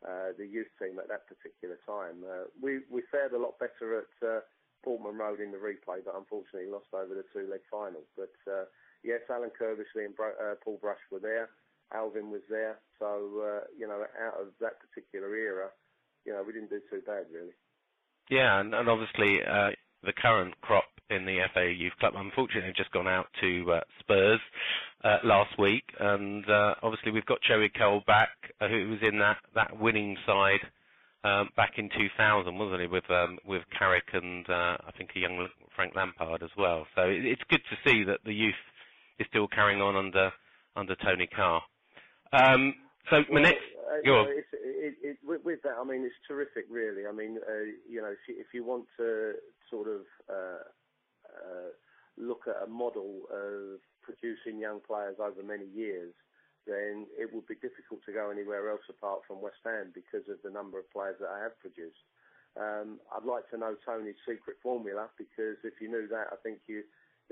uh, 0.01 0.31
the 0.39 0.47
youth 0.47 0.71
team 0.79 0.97
at 0.97 1.11
that 1.11 1.27
particular 1.27 1.77
time. 1.83 2.23
Uh, 2.23 2.47
we, 2.55 2.87
we 2.89 3.03
fared 3.11 3.35
a 3.35 3.41
lot 3.41 3.59
better 3.59 3.99
at 3.99 4.13
uh, 4.23 4.39
Portman 4.81 5.19
Road 5.19 5.43
in 5.43 5.51
the 5.51 5.59
replay, 5.59 5.99
but 5.99 6.15
unfortunately 6.15 6.71
lost 6.71 6.89
over 6.95 7.13
the 7.13 7.27
two-leg 7.35 7.61
final. 7.69 8.01
But 8.15 8.37
uh, 8.47 8.65
yes, 9.03 9.21
Alan 9.29 9.51
Curbishley 9.51 10.07
and 10.07 10.15
Bro- 10.15 10.39
uh, 10.39 10.55
Paul 10.63 10.79
Brush 10.79 11.03
were 11.11 11.19
there. 11.19 11.49
Alvin 11.93 12.31
was 12.31 12.41
there. 12.49 12.79
So, 12.97 13.43
uh, 13.43 13.67
you 13.77 13.87
know, 13.87 14.05
out 14.17 14.39
of 14.39 14.55
that 14.61 14.79
particular 14.79 15.35
era, 15.35 15.69
you 16.25 16.33
know, 16.33 16.43
we 16.45 16.53
didn't 16.53 16.69
do 16.69 16.81
too 16.89 17.01
bad, 17.05 17.25
really. 17.33 17.53
Yeah, 18.29 18.59
and, 18.59 18.73
and 18.73 18.89
obviously 18.89 19.39
uh, 19.43 19.71
the 20.03 20.13
current 20.13 20.59
crop 20.61 20.85
in 21.09 21.25
the 21.25 21.39
FA 21.53 21.71
Youth 21.71 21.93
Cup, 22.01 22.13
unfortunately, 22.15 22.73
just 22.75 22.91
gone 22.91 23.07
out 23.07 23.27
to 23.41 23.71
uh, 23.73 23.79
Spurs 23.99 24.39
uh, 25.03 25.17
last 25.23 25.57
week, 25.59 25.83
and 25.99 26.49
uh, 26.49 26.75
obviously 26.81 27.11
we've 27.11 27.25
got 27.25 27.37
Joey 27.47 27.69
Cole 27.69 28.01
back, 28.07 28.29
uh, 28.59 28.67
who 28.67 28.89
was 28.89 28.99
in 29.01 29.19
that, 29.19 29.37
that 29.53 29.79
winning 29.79 30.17
side 30.25 30.61
um, 31.23 31.49
back 31.55 31.73
in 31.77 31.89
2000, 31.89 32.57
wasn't 32.57 32.81
he, 32.81 32.87
with 32.87 33.09
um, 33.09 33.39
with 33.45 33.63
Carrick 33.77 34.05
and 34.13 34.47
uh, 34.49 34.77
I 34.85 34.91
think 34.97 35.09
a 35.15 35.19
young 35.19 35.47
Frank 35.75 35.95
Lampard 35.95 36.43
as 36.43 36.51
well. 36.57 36.85
So 36.95 37.01
it, 37.03 37.25
it's 37.25 37.41
good 37.49 37.61
to 37.69 37.89
see 37.89 38.03
that 38.03 38.19
the 38.25 38.33
youth 38.33 38.53
is 39.19 39.25
still 39.29 39.47
carrying 39.47 39.81
on 39.81 39.95
under 39.95 40.31
under 40.75 40.95
Tony 40.95 41.27
Carr. 41.27 41.61
Um, 42.31 42.75
so 43.09 43.23
my 43.31 43.41
next, 43.41 43.61
uh, 43.99 44.05
go 44.05 44.19
on. 44.19 44.27
It, 44.29 44.45
it, 44.53 44.95
it, 45.01 45.17
with, 45.23 45.43
with, 45.43 45.61
that, 45.63 45.75
I 45.79 45.83
mean, 45.83 46.03
it's 46.03 46.15
terrific, 46.27 46.65
really. 46.69 47.07
I 47.07 47.11
mean, 47.11 47.37
uh, 47.37 47.71
you 47.89 48.01
know, 48.01 48.11
if 48.11 48.19
you, 48.27 48.35
if 48.39 48.47
you, 48.53 48.63
want 48.63 48.85
to 48.97 49.33
sort 49.69 49.87
of 49.87 50.01
uh, 50.29 50.63
uh, 51.25 51.69
look 52.17 52.43
at 52.47 52.63
a 52.63 52.69
model 52.69 53.23
of 53.31 53.79
producing 54.03 54.59
young 54.59 54.79
players 54.85 55.17
over 55.19 55.43
many 55.43 55.65
years, 55.73 56.13
then 56.67 57.05
it 57.13 57.29
would 57.33 57.45
be 57.45 57.55
difficult 57.55 58.01
to 58.05 58.13
go 58.13 58.29
anywhere 58.29 58.69
else 58.69 58.85
apart 58.89 59.21
from 59.27 59.41
West 59.41 59.61
Ham 59.63 59.93
because 59.93 60.25
of 60.29 60.41
the 60.43 60.49
number 60.49 60.79
of 60.79 60.89
players 60.91 61.17
that 61.21 61.29
I 61.29 61.41
have 61.43 61.57
produced. 61.61 62.01
Um, 62.57 62.99
I'd 63.13 63.27
like 63.27 63.49
to 63.51 63.57
know 63.57 63.75
Tony's 63.85 64.17
secret 64.25 64.57
formula 64.63 65.09
because 65.17 65.59
if 65.63 65.77
you 65.81 65.89
knew 65.91 66.07
that, 66.09 66.31
I 66.31 66.37
think 66.41 66.59
you 66.67 66.83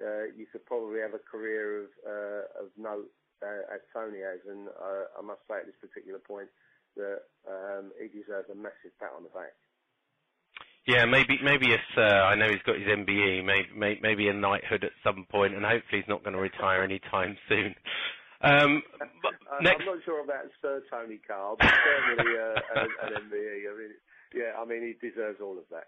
uh, 0.02 0.26
you 0.36 0.46
could 0.52 0.66
probably 0.66 1.00
have 1.00 1.14
a 1.14 1.22
career 1.22 1.86
of 1.86 1.90
uh, 2.06 2.66
of 2.66 2.70
note 2.78 3.10
uh, 3.44 3.76
as 3.76 3.84
Tony 3.92 4.24
has, 4.24 4.40
and 4.48 4.72
uh, 4.72 5.20
I 5.20 5.22
must 5.22 5.44
say 5.52 5.60
at 5.60 5.68
this 5.68 5.78
particular 5.84 6.20
point 6.20 6.48
that 6.96 7.28
um, 7.44 7.92
he 8.00 8.08
deserves 8.08 8.50
a 8.50 8.56
massive 8.56 8.96
pat 9.00 9.12
on 9.16 9.24
the 9.24 9.34
back. 9.36 9.54
Yeah, 10.88 11.06
maybe 11.06 11.40
maybe 11.44 11.74
a 11.74 11.80
sir. 11.96 12.24
I 12.24 12.36
know 12.36 12.50
he's 12.50 12.62
got 12.66 12.76
his 12.76 12.88
MBE. 12.88 13.44
Maybe 13.44 14.00
maybe 14.02 14.28
a 14.28 14.34
knighthood 14.34 14.84
at 14.84 14.92
some 15.04 15.26
point, 15.32 15.56
and 15.56 15.64
hopefully 15.64 16.02
he's 16.02 16.10
not 16.10 16.24
going 16.24 16.36
to 16.36 16.42
retire 16.42 16.84
anytime 16.84 17.38
soon. 17.50 17.76
Um, 18.42 18.84
next... 19.62 19.80
I'm 19.80 19.86
not 19.86 20.04
sure 20.04 20.24
about 20.24 20.52
Sir 20.62 20.84
Tony 20.92 21.20
Carr, 21.26 21.56
but 21.58 21.72
certainly 21.86 22.34
uh, 22.38 22.60
an, 22.82 22.88
an 23.04 23.22
MBE. 23.30 23.72
I 23.72 23.78
mean, 23.80 23.94
yeah, 24.36 24.60
I 24.60 24.66
mean 24.66 24.84
he 24.84 25.08
deserves 25.08 25.40
all 25.42 25.58
of 25.58 25.64
that. 25.72 25.88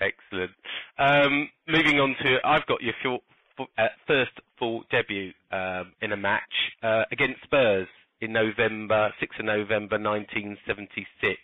Excellent. 0.00 0.52
Um, 0.98 1.48
moving 1.66 1.98
on 1.98 2.14
to, 2.22 2.38
I've 2.44 2.66
got 2.66 2.80
your 2.82 3.20
uh, 3.58 3.88
first 4.06 4.32
full 4.58 4.84
debut 4.90 5.32
um, 5.52 5.92
in 6.02 6.12
a 6.12 6.16
match 6.16 6.42
uh, 6.82 7.04
against 7.12 7.42
Spurs 7.44 7.88
in 8.20 8.32
November, 8.32 9.12
6th 9.22 9.38
of 9.38 9.46
November 9.46 9.98
1976. 9.98 11.38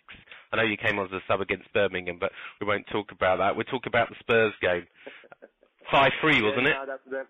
I 0.51 0.57
know 0.57 0.63
you 0.63 0.77
came 0.77 0.99
on 0.99 1.07
as 1.07 1.11
a 1.11 1.21
sub 1.27 1.41
against 1.41 1.71
Birmingham, 1.73 2.17
but 2.19 2.31
we 2.59 2.67
won't 2.67 2.87
talk 2.87 3.11
about 3.11 3.37
that. 3.39 3.55
We'll 3.55 3.65
talk 3.65 3.85
about 3.85 4.09
the 4.09 4.15
Spurs 4.19 4.53
game. 4.61 4.87
5-3, 5.91 6.43
wasn't 6.43 6.67
yeah, 6.67 6.71
it? 6.71 6.75
No, 6.75 6.85
that, 6.87 6.99
that, 7.11 7.27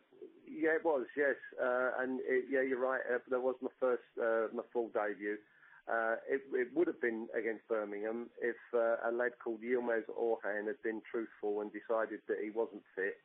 yeah, 0.49 0.75
it 0.75 0.85
was. 0.85 1.05
Yes, 1.17 1.35
uh, 1.61 1.91
and 1.99 2.19
it, 2.23 2.45
yeah, 2.49 2.61
you're 2.61 2.79
right. 2.79 3.01
Uh, 3.05 3.19
that 3.29 3.41
was 3.41 3.55
my 3.61 3.69
first, 3.79 4.03
uh, 4.21 4.47
my 4.53 4.63
full 4.73 4.89
debut. 4.93 5.37
Uh, 5.85 6.15
it, 6.27 6.41
it, 6.53 6.67
would 6.73 6.87
have 6.87 6.99
been 6.99 7.27
against 7.37 7.67
Birmingham 7.67 8.29
if 8.41 8.57
uh, 8.73 8.97
a 9.05 9.11
lad 9.13 9.33
called 9.43 9.61
Yilmaz 9.61 10.01
Orhan 10.09 10.65
had 10.65 10.81
been 10.81 11.01
truthful 11.11 11.61
and 11.61 11.69
decided 11.69 12.21
that 12.27 12.37
he 12.41 12.49
wasn't 12.49 12.81
fit 12.95 13.21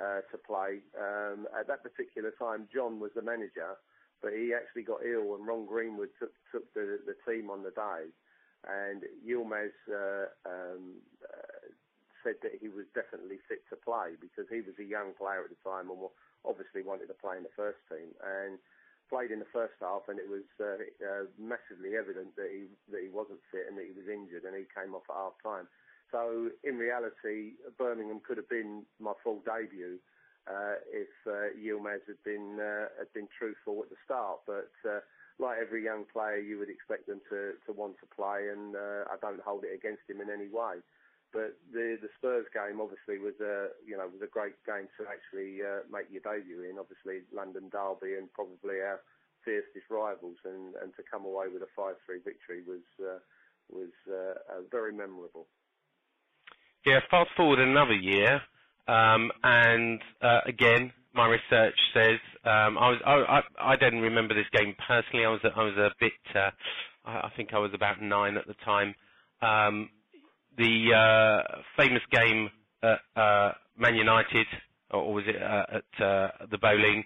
uh, 0.00 0.20
to 0.30 0.36
play. 0.38 0.82
Um, 0.98 1.46
at 1.58 1.66
that 1.68 1.82
particular 1.82 2.32
time, 2.38 2.68
John 2.72 3.00
was 3.00 3.10
the 3.14 3.22
manager, 3.22 3.78
but 4.22 4.32
he 4.32 4.54
actually 4.54 4.82
got 4.82 5.04
ill, 5.04 5.34
and 5.34 5.46
Ron 5.46 5.66
Greenwood 5.66 6.10
took, 6.18 6.32
took 6.50 6.66
the, 6.74 6.98
the 7.06 7.16
team 7.28 7.50
on 7.50 7.62
the 7.62 7.70
day. 7.70 8.10
And 8.64 9.04
Yilmaz 9.20 9.76
uh, 9.92 10.32
um, 10.48 11.04
uh, 11.20 11.68
said 12.24 12.40
that 12.40 12.56
he 12.56 12.72
was 12.72 12.88
definitely 12.96 13.36
fit 13.44 13.60
to 13.68 13.76
play 13.76 14.16
because 14.16 14.48
he 14.48 14.64
was 14.64 14.72
a 14.80 14.88
young 14.88 15.12
player 15.20 15.44
at 15.44 15.52
the 15.52 15.60
time 15.60 15.92
and 15.92 16.00
obviously 16.48 16.80
wanted 16.80 17.12
to 17.12 17.18
play 17.20 17.36
in 17.36 17.44
the 17.44 17.52
first 17.52 17.76
team. 17.92 18.16
And 18.24 18.56
played 19.08 19.30
in 19.30 19.38
the 19.38 19.54
first 19.54 19.76
half, 19.80 20.08
and 20.08 20.18
it 20.18 20.28
was 20.28 20.48
uh, 20.60 20.80
uh, 21.04 21.24
massively 21.36 21.96
evident 21.96 22.32
that 22.36 22.48
he 22.48 22.66
that 22.90 23.04
he 23.04 23.10
wasn't 23.12 23.40
fit 23.52 23.68
and 23.68 23.76
that 23.76 23.86
he 23.86 23.94
was 23.94 24.08
injured, 24.08 24.44
and 24.48 24.56
he 24.56 24.64
came 24.72 24.96
off 24.96 25.06
at 25.12 25.16
half 25.16 25.36
time. 25.44 25.68
So 26.14 26.54
in 26.62 26.78
reality, 26.78 27.58
Birmingham 27.76 28.22
could 28.22 28.38
have 28.38 28.48
been 28.48 28.86
my 29.02 29.18
full 29.24 29.42
debut 29.42 29.98
uh, 30.46 30.78
if 30.86 31.10
uh, 31.26 31.50
Yilmaz 31.58 32.06
had 32.06 32.22
been 32.22 32.62
uh, 32.62 32.86
had 32.94 33.10
been 33.10 33.26
truthful 33.34 33.82
at 33.82 33.90
the 33.90 33.98
start. 34.06 34.46
But 34.46 34.70
uh, 34.86 35.02
like 35.42 35.58
every 35.58 35.82
young 35.82 36.06
player, 36.06 36.38
you 36.38 36.62
would 36.62 36.70
expect 36.70 37.10
them 37.10 37.18
to, 37.34 37.58
to 37.66 37.70
want 37.74 37.98
to 37.98 38.06
play, 38.14 38.46
and 38.46 38.78
uh, 38.78 39.10
I 39.10 39.18
don't 39.18 39.42
hold 39.42 39.66
it 39.66 39.74
against 39.74 40.06
him 40.06 40.22
in 40.22 40.30
any 40.30 40.46
way. 40.46 40.78
But 41.34 41.58
the 41.74 41.98
the 41.98 42.14
Spurs 42.14 42.46
game 42.54 42.78
obviously 42.78 43.18
was 43.18 43.34
a 43.42 43.74
you 43.82 43.98
know 43.98 44.06
was 44.06 44.22
a 44.22 44.30
great 44.30 44.54
game 44.62 44.86
to 45.02 45.10
actually 45.10 45.66
uh, 45.66 45.82
make 45.90 46.14
your 46.14 46.22
debut 46.22 46.62
in. 46.62 46.78
Obviously 46.78 47.26
London 47.34 47.74
derby 47.74 48.14
and 48.14 48.30
probably 48.30 48.78
our 48.78 49.02
fiercest 49.42 49.90
rivals, 49.90 50.38
and, 50.46 50.78
and 50.78 50.94
to 50.94 51.02
come 51.02 51.26
away 51.26 51.50
with 51.50 51.66
a 51.66 51.72
five 51.74 51.98
three 52.06 52.22
victory 52.22 52.62
was 52.62 52.86
uh, 53.02 53.18
was 53.66 53.90
uh, 54.06 54.62
very 54.70 54.94
memorable. 54.94 55.50
Yeah, 56.86 57.00
fast 57.10 57.30
forward 57.34 57.60
another 57.60 57.94
year, 57.94 58.42
um, 58.88 59.32
and 59.42 60.00
uh, 60.20 60.40
again, 60.46 60.92
my 61.14 61.26
research 61.26 61.78
says 61.94 62.18
um, 62.44 62.76
I 62.76 62.90
was 62.90 62.98
I, 63.06 63.12
I, 63.14 63.72
I 63.72 63.76
didn't 63.76 64.00
remember 64.00 64.34
this 64.34 64.44
game 64.52 64.74
personally. 64.86 65.24
I 65.24 65.30
was 65.30 65.40
I 65.44 65.62
was 65.62 65.76
a 65.78 65.90
bit 65.98 66.12
uh, 66.34 66.50
I, 67.06 67.30
think 67.36 67.54
I 67.54 67.58
was 67.58 67.70
about 67.72 68.02
nine 68.02 68.36
at 68.36 68.46
the 68.46 68.54
time. 68.64 68.94
Um, 69.40 69.88
the 70.58 70.92
uh, 70.94 71.62
famous 71.76 72.02
game 72.10 72.50
at 72.82 73.00
uh, 73.16 73.52
Man 73.78 73.94
United, 73.94 74.46
or 74.90 75.14
was 75.14 75.24
it 75.26 75.42
uh, 75.42 75.66
at 75.76 76.04
uh, 76.04 76.28
the 76.50 76.58
Boleyn, 76.58 77.02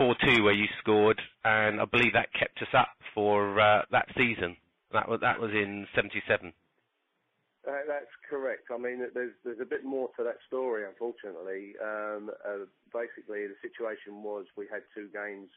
4-2 0.00 0.42
where 0.42 0.54
you 0.54 0.66
scored, 0.78 1.20
and 1.44 1.80
I 1.80 1.84
believe 1.84 2.14
that 2.14 2.32
kept 2.32 2.62
us 2.62 2.68
up 2.72 2.88
for 3.14 3.60
uh, 3.60 3.82
that 3.90 4.06
season. 4.16 4.56
That 4.92 5.06
was 5.06 5.20
that 5.20 5.38
was 5.38 5.50
in 5.50 5.86
'77. 5.94 6.52
Uh, 7.68 7.84
that's 7.84 8.08
correct. 8.24 8.72
I 8.72 8.78
mean, 8.78 9.04
there's 9.12 9.36
there's 9.44 9.60
a 9.60 9.68
bit 9.68 9.84
more 9.84 10.08
to 10.16 10.24
that 10.24 10.40
story, 10.46 10.88
unfortunately. 10.88 11.76
Um, 11.76 12.30
uh, 12.40 12.64
basically, 12.88 13.44
the 13.44 13.60
situation 13.60 14.24
was 14.24 14.46
we 14.56 14.64
had 14.72 14.88
two 14.96 15.12
games 15.12 15.52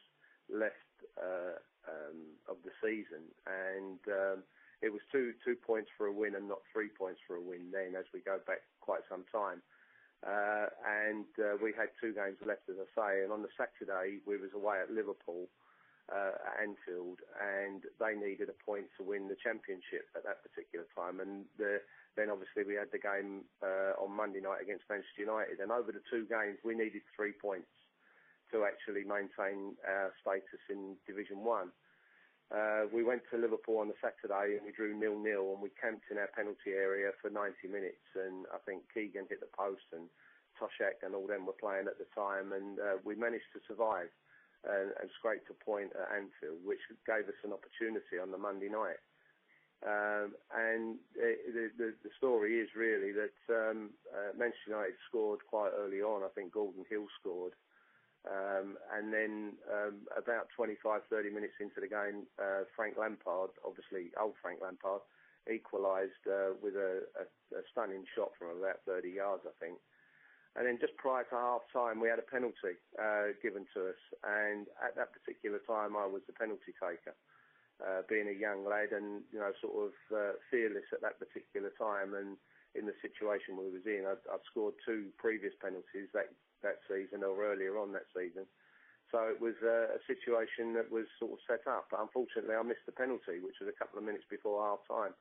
left 0.51 0.91
uh, 1.15 1.55
um, 1.87 2.35
of 2.51 2.57
the 2.67 2.75
season, 2.83 3.31
and 3.47 3.99
um, 4.11 4.43
it 4.83 4.91
was 4.91 4.99
two 5.07 5.31
two 5.45 5.55
points 5.55 5.87
for 5.97 6.07
a 6.07 6.11
win 6.11 6.35
and 6.35 6.49
not 6.49 6.59
three 6.73 6.89
points 6.91 7.21
for 7.25 7.37
a 7.37 7.41
win 7.41 7.71
then, 7.71 7.95
as 7.95 8.03
we 8.13 8.19
go 8.19 8.43
back 8.45 8.59
quite 8.81 9.07
some 9.07 9.23
time. 9.31 9.63
Uh, 10.27 10.67
and 10.83 11.25
uh, 11.39 11.55
we 11.63 11.71
had 11.71 11.89
two 11.97 12.13
games 12.13 12.37
left, 12.45 12.67
as 12.69 12.75
I 12.75 12.87
say. 12.91 13.23
And 13.23 13.31
on 13.31 13.41
the 13.41 13.49
Saturday, 13.57 14.19
we 14.27 14.37
was 14.37 14.51
away 14.53 14.83
at 14.83 14.91
Liverpool, 14.91 15.47
at 16.11 16.59
Anfield, 16.59 17.23
and 17.39 17.87
they 17.97 18.13
needed 18.13 18.51
a 18.51 18.57
point 18.67 18.91
to 18.97 19.03
win 19.03 19.31
the 19.31 19.39
championship 19.39 20.11
at 20.15 20.27
that 20.27 20.43
particular 20.43 20.85
time. 20.91 21.23
And 21.23 21.47
the, 21.57 21.79
then 22.19 22.29
obviously 22.29 22.67
we 22.67 22.75
had 22.75 22.91
the 22.91 22.99
game 22.99 23.47
uh, 23.63 23.95
on 23.95 24.11
Monday 24.11 24.43
night 24.43 24.61
against 24.61 24.85
Manchester 24.91 25.23
United. 25.23 25.63
And 25.63 25.71
over 25.71 25.91
the 25.91 26.03
two 26.11 26.27
games, 26.27 26.59
we 26.63 26.75
needed 26.75 27.01
three 27.15 27.31
points 27.31 27.71
to 28.51 28.67
actually 28.67 29.07
maintain 29.07 29.79
our 29.87 30.11
status 30.19 30.61
in 30.67 30.99
Division 31.07 31.47
One. 31.47 31.71
Uh, 32.51 32.83
we 32.91 32.99
went 32.99 33.23
to 33.31 33.39
Liverpool 33.39 33.79
on 33.79 33.87
the 33.87 33.95
Saturday 34.03 34.59
and 34.59 34.67
we 34.67 34.75
drew 34.75 34.91
nil-nil 34.91 35.55
and 35.55 35.63
we 35.63 35.71
camped 35.79 36.11
in 36.11 36.19
our 36.19 36.27
penalty 36.35 36.75
area 36.75 37.15
for 37.23 37.31
90 37.31 37.55
minutes 37.71 38.03
and 38.11 38.43
I 38.51 38.59
think 38.67 38.83
Keegan 38.91 39.31
hit 39.31 39.39
the 39.39 39.47
post 39.55 39.87
and 39.95 40.11
Toshack 40.61 41.01
and 41.01 41.15
all 41.15 41.25
them 41.25 41.45
were 41.49 41.57
playing 41.57 41.87
at 41.87 41.97
the 41.97 42.05
time, 42.13 42.53
and 42.53 42.79
uh, 42.79 42.97
we 43.03 43.15
managed 43.15 43.49
to 43.53 43.59
survive 43.67 44.13
and, 44.65 44.93
and 45.01 45.09
scraped 45.17 45.49
a 45.49 45.57
point 45.57 45.91
at 45.97 46.13
Anfield, 46.13 46.61
which 46.63 46.81
gave 47.05 47.25
us 47.25 47.39
an 47.43 47.53
opportunity 47.53 48.21
on 48.21 48.31
the 48.31 48.37
Monday 48.37 48.69
night. 48.69 49.01
Um, 49.81 50.37
and 50.53 51.01
the, 51.17 51.73
the, 51.73 51.97
the 52.05 52.13
story 52.17 52.61
is 52.61 52.69
really 52.77 53.09
that 53.17 53.37
um, 53.49 53.89
uh, 54.13 54.29
Manchester 54.37 54.77
United 54.77 54.93
scored 55.09 55.41
quite 55.49 55.73
early 55.73 56.05
on. 56.05 56.21
I 56.21 56.29
think 56.37 56.53
Gordon 56.53 56.85
Hill 56.85 57.09
scored. 57.19 57.53
Um, 58.21 58.77
and 58.93 59.09
then 59.09 59.57
um, 59.65 60.05
about 60.13 60.53
25, 60.53 61.01
30 61.09 61.33
minutes 61.33 61.57
into 61.57 61.81
the 61.81 61.89
game, 61.89 62.29
uh, 62.37 62.69
Frank 62.75 62.93
Lampard, 62.93 63.49
obviously 63.65 64.13
old 64.13 64.37
Frank 64.37 64.61
Lampard, 64.61 65.01
equalised 65.49 66.21
uh, 66.29 66.53
with 66.61 66.77
a, 66.77 67.01
a, 67.17 67.25
a 67.57 67.61
stunning 67.73 68.05
shot 68.13 68.29
from 68.37 68.53
about 68.53 68.85
30 68.85 69.09
yards, 69.09 69.41
I 69.49 69.53
think. 69.57 69.81
And 70.55 70.67
then 70.67 70.77
just 70.83 70.95
prior 70.99 71.23
to 71.31 71.35
half 71.35 71.63
time, 71.71 72.03
we 72.03 72.11
had 72.11 72.19
a 72.19 72.27
penalty 72.27 72.75
uh, 72.99 73.31
given 73.39 73.63
to 73.71 73.95
us. 73.95 74.01
And 74.27 74.67
at 74.83 74.99
that 74.99 75.15
particular 75.15 75.63
time, 75.63 75.95
I 75.95 76.03
was 76.03 76.21
the 76.27 76.35
penalty 76.35 76.75
taker, 76.75 77.15
uh, 77.79 78.03
being 78.11 78.27
a 78.27 78.35
young 78.35 78.67
lad 78.67 78.91
and, 78.91 79.23
you 79.31 79.39
know, 79.39 79.55
sort 79.63 79.91
of 79.91 79.93
uh, 80.11 80.33
fearless 80.51 80.91
at 80.91 80.99
that 81.01 81.23
particular 81.23 81.71
time. 81.79 82.11
And 82.19 82.35
in 82.75 82.83
the 82.83 82.95
situation 82.99 83.55
we 83.55 83.71
was 83.71 83.87
in, 83.87 84.03
I'd, 84.03 84.19
I'd 84.27 84.43
scored 84.51 84.75
two 84.83 85.15
previous 85.15 85.55
penalties 85.63 86.11
that, 86.11 86.35
that 86.67 86.83
season 86.83 87.23
or 87.23 87.39
earlier 87.47 87.79
on 87.79 87.95
that 87.95 88.11
season. 88.11 88.43
So 89.07 89.27
it 89.27 89.39
was 89.39 89.55
uh, 89.63 89.95
a 89.95 90.01
situation 90.03 90.75
that 90.75 90.91
was 90.91 91.07
sort 91.19 91.35
of 91.35 91.39
set 91.47 91.63
up. 91.63 91.87
But 91.91 92.03
unfortunately, 92.03 92.55
I 92.55 92.63
missed 92.63 92.87
the 92.87 92.95
penalty, 92.95 93.39
which 93.39 93.59
was 93.63 93.71
a 93.71 93.79
couple 93.79 93.99
of 93.99 94.07
minutes 94.07 94.27
before 94.27 94.63
half 94.67 94.83
time. 94.87 95.15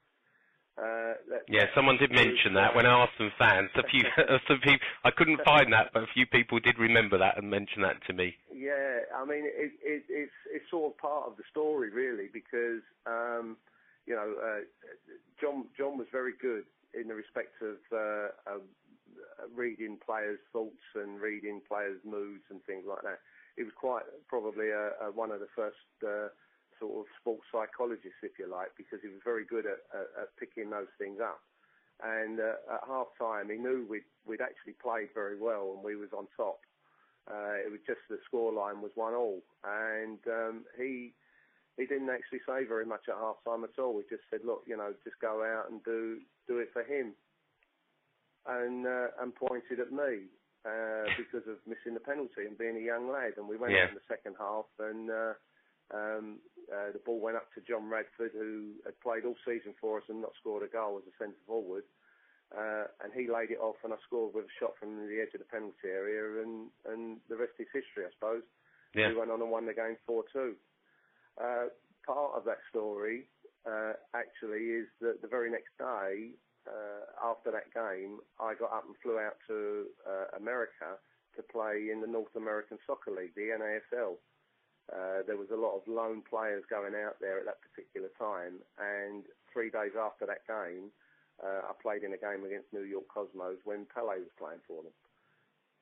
Uh, 0.79 1.15
yeah, 1.49 1.67
someone 1.75 1.99
did 1.99 2.11
mention 2.11 2.55
that 2.55 2.75
when 2.75 2.87
I 2.87 3.03
asked 3.03 3.19
some 3.19 3.33
fans. 3.39 3.71
A 3.77 3.83
few, 3.89 4.03
some 4.49 4.61
people, 4.61 4.87
I 5.05 5.11
couldn't 5.11 5.41
find 5.45 5.73
that, 5.73 5.91
but 5.93 6.05
a 6.05 6.07
few 6.15 6.27
people 6.27 6.59
did 6.61 6.79
remember 6.79 7.19
that 7.19 7.37
and 7.37 7.51
mention 7.51 7.83
that 7.83 7.97
to 8.07 8.13
me. 8.13 8.37
Yeah, 8.55 9.05
I 9.15 9.25
mean, 9.25 9.45
it, 9.45 9.73
it, 9.83 10.05
it's 10.09 10.33
it's 10.53 10.71
sort 10.71 10.93
of 10.93 10.99
part 10.99 11.27
of 11.27 11.37
the 11.37 11.45
story, 11.51 11.91
really, 11.91 12.29
because 12.33 12.83
um, 13.07 13.57
you 14.07 14.15
know, 14.15 14.35
uh, 14.43 14.61
John 15.41 15.67
John 15.77 15.99
was 15.99 16.07
very 16.13 16.33
good 16.41 16.65
in 16.95 17.09
the 17.09 17.15
respect 17.15 17.61
of 17.63 17.79
uh, 17.93 18.29
uh, 18.47 18.59
reading 19.55 19.99
players' 20.05 20.41
thoughts 20.53 20.85
and 20.95 21.21
reading 21.21 21.61
players' 21.69 22.01
moods 22.05 22.45
and 22.51 22.63
things 22.65 22.85
like 22.89 23.03
that. 23.03 23.21
He 23.57 23.63
was 23.63 23.73
quite 23.79 24.03
probably 24.29 24.71
a, 24.71 24.91
a, 25.03 25.11
one 25.13 25.31
of 25.31 25.41
the 25.41 25.53
first 25.55 25.77
uh, 26.03 26.29
sort 26.81 27.05
of 27.05 27.07
sports 27.21 27.45
psychologist, 27.53 28.17
if 28.25 28.35
you 28.41 28.49
like, 28.49 28.73
because 28.77 28.99
he 29.05 29.09
was 29.09 29.21
very 29.23 29.45
good 29.45 29.67
at, 29.69 29.85
at, 29.93 30.09
at 30.17 30.29
picking 30.41 30.71
those 30.71 30.91
things 30.99 31.21
up. 31.23 31.41
And 32.03 32.41
uh, 32.41 32.81
at 32.81 32.89
half 32.89 33.13
time, 33.21 33.53
he 33.53 33.61
knew 33.61 33.85
we'd, 33.85 34.09
we'd 34.25 34.41
actually 34.41 34.75
played 34.81 35.13
very 35.13 35.39
well 35.39 35.77
and 35.77 35.85
we 35.85 35.95
was 35.95 36.11
on 36.17 36.27
top. 36.37 36.65
Uh, 37.29 37.61
it 37.63 37.71
was 37.71 37.81
just 37.87 38.01
the 38.09 38.19
scoreline 38.27 38.81
was 38.81 38.91
one 38.97 39.15
all, 39.15 39.39
and 39.63 40.19
um, 40.27 40.65
he 40.77 41.13
he 41.77 41.87
didn't 41.87 42.11
actually 42.11 42.41
say 42.43 42.65
very 42.67 42.85
much 42.85 43.07
at 43.09 43.15
half 43.15 43.37
time 43.45 43.63
at 43.63 43.79
all. 43.79 43.95
We 43.95 44.03
just 44.11 44.25
said, 44.31 44.41
"Look, 44.45 44.65
you 44.67 44.77
know, 44.77 44.93
just 45.05 45.21
go 45.21 45.45
out 45.45 45.71
and 45.71 45.85
do 45.85 46.19
do 46.49 46.59
it 46.59 46.71
for 46.73 46.83
him," 46.83 47.15
and 48.49 48.87
uh, 48.87 49.15
and 49.21 49.35
pointed 49.35 49.79
at 49.79 49.93
me 49.93 50.27
uh, 50.67 51.07
because 51.17 51.47
of 51.47 51.63
missing 51.69 51.95
the 51.95 52.01
penalty 52.03 52.49
and 52.49 52.59
being 52.59 52.77
a 52.77 52.85
young 52.85 53.09
lad. 53.13 53.35
And 53.37 53.47
we 53.47 53.57
went 53.57 53.75
yeah. 53.75 53.89
in 53.89 53.95
the 53.95 54.09
second 54.09 54.35
half, 54.39 54.67
and 54.81 55.11
uh, 55.11 55.35
the 55.91 57.03
ball 57.05 57.21
went 57.21 57.37
up 57.37 57.53
to 57.55 57.61
John 57.61 57.89
Radford, 57.89 58.33
who 58.33 58.75
had 58.85 58.99
played 59.01 59.25
all 59.25 59.37
season 59.45 59.75
for 59.81 59.99
us 59.99 60.05
and 60.09 60.21
not 60.21 60.33
scored 60.41 60.63
a 60.63 60.73
goal 60.73 60.99
as 60.99 61.07
a 61.07 61.15
centre 61.19 61.45
forward. 61.47 61.85
Uh, 62.51 62.91
and 63.05 63.15
he 63.15 63.31
laid 63.31 63.51
it 63.51 63.63
off, 63.63 63.79
and 63.85 63.93
I 63.93 63.97
scored 64.07 64.35
with 64.35 64.47
a 64.47 64.57
shot 64.59 64.75
from 64.79 65.07
the 65.07 65.23
edge 65.23 65.35
of 65.35 65.41
the 65.41 65.47
penalty 65.47 65.87
area, 65.87 66.43
and, 66.43 66.67
and 66.83 67.19
the 67.29 67.37
rest 67.37 67.55
is 67.63 67.71
history, 67.71 68.03
I 68.03 68.11
suppose. 68.19 68.43
Yeah. 68.95 69.15
We 69.15 69.23
went 69.23 69.31
on 69.31 69.41
and 69.41 69.51
won 69.51 69.67
the 69.67 69.75
game 69.75 69.95
4-2. 70.03 70.59
Uh, 71.39 71.71
part 72.03 72.35
of 72.35 72.45
that 72.45 72.59
story, 72.69 73.31
uh, 73.67 73.95
actually, 74.15 74.83
is 74.83 74.89
that 75.01 75.23
the 75.23 75.29
very 75.29 75.51
next 75.51 75.71
day, 75.79 76.35
uh, 76.67 77.07
after 77.23 77.55
that 77.55 77.71
game, 77.71 78.19
I 78.41 78.55
got 78.59 78.75
up 78.75 78.85
and 78.87 78.99
flew 78.99 79.19
out 79.19 79.39
to 79.47 79.87
uh, 80.03 80.37
America 80.37 80.99
to 81.37 81.43
play 81.47 81.89
in 81.93 82.01
the 82.01 82.11
North 82.11 82.35
American 82.35 82.79
Soccer 82.85 83.15
League, 83.15 83.35
the 83.37 83.55
NASL. 83.55 84.19
Uh, 84.91 85.23
there 85.27 85.37
was 85.37 85.51
a 85.55 85.57
lot 85.57 85.77
of 85.77 85.87
lone 85.87 86.23
players 86.29 86.65
going 86.69 86.95
out 86.95 87.17
there 87.21 87.39
at 87.39 87.47
that 87.47 87.63
particular 87.63 88.11
time, 88.19 88.59
and 88.79 89.23
three 89.53 89.71
days 89.71 89.95
after 89.95 90.27
that 90.27 90.43
game, 90.51 90.91
uh, 91.39 91.71
I 91.71 91.73
played 91.81 92.03
in 92.03 92.13
a 92.13 92.19
game 92.19 92.45
against 92.45 92.73
New 92.73 92.83
York 92.83 93.07
Cosmos 93.09 93.63
when 93.65 93.87
Pele 93.87 94.19
was 94.19 94.35
playing 94.39 94.61
for 94.67 94.83
them. 94.83 94.93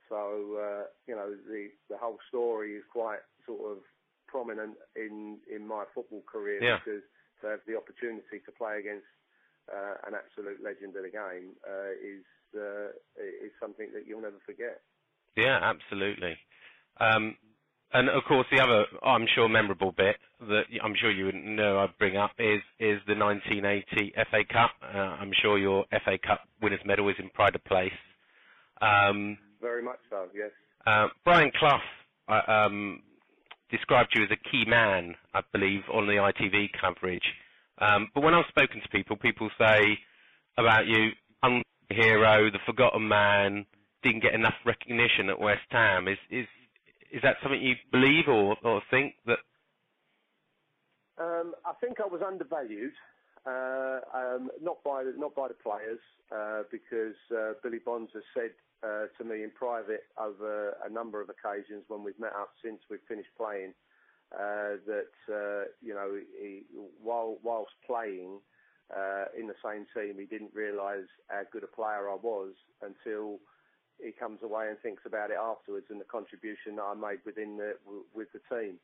So 0.08 0.56
uh, 0.60 0.84
you 1.06 1.14
know 1.16 1.34
the 1.48 1.68
the 1.88 1.96
whole 1.96 2.18
story 2.28 2.76
is 2.76 2.84
quite 2.92 3.20
sort 3.46 3.72
of 3.72 3.78
prominent 4.26 4.76
in 4.96 5.38
in 5.48 5.66
my 5.66 5.84
football 5.94 6.22
career 6.26 6.62
Yeah. 6.62 6.78
because 6.84 7.02
to 7.40 7.46
have 7.48 7.60
the 7.66 7.76
opportunity 7.76 8.40
to 8.44 8.52
play 8.52 8.78
against 8.78 9.08
uh, 9.72 9.96
an 10.06 10.14
absolute 10.14 10.62
legend 10.62 10.96
of 10.96 11.02
the 11.02 11.10
game 11.12 11.56
uh, 11.64 11.92
is 12.00 12.24
uh, 12.56 12.92
is 13.16 13.52
something 13.60 13.88
that 13.92 14.06
you'll 14.06 14.22
never 14.22 14.40
forget. 14.44 14.80
Yeah, 15.36 15.60
absolutely. 15.62 16.36
Um, 17.00 17.36
and 17.92 18.08
of 18.08 18.24
course, 18.24 18.46
the 18.50 18.60
other, 18.60 18.84
I'm 19.02 19.26
sure, 19.34 19.48
memorable 19.48 19.92
bit 19.92 20.16
that 20.40 20.64
I'm 20.82 20.94
sure 20.94 21.10
you 21.10 21.32
know 21.32 21.78
I'd 21.78 21.96
bring 21.98 22.16
up 22.16 22.32
is 22.38 22.60
is 22.78 23.00
the 23.06 23.14
1980 23.14 24.14
FA 24.30 24.44
Cup. 24.52 24.72
Uh, 24.82 24.98
I'm 24.98 25.32
sure 25.42 25.58
your 25.58 25.84
FA 26.04 26.18
Cup 26.18 26.40
winners' 26.60 26.80
medal 26.84 27.08
is 27.08 27.16
in 27.18 27.30
pride 27.30 27.54
of 27.54 27.64
place. 27.64 27.92
Um, 28.80 29.38
Very 29.60 29.82
much 29.82 29.98
so, 30.10 30.26
yes. 30.34 30.50
uh, 30.86 31.08
Brian 31.24 31.50
Clough 31.58 31.80
uh, 32.28 32.42
um, 32.46 33.02
described 33.70 34.10
you 34.14 34.22
as 34.22 34.30
a 34.30 34.50
key 34.50 34.64
man, 34.66 35.14
I 35.34 35.40
believe, 35.52 35.82
on 35.92 36.06
the 36.06 36.14
ITV 36.14 36.68
coverage. 36.80 37.24
Um, 37.78 38.08
but 38.14 38.22
when 38.22 38.34
I've 38.34 38.46
spoken 38.48 38.80
to 38.80 38.88
people, 38.88 39.16
people 39.16 39.50
say 39.58 39.98
about 40.56 40.86
you, 40.86 41.10
hero, 41.90 42.50
the 42.50 42.58
forgotten 42.66 43.08
man, 43.08 43.66
didn't 44.02 44.22
get 44.22 44.34
enough 44.34 44.54
recognition 44.64 45.28
at 45.30 45.40
West 45.40 45.66
Ham. 45.70 46.06
Is 46.08 46.18
is 46.30 46.46
is 47.12 47.22
that 47.22 47.36
something 47.42 47.60
you 47.60 47.74
believe 47.90 48.28
or, 48.28 48.56
or 48.64 48.82
think 48.90 49.14
that? 49.26 49.38
Um, 51.18 51.54
I 51.66 51.72
think 51.80 51.98
I 52.00 52.06
was 52.06 52.20
undervalued, 52.24 52.92
uh, 53.46 54.00
um, 54.14 54.50
not 54.62 54.82
by 54.84 55.02
the, 55.04 55.14
not 55.16 55.34
by 55.34 55.48
the 55.48 55.54
players, 55.54 55.98
uh, 56.30 56.62
because 56.70 57.16
uh, 57.34 57.54
Billy 57.62 57.80
Bonds 57.84 58.10
has 58.14 58.22
said 58.34 58.50
uh, 58.84 59.06
to 59.18 59.24
me 59.24 59.42
in 59.42 59.50
private 59.50 60.04
over 60.20 60.76
a 60.86 60.90
number 60.90 61.20
of 61.20 61.28
occasions 61.28 61.84
when 61.88 62.04
we've 62.04 62.18
met 62.20 62.32
up 62.38 62.50
since 62.64 62.78
we've 62.88 63.00
finished 63.08 63.30
playing 63.36 63.74
uh, 64.32 64.78
that 64.86 65.14
uh, 65.28 65.64
you 65.82 65.94
know 65.94 66.20
he, 66.40 66.62
while 67.02 67.38
whilst 67.42 67.72
playing 67.86 68.38
in 69.38 69.46
the 69.46 69.54
same 69.64 69.86
team, 69.94 70.16
he 70.18 70.24
didn't 70.24 70.50
realise 70.54 71.06
how 71.28 71.42
good 71.52 71.62
a 71.62 71.66
player 71.66 72.08
I 72.08 72.16
was 72.20 72.54
until 72.82 73.38
he 74.02 74.12
comes 74.12 74.42
away 74.42 74.68
and 74.68 74.78
thinks 74.78 75.02
about 75.06 75.30
it 75.30 75.36
afterwards 75.36 75.86
and 75.90 76.00
the 76.00 76.08
contribution 76.08 76.76
that 76.76 76.86
I 76.86 76.94
made 76.94 77.20
within 77.26 77.56
the 77.56 77.74
with 78.14 78.28
the 78.32 78.42
team. 78.48 78.78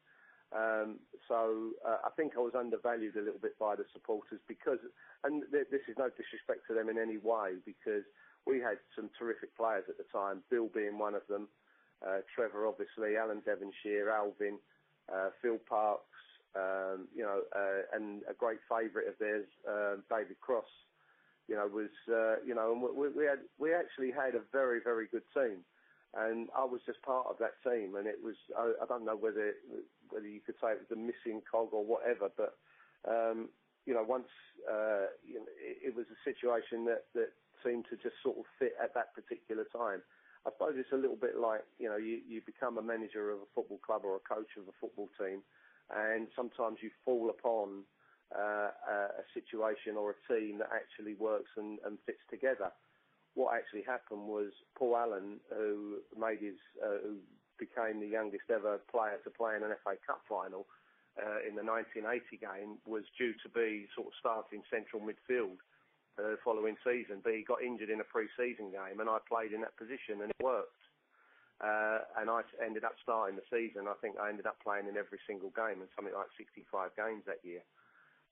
Um, 0.55 1.01
so 1.27 1.75
uh, 1.83 1.99
I 2.07 2.11
think 2.15 2.35
I 2.37 2.41
was 2.41 2.55
undervalued 2.55 3.17
a 3.17 3.25
little 3.25 3.41
bit 3.43 3.59
by 3.59 3.75
the 3.75 3.85
supporters 3.93 4.39
because, 4.47 4.79
and 5.25 5.43
th- 5.51 5.67
this 5.71 5.83
is 5.89 5.99
no 5.99 6.11
disrespect 6.15 6.69
to 6.69 6.75
them 6.75 6.89
in 6.89 6.99
any 6.99 7.19
way, 7.19 7.59
because 7.67 8.07
we 8.47 8.61
had 8.61 8.79
some 8.95 9.11
terrific 9.19 9.57
players 9.57 9.85
at 9.89 9.99
the 9.99 10.07
time. 10.13 10.45
Bill 10.51 10.69
being 10.71 10.99
one 10.99 11.15
of 11.15 11.27
them, 11.29 11.49
uh, 12.07 12.23
Trevor 12.35 12.67
obviously, 12.67 13.17
Alan 13.17 13.43
Devonshire, 13.43 14.11
Alvin, 14.11 14.59
uh, 15.11 15.31
Phil 15.43 15.59
Parkes, 15.69 16.23
um, 16.55 17.09
you 17.17 17.25
know, 17.25 17.43
uh, 17.57 17.97
and 17.97 18.23
a 18.31 18.35
great 18.35 18.63
favourite 18.71 19.09
of 19.09 19.19
theirs, 19.19 19.49
uh, 19.67 19.97
David 20.09 20.39
Cross. 20.41 20.71
You 21.49 21.57
know, 21.57 21.67
was 21.67 21.93
uh, 22.09 22.41
you 22.45 22.55
know, 22.55 22.73
and 22.73 22.81
we, 22.81 23.09
we 23.09 23.25
had 23.25 23.41
we 23.59 23.75
actually 23.75 24.11
had 24.11 24.35
a 24.35 24.41
very 24.53 24.81
very 24.83 25.07
good 25.07 25.25
team, 25.35 25.65
and 26.17 26.49
I 26.57 26.65
was 26.65 26.81
just 26.87 27.03
part 27.03 27.27
of 27.29 27.37
that 27.39 27.61
team, 27.63 27.97
and 27.97 28.07
it 28.07 28.19
was 28.23 28.37
I, 28.57 28.73
I 28.83 28.87
don't 28.87 29.05
know 29.05 29.17
whether 29.17 29.53
whether 30.11 30.27
you 30.27 30.41
could 30.41 30.57
say 30.61 30.73
it 30.73 30.81
was 30.89 30.97
a 30.97 31.01
missing 31.01 31.43
cog 31.51 31.69
or 31.73 31.85
whatever, 31.85 32.31
but 32.37 32.57
um, 33.07 33.49
you 33.85 33.93
know, 33.93 34.03
once 34.03 34.29
uh, 34.65 35.13
you 35.21 35.37
know, 35.37 35.49
it, 35.61 35.93
it 35.93 35.97
was 35.97 36.07
a 36.09 36.19
situation 36.25 36.85
that 36.87 37.05
that 37.15 37.33
seemed 37.65 37.85
to 37.91 37.97
just 37.97 38.17
sort 38.23 38.39
of 38.39 38.45
fit 38.59 38.73
at 38.83 38.95
that 38.95 39.15
particular 39.15 39.65
time. 39.73 40.01
I 40.47 40.53
suppose 40.53 40.77
it's 40.77 40.93
a 40.93 41.01
little 41.01 41.17
bit 41.17 41.37
like 41.37 41.65
you 41.79 41.89
know 41.89 41.97
you, 41.97 42.21
you 42.27 42.41
become 42.45 42.79
a 42.79 42.83
manager 42.83 43.31
of 43.31 43.41
a 43.41 43.51
football 43.55 43.81
club 43.85 44.03
or 44.05 44.17
a 44.17 44.25
coach 44.25 44.57
of 44.57 44.69
a 44.69 44.77
football 44.81 45.09
team, 45.21 45.41
and 45.93 46.29
sometimes 46.37 46.79
you 46.81 46.91
fall 47.05 47.29
upon 47.29 47.85
a 48.33 49.25
situation 49.33 49.97
or 49.97 50.15
a 50.15 50.19
team 50.33 50.59
that 50.59 50.71
actually 50.73 51.15
works 51.15 51.51
and, 51.57 51.79
and 51.85 51.99
fits 52.07 52.23
together. 52.31 52.73
What 53.35 53.55
actually 53.55 53.83
happened 53.83 54.27
was 54.27 54.53
Paul 54.79 54.97
Allen, 54.97 55.41
who 55.51 55.99
made 56.17 56.39
his, 56.39 56.59
uh, 56.79 57.03
who 57.03 57.19
became 57.59 58.01
the 58.01 58.07
youngest 58.07 58.47
ever 58.51 58.79
player 58.91 59.19
to 59.25 59.31
play 59.31 59.57
in 59.57 59.63
an 59.63 59.75
FA 59.83 59.99
Cup 60.07 60.23
final 60.29 60.67
uh, 61.19 61.43
in 61.47 61.55
the 61.55 61.67
1980 61.67 62.23
game, 62.39 62.79
was 62.87 63.05
due 63.19 63.35
to 63.43 63.49
be 63.51 63.87
sort 63.95 64.09
of 64.09 64.15
starting 64.19 64.63
central 64.71 65.03
midfield 65.03 65.59
the 66.17 66.39
following 66.47 66.79
season, 66.87 67.19
but 67.23 67.35
he 67.35 67.43
got 67.43 67.63
injured 67.63 67.91
in 67.91 67.99
a 67.99 68.07
pre-season 68.07 68.71
game, 68.71 69.03
and 69.03 69.11
I 69.11 69.19
played 69.27 69.51
in 69.51 69.61
that 69.67 69.75
position, 69.75 70.23
and 70.23 70.31
it 70.31 70.43
worked. 70.43 70.79
Uh, 71.63 72.03
and 72.19 72.31
I 72.31 72.43
ended 72.59 72.83
up 72.83 72.99
starting 73.03 73.39
the 73.39 73.47
season. 73.47 73.87
I 73.87 73.95
think 74.03 74.19
I 74.19 74.29
ended 74.29 74.47
up 74.47 74.59
playing 74.63 74.87
in 74.91 74.99
every 74.99 75.19
single 75.27 75.51
game, 75.55 75.83
and 75.83 75.91
something 75.95 76.15
like 76.15 76.31
65 76.39 76.95
games 76.95 77.23
that 77.27 77.43
year. 77.43 77.63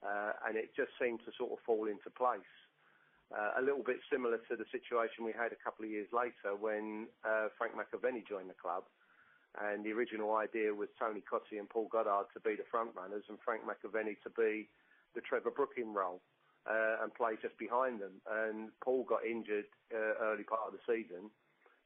Uh, 0.03 0.35
and 0.47 0.59
it 0.59 0.75
just 0.75 0.91
seemed 1.01 1.21
to 1.25 1.31
sort 1.39 1.53
of 1.53 1.59
fall 1.65 1.87
into 1.87 2.11
place. 2.11 2.55
Uh, 3.33 3.57
a 3.57 3.63
little 3.63 3.83
bit 3.83 3.97
similar 4.13 4.37
to 4.51 4.57
the 4.59 4.67
situation 4.69 5.25
we 5.25 5.33
had 5.33 5.55
a 5.55 5.61
couple 5.65 5.87
of 5.87 5.91
years 5.91 6.09
later 6.13 6.53
when 6.59 7.07
uh, 7.25 7.49
Frank 7.57 7.73
McAvenny 7.73 8.27
joined 8.27 8.51
the 8.51 8.59
club. 8.61 8.85
And 9.61 9.85
the 9.85 9.93
original 9.93 10.37
idea 10.37 10.73
was 10.73 10.89
Tony 10.99 11.21
Cottee 11.21 11.61
and 11.61 11.69
Paul 11.69 11.89
Goddard 11.93 12.27
to 12.33 12.41
be 12.41 12.57
the 12.57 12.69
front 12.71 12.91
runners 12.97 13.25
and 13.29 13.39
Frank 13.45 13.63
McAvenny 13.65 14.17
to 14.25 14.31
be 14.33 14.69
the 15.15 15.21
Trevor 15.21 15.53
Brooking 15.53 15.93
role 15.93 16.21
and 16.65 17.13
play 17.13 17.37
just 17.41 17.57
behind 17.59 18.01
them. 18.01 18.21
And 18.25 18.71
Paul 18.83 19.05
got 19.05 19.25
injured 19.25 19.69
early 19.93 20.45
part 20.45 20.63
of 20.69 20.73
the 20.73 20.85
season 20.89 21.29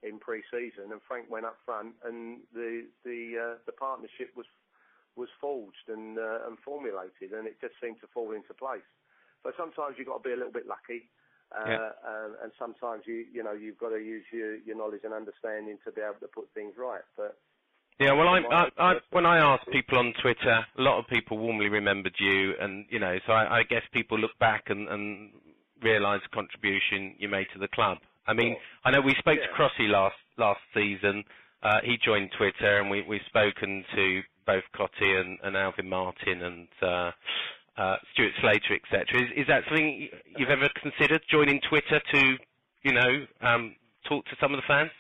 in 0.03 0.19
pre-season, 0.19 0.93
and 0.93 1.01
Frank 1.07 1.31
went 1.31 1.47
up 1.47 1.57
front, 1.65 1.95
and 2.05 2.41
the 2.53 2.87
the 3.05 3.35
uh, 3.35 3.55
the 3.67 3.73
partnership 3.73 4.31
was 4.37 4.47
was 5.17 5.29
forged 5.41 5.89
and 5.89 6.19
uh, 6.19 6.47
and 6.47 6.59
formulated, 6.65 7.33
and 7.33 7.47
it 7.47 7.57
just 7.61 7.75
seemed 7.83 8.01
to 8.01 8.07
fall 8.13 8.33
into 8.33 8.55
place. 8.55 8.87
So 9.43 9.53
sometimes 9.57 9.97
you've 9.99 10.09
got 10.09 10.23
to 10.23 10.29
be 10.29 10.33
a 10.33 10.37
little 10.37 10.53
bit 10.53 10.67
lucky, 10.67 11.09
uh, 11.55 11.65
Yeah. 11.69 11.91
and, 12.05 12.35
and 12.43 12.53
sometimes 12.59 13.03
you 13.07 13.25
you 13.33 13.43
know 13.43 13.53
you've 13.53 13.79
got 13.79 13.91
to 13.91 13.99
use 13.99 14.25
your 14.33 14.57
your 14.57 14.77
knowledge 14.77 15.03
and 15.05 15.15
understanding 15.15 15.79
to 15.85 15.93
be 15.93 16.01
able 16.01 16.21
to 16.21 16.29
put 16.29 16.49
things 16.55 16.75
right. 16.77 17.05
But 17.17 17.39
Yeah, 17.99 18.13
well, 18.13 18.29
I, 18.29 18.39
I, 18.51 18.69
I, 18.79 18.95
when 19.11 19.25
I 19.25 19.39
asked 19.39 19.69
people 19.73 19.99
on 19.99 20.13
Twitter, 20.21 20.67
a 20.77 20.83
lot 20.83 20.99
of 20.99 21.07
people 21.09 21.39
warmly 21.39 21.69
remembered 21.69 22.15
you, 22.19 22.53
and 22.61 22.85
you 22.91 22.99
know, 22.99 23.19
so 23.27 23.33
I, 23.33 23.61
I 23.61 23.63
guess 23.63 23.83
people 23.93 24.19
look 24.19 24.39
back 24.39 24.65
and, 24.69 24.89
and 24.89 25.31
realise 25.83 26.21
the 26.23 26.35
contribution 26.35 27.15
you 27.19 27.29
made 27.29 27.47
to 27.55 27.59
the 27.59 27.69
club. 27.69 27.99
I 28.27 28.35
mean, 28.35 28.57
I 28.85 28.91
know 28.91 29.01
we 29.01 29.15
spoke 29.19 29.39
to 29.39 29.49
Crossy 29.57 29.89
last 29.89 30.17
last 30.37 30.61
season. 30.75 31.25
Uh, 31.63 31.79
he 31.85 31.97
joined 32.05 32.31
Twitter, 32.37 32.81
and 32.81 32.91
we 32.91 33.03
we've 33.03 33.25
spoken 33.29 33.85
to 33.95 34.23
both 34.47 34.65
Cottee 34.75 35.21
and, 35.21 35.39
and 35.43 35.57
Alvin 35.57 35.89
Martin 35.89 36.43
and 36.43 36.69
uh, 36.83 37.11
uh, 37.77 37.97
Stuart 38.13 38.33
Slater, 38.41 38.75
etc. 38.75 39.23
Is, 39.23 39.29
is 39.37 39.47
that 39.49 39.65
something 39.69 40.09
you've 40.37 40.49
ever 40.51 40.69
considered 40.81 41.23
joining 41.31 41.61
Twitter 41.69 42.01
to, 42.13 42.37
you 42.83 42.93
know, 42.93 43.27
um, 43.43 43.77
talk 44.09 44.25
to 44.27 44.37
some 44.41 44.55
of 44.55 44.59
the 44.59 44.67
fans? 44.67 44.91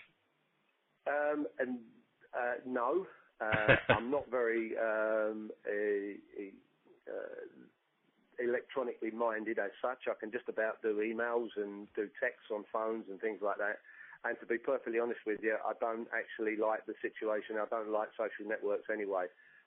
Um, 1.07 1.47
and 1.59 1.79
uh, 2.35 2.55
no, 2.67 3.07
uh, 3.41 3.77
I'm 3.89 4.11
not 4.11 4.31
very 4.31 4.73
um, 4.77 5.51
a, 5.67 6.17
a, 6.39 6.51
uh, 7.09 8.45
electronically 8.45 9.11
minded 9.11 9.59
as 9.59 9.71
such. 9.81 10.05
I 10.11 10.15
can 10.19 10.31
just 10.31 10.49
about 10.49 10.83
do 10.83 10.97
emails 10.97 11.49
and 11.57 11.87
do 11.95 12.09
texts 12.21 12.51
on 12.53 12.65
phones 12.73 13.05
and 13.09 13.21
things 13.21 13.39
like 13.43 13.59
that. 13.59 13.79
And 14.25 14.37
to 14.41 14.47
be 14.47 14.59
perfectly 14.59 14.99
honest 14.99 15.21
with 15.27 15.41
you, 15.43 15.57
I 15.64 15.73
don't 15.81 16.09
actually 16.14 16.57
like 16.57 16.87
the 16.87 16.95
situation. 17.03 17.57
I 17.61 17.67
don't 17.71 17.91
like 17.91 18.09
social 18.17 18.49
networks 18.49 18.89
anyway. 18.93 19.27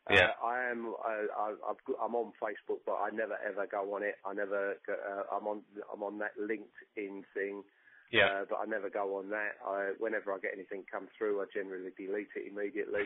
Yeah. 0.09 0.33
Uh, 0.41 0.45
I 0.45 0.71
am. 0.71 0.95
I, 1.05 1.25
I, 1.37 1.73
I'm 2.01 2.15
on 2.15 2.33
Facebook, 2.41 2.81
but 2.85 2.97
I 2.97 3.09
never 3.11 3.37
ever 3.45 3.67
go 3.67 3.93
on 3.95 4.03
it. 4.03 4.15
I 4.25 4.33
never. 4.33 4.75
Uh, 4.87 5.35
I'm 5.35 5.45
on. 5.45 5.61
I'm 5.93 6.03
on 6.03 6.17
that 6.19 6.33
LinkedIn 6.39 7.23
thing. 7.33 7.63
Yeah. 8.11 8.41
Uh, 8.41 8.45
but 8.49 8.57
I 8.57 8.65
never 8.65 8.89
go 8.89 9.17
on 9.19 9.29
that. 9.29 9.61
I, 9.61 9.93
whenever 9.99 10.33
I 10.33 10.39
get 10.39 10.51
anything 10.55 10.83
come 10.89 11.07
through, 11.17 11.41
I 11.41 11.45
generally 11.53 11.91
delete 11.95 12.33
it 12.35 12.49
immediately. 12.49 13.05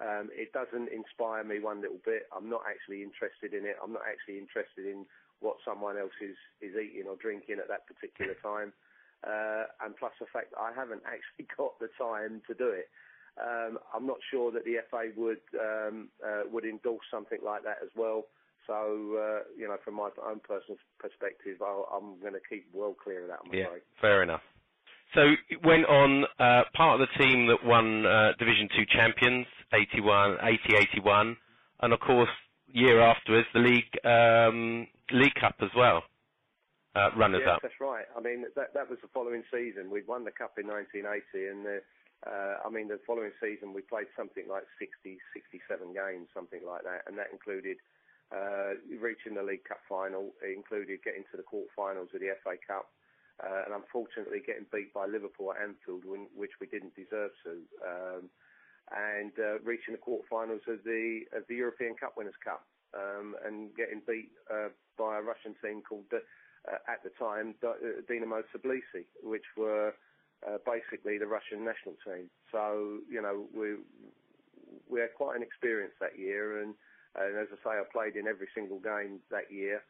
Um, 0.00 0.32
it 0.32 0.50
doesn't 0.50 0.88
inspire 0.90 1.44
me 1.44 1.60
one 1.60 1.80
little 1.82 2.00
bit. 2.02 2.26
I'm 2.34 2.48
not 2.48 2.62
actually 2.66 3.04
interested 3.04 3.52
in 3.52 3.68
it. 3.68 3.76
I'm 3.78 3.92
not 3.92 4.02
actually 4.08 4.38
interested 4.40 4.88
in 4.88 5.04
what 5.38 5.60
someone 5.64 5.96
else 5.96 6.16
is, 6.24 6.36
is 6.58 6.74
eating 6.74 7.06
or 7.06 7.16
drinking 7.16 7.60
at 7.60 7.68
that 7.68 7.86
particular 7.86 8.34
time. 8.42 8.72
Uh, 9.26 9.64
and 9.84 9.96
plus 9.96 10.12
the 10.18 10.26
fact 10.32 10.52
that 10.52 10.60
I 10.60 10.72
haven't 10.74 11.02
actually 11.06 11.48
got 11.56 11.78
the 11.78 11.88
time 11.98 12.42
to 12.46 12.54
do 12.54 12.68
it. 12.68 12.88
Um, 13.40 13.78
I'm 13.94 14.06
not 14.06 14.18
sure 14.30 14.50
that 14.52 14.64
the 14.64 14.76
FA 14.90 15.10
would 15.16 15.40
um, 15.58 16.08
uh, 16.24 16.42
would 16.50 16.64
endorse 16.64 17.06
something 17.10 17.38
like 17.44 17.62
that 17.64 17.78
as 17.82 17.90
well. 17.96 18.24
So 18.66 18.74
uh, 18.74 19.40
you 19.56 19.68
know, 19.68 19.76
from 19.84 19.94
my 19.94 20.10
own 20.26 20.40
personal 20.40 20.78
perspective, 20.98 21.62
I'll, 21.62 21.88
I'm 21.94 22.20
going 22.20 22.34
to 22.34 22.40
keep 22.48 22.66
well 22.72 22.94
clear 22.94 23.22
of 23.22 23.28
that. 23.28 23.38
I'm 23.44 23.52
Yeah, 23.52 23.66
afraid. 23.66 23.82
fair 24.00 24.22
enough. 24.22 24.42
So 25.14 25.34
it 25.48 25.64
went 25.64 25.86
on 25.86 26.24
uh, 26.38 26.62
part 26.74 27.00
of 27.00 27.08
the 27.08 27.24
team 27.24 27.46
that 27.48 27.64
won 27.64 28.06
uh, 28.06 28.32
Division 28.38 28.68
Two 28.76 28.84
champions, 28.86 29.46
81, 29.72 30.36
80, 30.42 30.76
81, 30.76 31.36
and 31.80 31.92
of 31.92 32.00
course, 32.00 32.30
year 32.72 33.00
afterwards, 33.00 33.48
the 33.52 33.60
league 33.60 33.98
um, 34.04 34.86
League 35.12 35.34
Cup 35.34 35.56
as 35.60 35.70
well, 35.76 36.02
uh, 36.96 37.10
runners 37.14 37.42
yes, 37.46 37.54
up. 37.54 37.62
that's 37.62 37.78
right. 37.80 38.06
I 38.16 38.20
mean, 38.20 38.44
that 38.56 38.74
that 38.74 38.90
was 38.90 38.98
the 39.02 39.12
following 39.14 39.46
season. 39.46 39.90
We'd 39.90 40.10
won 40.10 40.24
the 40.26 40.34
cup 40.34 40.58
in 40.58 40.66
1980, 40.66 41.22
and 41.46 41.60
the, 41.62 41.78
uh, 42.26 42.66
I 42.66 42.68
mean, 42.70 42.90
the 42.90 42.98
following 43.06 43.30
season 43.38 43.70
we 43.70 43.82
played 43.82 44.10
something 44.18 44.50
like 44.50 44.66
60, 44.82 45.18
67 45.30 45.94
games, 45.94 46.26
something 46.34 46.66
like 46.66 46.82
that, 46.82 47.06
and 47.06 47.14
that 47.14 47.30
included 47.30 47.78
uh, 48.34 48.74
reaching 48.98 49.38
the 49.38 49.46
League 49.46 49.62
Cup 49.62 49.78
final. 49.86 50.34
It 50.42 50.56
included 50.56 51.02
getting 51.06 51.22
to 51.30 51.38
the 51.38 51.46
quarterfinals 51.46 52.10
of 52.10 52.18
the 52.18 52.34
FA 52.42 52.58
Cup. 52.58 52.90
Uh, 53.40 53.64
and 53.64 53.72
unfortunately, 53.72 54.42
getting 54.44 54.66
beat 54.68 54.92
by 54.92 55.06
Liverpool 55.06 55.54
at 55.54 55.62
Anfield, 55.62 56.04
when, 56.04 56.28
which 56.36 56.60
we 56.60 56.66
didn't 56.66 56.92
deserve 56.92 57.32
to, 57.40 57.64
um, 57.80 58.28
and 58.92 59.32
uh, 59.38 59.56
reaching 59.64 59.96
the 59.96 60.02
quarterfinals 60.02 60.60
of 60.68 60.84
the 60.84 61.24
of 61.32 61.46
the 61.48 61.56
European 61.56 61.94
Cup 61.96 62.18
Winners' 62.18 62.36
Cup, 62.44 62.66
um, 62.92 63.34
and 63.46 63.72
getting 63.76 64.02
beat 64.06 64.28
uh, 64.52 64.68
by 64.98 65.16
a 65.16 65.22
Russian 65.22 65.54
team 65.64 65.80
called 65.80 66.04
at 66.68 67.02
the 67.02 67.10
time 67.18 67.54
uh, 67.64 67.74
Dinamo 68.08 68.42
Tbilisi, 68.52 69.06
which 69.22 69.44
were 69.56 69.94
uh, 70.46 70.58
basically 70.64 71.18
the 71.18 71.26
Russian 71.26 71.64
national 71.64 71.96
team. 72.04 72.30
So 72.52 72.98
you 73.10 73.22
know 73.22 73.46
we 73.54 73.76
we 74.88 75.00
had 75.00 75.14
quite 75.16 75.36
an 75.36 75.42
experience 75.42 75.94
that 76.00 76.18
year, 76.18 76.62
and, 76.62 76.74
and 77.14 77.38
as 77.38 77.48
I 77.52 77.56
say, 77.62 77.74
I 77.78 77.82
played 77.92 78.16
in 78.16 78.26
every 78.26 78.48
single 78.54 78.78
game 78.78 79.20
that 79.30 79.50
year. 79.50 79.82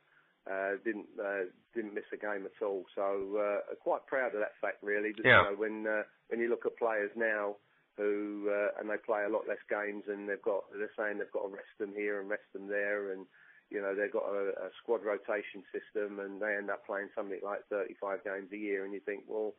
Uh, 0.51 0.81
didn't 0.85 1.07
uh, 1.21 1.53
didn't 1.75 1.95
miss 1.95 2.09
a 2.15 2.17
game 2.17 2.47
at 2.49 2.65
all. 2.65 2.85
So 2.95 3.37
uh, 3.37 3.75
quite 3.83 4.07
proud 4.07 4.35
of 4.35 4.41
that 4.41 4.57
fact, 4.61 4.83
really. 4.83 5.13
But, 5.15 5.27
Yeah. 5.27 5.43
You 5.43 5.51
know, 5.51 5.57
when 5.57 5.87
uh, 5.87 6.03
when 6.29 6.41
you 6.41 6.49
look 6.49 6.65
at 6.65 6.79
players 6.79 7.11
now 7.15 7.57
who 7.97 8.49
uh, 8.49 8.81
and 8.81 8.89
they 8.89 8.97
play 8.97 9.25
a 9.25 9.29
lot 9.29 9.45
less 9.47 9.61
games, 9.69 10.05
and 10.09 10.29
they've 10.29 10.41
got 10.41 10.65
they're 10.73 10.91
saying 10.97 11.19
they've 11.19 11.31
got 11.31 11.45
to 11.45 11.53
rest 11.53 11.77
them 11.79 11.93
here 11.95 12.21
and 12.21 12.31
rest 12.31 12.49
them 12.55 12.69
there, 12.69 13.13
and 13.13 13.27
you 13.71 13.81
know 13.81 13.95
they've 13.95 14.13
got 14.13 14.27
a, 14.27 14.67
a 14.67 14.71
squad 14.83 15.05
rotation 15.05 15.63
system, 15.71 16.19
and 16.19 16.41
they 16.41 16.55
end 16.57 16.71
up 16.71 16.87
playing 16.87 17.09
something 17.15 17.41
like 17.43 17.67
35 17.71 18.25
games 18.25 18.53
a 18.53 18.57
year, 18.57 18.85
and 18.85 18.93
you 18.93 19.01
think, 19.01 19.25
well, 19.29 19.55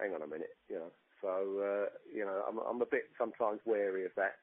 hang 0.00 0.14
on 0.14 0.22
a 0.22 0.26
minute, 0.26 0.56
you 0.68 0.76
know. 0.76 0.92
So 1.22 1.32
uh, 1.60 1.86
you 2.12 2.24
know, 2.24 2.44
I'm 2.48 2.58
I'm 2.58 2.82
a 2.82 2.86
bit 2.86 3.10
sometimes 3.18 3.60
wary 3.64 4.04
of 4.04 4.12
that. 4.16 4.36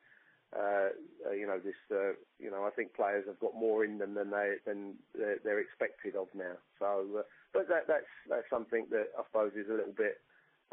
Uh, 0.51 0.89
uh, 1.25 1.31
you 1.31 1.47
know, 1.47 1.59
this, 1.63 1.79
uh, 1.91 2.11
you 2.37 2.51
know, 2.51 2.65
I 2.65 2.71
think 2.71 2.93
players 2.93 3.23
have 3.25 3.39
got 3.39 3.55
more 3.55 3.85
in 3.85 3.99
them 3.99 4.15
than 4.15 4.31
they 4.31 4.55
than 4.65 4.95
they're, 5.15 5.37
they're 5.43 5.61
expected 5.61 6.17
of 6.17 6.27
now. 6.35 6.59
So, 6.77 7.07
uh, 7.19 7.23
but 7.53 7.69
that 7.69 7.87
that's 7.87 8.11
that's 8.27 8.49
something 8.49 8.87
that 8.91 9.15
I 9.17 9.23
suppose 9.27 9.53
is 9.55 9.69
a 9.69 9.79
little 9.79 9.95
bit 9.95 10.19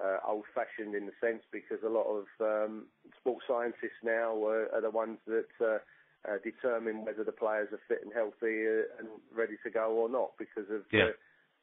uh, 0.03 0.19
old-fashioned 0.27 0.95
in 0.95 1.07
the 1.07 1.13
sense 1.21 1.43
because 1.53 1.79
a 1.85 1.89
lot 1.89 2.07
of 2.07 2.27
um, 2.41 2.87
sports 3.19 3.45
scientists 3.47 4.03
now 4.03 4.35
are, 4.47 4.69
are 4.75 4.81
the 4.81 4.91
ones 4.91 5.19
that 5.27 5.51
uh, 5.61 5.79
uh, 6.27 6.39
determine 6.43 7.05
whether 7.05 7.25
the 7.25 7.33
players 7.33 7.69
are 7.73 7.81
fit 7.89 8.01
and 8.03 8.13
healthy 8.13 8.67
uh, 8.67 8.99
and 8.99 9.09
ready 9.35 9.55
to 9.65 9.71
go 9.71 9.93
or 9.93 10.09
not 10.09 10.31
because 10.39 10.71
of 10.71 10.83
Yeah. 10.93 11.11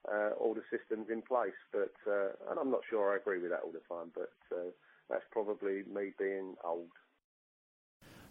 uh, 0.08 0.12
uh, 0.14 0.30
all 0.40 0.54
the 0.54 0.64
systems 0.70 1.08
in 1.10 1.22
place. 1.22 1.58
But 1.72 1.94
uh, 2.08 2.30
and 2.50 2.60
I'm 2.60 2.70
not 2.70 2.82
sure 2.90 3.14
I 3.14 3.18
agree 3.18 3.40
with 3.40 3.52
that 3.52 3.62
all 3.64 3.72
the 3.72 3.82
time, 3.90 4.12
but 4.14 4.32
uh, 4.56 4.70
that's 5.10 5.26
probably 5.32 5.84
me 5.92 6.12
being 6.20 6.56
old. 6.64 6.90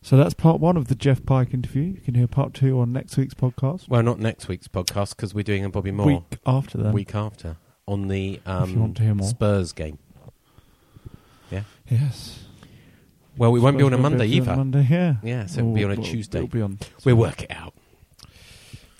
So 0.02 0.18
that's 0.18 0.34
part 0.34 0.60
one 0.60 0.76
of 0.76 0.88
the 0.88 0.94
Geoff 0.94 1.24
Pike 1.24 1.54
interview. 1.54 1.84
You 1.84 2.00
can 2.00 2.14
hear 2.14 2.26
part 2.26 2.52
two 2.52 2.78
on 2.78 2.92
next 2.92 3.16
week's 3.16 3.32
podcast. 3.32 3.88
Well, 3.88 4.02
not 4.02 4.18
next 4.18 4.48
week's 4.48 4.68
podcast 4.68 5.16
because 5.16 5.34
we're 5.34 5.44
doing 5.44 5.64
a 5.64 5.70
Bobby 5.70 5.92
Moore 5.92 6.06
Week 6.06 6.38
after 6.46 6.76
that. 6.78 6.92
Week 6.92 7.14
after 7.14 7.56
on 7.88 8.08
the 8.08 8.38
um, 8.44 8.70
you 8.70 8.78
want 8.78 8.96
to 8.98 9.02
hear 9.02 9.14
more. 9.14 9.26
Spurs 9.28 9.72
game. 9.72 9.98
Yeah. 11.50 11.62
Yes. 11.90 12.44
Well, 13.36 13.50
we 13.52 13.58
won't 13.60 13.76
be 13.76 13.82
on 13.84 13.92
a 13.92 13.96
we'll 13.96 14.02
Monday 14.02 14.28
be 14.28 14.40
on 14.40 14.46
either. 14.46 14.56
Monday, 14.56 14.86
yeah. 14.88 15.14
Yeah, 15.22 15.46
so 15.46 15.60
it'll 15.60 15.74
be 15.74 15.84
on 15.84 15.90
a 15.90 15.96
Tuesday. 15.96 16.38
It'll 16.38 16.48
be 16.48 16.62
on. 16.62 16.78
We'll 17.04 17.16
work 17.16 17.42
it 17.42 17.50
out. 17.50 17.74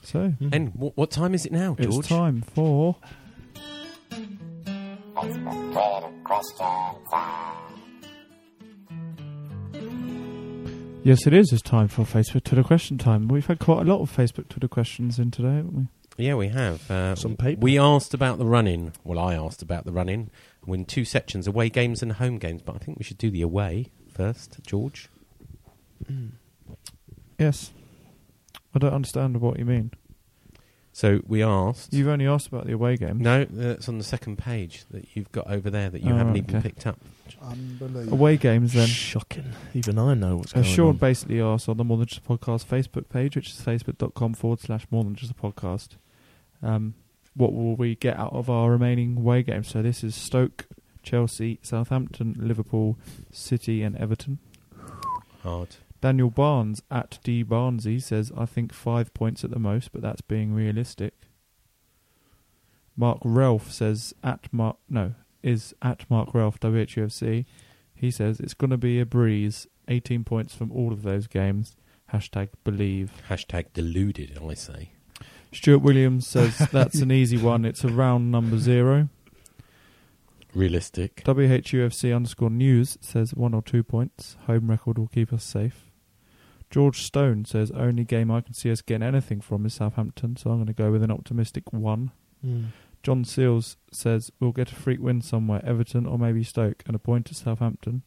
So, 0.02 0.34
And 0.52 0.74
what, 0.74 0.96
what 0.96 1.10
time 1.10 1.34
is 1.34 1.46
it 1.46 1.52
now, 1.52 1.74
George? 1.80 2.00
it's 2.00 2.08
time 2.08 2.42
for. 2.42 2.96
Yes, 11.02 11.26
it 11.26 11.34
is. 11.34 11.52
It's 11.52 11.62
time 11.62 11.88
for 11.88 12.02
Facebook 12.02 12.44
Twitter 12.44 12.62
question 12.62 12.96
time. 12.96 13.28
We've 13.28 13.46
had 13.46 13.58
quite 13.58 13.86
a 13.86 13.90
lot 13.90 14.00
of 14.00 14.14
Facebook 14.14 14.48
Twitter 14.48 14.68
questions 14.68 15.18
in 15.18 15.30
today, 15.30 15.56
haven't 15.56 15.74
we? 15.76 15.86
Yeah, 16.16 16.34
we 16.36 16.48
have. 16.48 16.90
Uh, 16.90 17.14
Some 17.14 17.36
paper. 17.36 17.60
We 17.60 17.78
asked 17.78 18.14
about 18.14 18.38
the 18.38 18.46
running. 18.46 18.92
Well, 19.04 19.18
I 19.18 19.34
asked 19.34 19.60
about 19.62 19.84
the 19.84 19.92
running. 19.92 20.30
We're 20.64 20.76
in 20.76 20.84
two 20.86 21.04
sections, 21.04 21.46
away 21.46 21.68
games 21.68 22.02
and 22.02 22.12
home 22.12 22.38
games. 22.38 22.62
But 22.62 22.76
I 22.76 22.78
think 22.78 22.98
we 22.98 23.04
should 23.04 23.18
do 23.18 23.30
the 23.30 23.42
away 23.42 23.90
first, 24.14 24.58
George. 24.66 25.08
Yes. 27.38 27.72
I 28.74 28.78
don't 28.78 28.92
understand 28.92 29.40
what 29.40 29.58
you 29.58 29.64
mean. 29.64 29.90
So 30.92 31.20
we 31.26 31.42
asked. 31.42 31.92
You've 31.92 32.06
only 32.06 32.26
asked 32.26 32.46
about 32.46 32.66
the 32.66 32.72
away 32.72 32.96
game. 32.96 33.18
No, 33.18 33.44
that's 33.44 33.88
on 33.88 33.98
the 33.98 34.04
second 34.04 34.38
page 34.38 34.84
that 34.92 35.08
you've 35.14 35.32
got 35.32 35.50
over 35.50 35.68
there 35.68 35.90
that 35.90 36.02
you 36.02 36.12
Oh, 36.12 36.16
haven't 36.16 36.36
even 36.36 36.62
picked 36.62 36.86
up. 36.86 36.98
Unbelievable. 37.42 38.16
Away 38.16 38.36
games 38.36 38.74
then. 38.74 38.86
Shocking. 38.86 39.52
Even 39.74 39.98
I 39.98 40.14
know 40.14 40.36
what's 40.36 40.52
Uh, 40.52 40.56
going 40.56 40.64
Sean 40.66 40.86
on. 40.86 40.92
Sean 40.92 40.96
basically 40.98 41.40
asked 41.40 41.68
on 41.68 41.78
the 41.78 41.84
More 41.84 41.98
Than 41.98 42.06
Just 42.06 42.20
a 42.20 42.28
Podcast 42.28 42.64
Facebook 42.66 43.08
page, 43.08 43.34
which 43.34 43.50
is 43.50 43.60
facebook.com 43.60 44.34
forward 44.34 44.60
slash 44.60 44.86
More 44.92 45.02
Than 45.02 45.16
Just 45.16 45.32
a 45.32 45.34
Podcast, 45.34 45.96
um, 46.62 46.94
what 47.34 47.52
will 47.52 47.74
we 47.74 47.96
get 47.96 48.16
out 48.16 48.32
of 48.32 48.48
our 48.48 48.70
remaining 48.70 49.16
away 49.16 49.42
games? 49.42 49.66
So 49.66 49.82
this 49.82 50.04
is 50.04 50.14
Stoke, 50.14 50.66
Chelsea, 51.04 51.58
Southampton, 51.62 52.34
Liverpool, 52.38 52.98
City, 53.30 53.82
and 53.82 53.96
Everton. 53.96 54.38
Hard. 55.42 55.76
Daniel 56.00 56.30
Barnes 56.30 56.82
at 56.90 57.18
D 57.22 57.44
Barnesy 57.44 58.02
says, 58.02 58.32
I 58.36 58.44
think 58.44 58.72
five 58.72 59.14
points 59.14 59.44
at 59.44 59.50
the 59.50 59.58
most, 59.58 59.92
but 59.92 60.02
that's 60.02 60.20
being 60.20 60.52
realistic. 60.52 61.14
Mark 62.96 63.18
Ralph 63.24 63.72
says, 63.72 64.14
at 64.22 64.52
Mark, 64.52 64.76
no, 64.88 65.14
is 65.42 65.74
at 65.82 66.08
Mark 66.10 66.34
Ralph, 66.34 66.60
WHUFC. 66.60 67.44
He 67.94 68.10
says, 68.10 68.40
it's 68.40 68.54
going 68.54 68.70
to 68.70 68.76
be 68.76 69.00
a 69.00 69.06
breeze. 69.06 69.66
18 69.88 70.24
points 70.24 70.54
from 70.54 70.72
all 70.72 70.92
of 70.92 71.02
those 71.02 71.26
games. 71.26 71.76
Hashtag 72.12 72.48
believe. 72.64 73.12
Hashtag 73.28 73.72
deluded, 73.72 74.38
I 74.42 74.54
say. 74.54 74.90
Stuart 75.52 75.80
Williams 75.80 76.26
says, 76.26 76.58
that's 76.72 77.00
an 77.00 77.12
easy 77.12 77.36
one. 77.36 77.64
It's 77.64 77.84
a 77.84 77.88
round 77.88 78.30
number 78.30 78.58
zero. 78.58 79.08
Realistic. 80.54 81.22
WHUFC 81.24 82.14
underscore 82.14 82.50
news 82.50 82.98
says 83.00 83.34
one 83.34 83.54
or 83.54 83.62
two 83.62 83.82
points. 83.82 84.36
Home 84.46 84.70
record 84.70 84.98
will 84.98 85.08
keep 85.08 85.32
us 85.32 85.44
safe. 85.44 85.90
George 86.70 87.02
Stone 87.02 87.44
says 87.44 87.70
only 87.70 88.04
game 88.04 88.30
I 88.30 88.40
can 88.40 88.54
see 88.54 88.70
us 88.70 88.82
getting 88.82 89.06
anything 89.06 89.40
from 89.40 89.64
is 89.66 89.74
Southampton, 89.74 90.36
so 90.36 90.50
I'm 90.50 90.56
going 90.56 90.66
to 90.66 90.72
go 90.72 90.90
with 90.90 91.02
an 91.02 91.10
optimistic 91.10 91.72
one. 91.72 92.10
Mm. 92.44 92.66
John 93.02 93.24
Seals 93.24 93.76
says 93.92 94.32
we'll 94.40 94.52
get 94.52 94.72
a 94.72 94.74
freak 94.74 95.00
win 95.00 95.20
somewhere, 95.20 95.62
Everton 95.64 96.06
or 96.06 96.18
maybe 96.18 96.42
Stoke, 96.42 96.82
and 96.86 96.96
a 96.96 96.98
point 96.98 97.30
at 97.30 97.36
Southampton. 97.36 98.02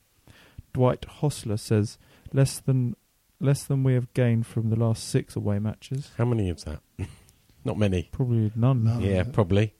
Dwight 0.74 1.06
Hostler 1.06 1.58
says 1.58 1.98
less 2.34 2.60
than 2.60 2.96
less 3.40 3.64
than 3.64 3.84
we 3.84 3.94
have 3.94 4.12
gained 4.14 4.48
from 4.48 4.70
the 4.70 4.76
last 4.76 5.08
six 5.08 5.36
away 5.36 5.60
matches. 5.60 6.12
How 6.18 6.26
many 6.26 6.50
is 6.50 6.64
that? 6.64 6.82
Not 7.64 7.78
many. 7.78 8.10
Probably 8.12 8.52
none. 8.56 8.84
No. 8.84 9.00
Yeah, 9.00 9.24
probably. 9.24 9.76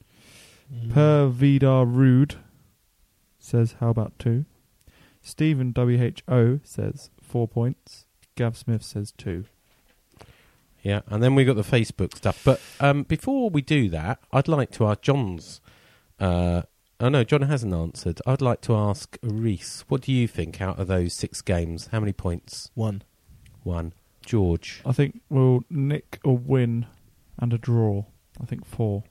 Per 0.90 1.28
Vidar 1.28 1.84
Rude 1.84 2.36
says, 3.48 3.76
how 3.80 3.88
about 3.88 4.18
two? 4.18 4.44
Stephen 5.20 5.72
WHO 5.74 6.60
says, 6.62 7.10
four 7.22 7.48
points. 7.48 8.06
Gav 8.36 8.56
Smith 8.56 8.82
says, 8.82 9.12
two. 9.16 9.44
Yeah, 10.82 11.00
and 11.08 11.22
then 11.22 11.34
we 11.34 11.44
got 11.44 11.56
the 11.56 11.62
Facebook 11.62 12.16
stuff. 12.16 12.40
But 12.44 12.60
um, 12.80 13.02
before 13.02 13.50
we 13.50 13.62
do 13.62 13.88
that, 13.90 14.20
I'd 14.32 14.48
like 14.48 14.70
to 14.72 14.86
ask 14.86 15.02
John's. 15.02 15.60
Uh, 16.20 16.62
oh 17.00 17.08
no, 17.08 17.24
John 17.24 17.42
hasn't 17.42 17.74
answered. 17.74 18.20
I'd 18.26 18.40
like 18.40 18.60
to 18.62 18.76
ask 18.76 19.18
Reese. 19.22 19.84
What 19.88 20.02
do 20.02 20.12
you 20.12 20.28
think 20.28 20.60
out 20.60 20.78
of 20.78 20.86
those 20.86 21.14
six 21.14 21.42
games? 21.42 21.88
How 21.88 22.00
many 22.00 22.12
points? 22.12 22.70
One. 22.74 23.02
One. 23.64 23.92
George. 24.24 24.82
I 24.86 24.92
think 24.92 25.20
we'll 25.28 25.64
nick 25.68 26.20
a 26.24 26.32
win 26.32 26.86
and 27.38 27.52
a 27.52 27.58
draw. 27.58 28.04
I 28.40 28.44
think 28.44 28.64
four. 28.64 29.04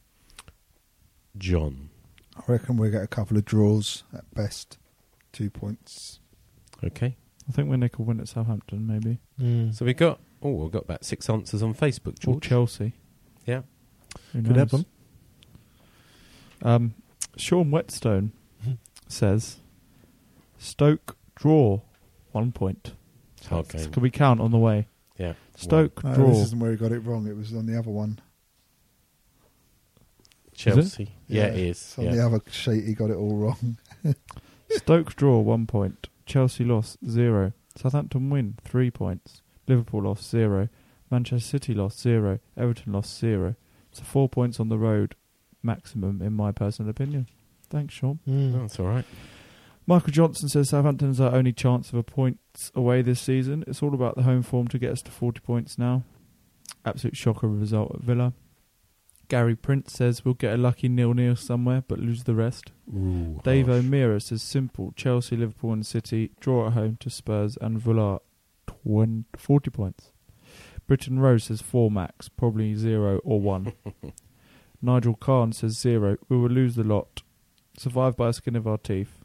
John. 1.37 1.89
I 2.37 2.51
reckon 2.51 2.77
we'll 2.77 2.91
get 2.91 3.03
a 3.03 3.07
couple 3.07 3.37
of 3.37 3.45
draws 3.45 4.03
at 4.13 4.29
best. 4.33 4.77
Two 5.31 5.49
points. 5.49 6.19
Okay. 6.83 7.15
I 7.47 7.51
think 7.51 7.69
we'll 7.69 7.77
nick 7.77 7.97
a 7.97 8.01
win 8.01 8.19
at 8.19 8.27
Southampton, 8.27 8.85
maybe. 8.87 9.19
Mm. 9.39 9.73
So 9.75 9.85
we 9.85 9.93
got. 9.93 10.19
Oh, 10.41 10.51
we've 10.51 10.71
got 10.71 10.83
about 10.83 11.03
six 11.05 11.29
answers 11.29 11.63
on 11.63 11.73
Facebook, 11.73 12.25
Or 12.27 12.39
Chelsea. 12.39 12.93
Yeah. 13.45 13.61
Who 14.33 14.41
Could 14.41 14.51
knows? 14.55 14.57
happen. 14.71 14.85
Um, 16.61 16.93
Sean 17.37 17.71
Whetstone 17.71 18.31
says, 19.07 19.57
Stoke 20.57 21.15
draw, 21.35 21.81
one 22.31 22.51
point. 22.51 22.93
Okay. 23.51 23.79
game. 23.79 23.91
Can 23.91 24.03
we 24.03 24.09
count 24.11 24.39
on 24.41 24.51
the 24.51 24.57
way? 24.57 24.87
Yeah. 25.17 25.33
Stoke 25.55 26.03
No, 26.03 26.13
draw. 26.15 26.27
this 26.29 26.37
isn't 26.47 26.59
where 26.59 26.71
he 26.71 26.77
got 26.77 26.91
it 26.91 26.99
wrong. 26.99 27.27
It 27.27 27.35
was 27.37 27.53
on 27.53 27.65
the 27.65 27.77
other 27.77 27.89
one. 27.91 28.19
Chelsea. 30.57 31.11
Yeah, 31.27 31.45
it 31.45 31.57
is. 31.57 31.77
It's 31.77 31.99
on 31.99 32.05
yeah. 32.05 32.11
the 32.11 32.25
other 32.25 32.41
sheet, 32.49 32.83
he 32.83 32.93
got 32.93 33.11
it 33.11 33.15
all 33.15 33.35
wrong. 33.35 33.77
Stoke 34.71 35.15
draw 35.15 35.39
one 35.39 35.67
point. 35.67 36.09
Chelsea 36.25 36.63
loss 36.63 36.97
zero. 37.07 37.53
Southampton 37.75 38.29
win 38.29 38.55
three 38.65 38.89
points. 38.89 39.41
Liverpool 39.67 40.03
lost 40.03 40.29
zero. 40.29 40.67
Manchester 41.11 41.47
City 41.47 41.73
lost 41.75 42.01
zero. 42.01 42.39
Everton 42.57 42.93
lost 42.93 43.17
zero. 43.17 43.55
So 43.91 44.03
four 44.03 44.27
points 44.27 44.59
on 44.59 44.69
the 44.69 44.77
road, 44.79 45.15
maximum 45.61 46.21
in 46.21 46.33
my 46.33 46.51
personal 46.51 46.89
opinion. 46.89 47.27
Thanks, 47.69 47.93
Sean. 47.93 48.19
Mm. 48.27 48.61
That's 48.61 48.79
all 48.79 48.87
right. 48.87 49.05
Michael 49.85 50.11
Johnson 50.11 50.49
says 50.49 50.69
Southampton's 50.69 51.21
our 51.21 51.33
only 51.33 51.53
chance 51.53 51.89
of 51.89 51.95
a 51.95 52.03
point 52.03 52.39
away 52.75 53.01
this 53.01 53.21
season. 53.21 53.63
It's 53.67 53.81
all 53.83 53.93
about 53.93 54.15
the 54.15 54.23
home 54.23 54.41
form 54.41 54.67
to 54.69 54.79
get 54.79 54.91
us 54.91 55.01
to 55.03 55.11
40 55.11 55.39
points 55.41 55.77
now. 55.77 56.03
Absolute 56.83 57.15
shocker 57.15 57.47
result 57.47 57.95
at 57.95 58.01
Villa. 58.01 58.33
Gary 59.27 59.55
Prince 59.55 59.93
says 59.93 60.23
we'll 60.23 60.33
get 60.33 60.53
a 60.53 60.57
lucky 60.57 60.87
nil-nil 60.87 61.35
somewhere, 61.35 61.83
but 61.87 61.99
lose 61.99 62.23
the 62.23 62.35
rest. 62.35 62.71
Ooh, 62.93 63.41
Dave 63.43 63.67
harsh. 63.67 63.79
O'Meara 63.79 64.19
says 64.21 64.41
simple: 64.41 64.93
Chelsea, 64.95 65.35
Liverpool, 65.35 65.73
and 65.73 65.85
City 65.85 66.31
draw 66.39 66.67
at 66.67 66.73
home 66.73 66.97
to 67.01 67.09
Spurs 67.09 67.57
and 67.59 67.79
Villa, 67.79 68.19
20, 68.67 69.25
40 69.37 69.69
points. 69.71 70.11
Britton 70.87 71.19
Rose 71.19 71.45
says 71.45 71.61
four 71.61 71.91
max, 71.91 72.29
probably 72.29 72.73
zero 72.75 73.19
or 73.25 73.41
one. 73.41 73.73
Nigel 74.81 75.15
Kahn 75.15 75.51
says 75.51 75.77
zero. 75.77 76.17
We 76.29 76.37
will 76.37 76.49
lose 76.49 76.75
the 76.75 76.83
lot. 76.83 77.23
Survive 77.77 78.15
by 78.15 78.29
a 78.29 78.33
skin 78.33 78.55
of 78.55 78.65
our 78.67 78.77
teeth. 78.77 79.19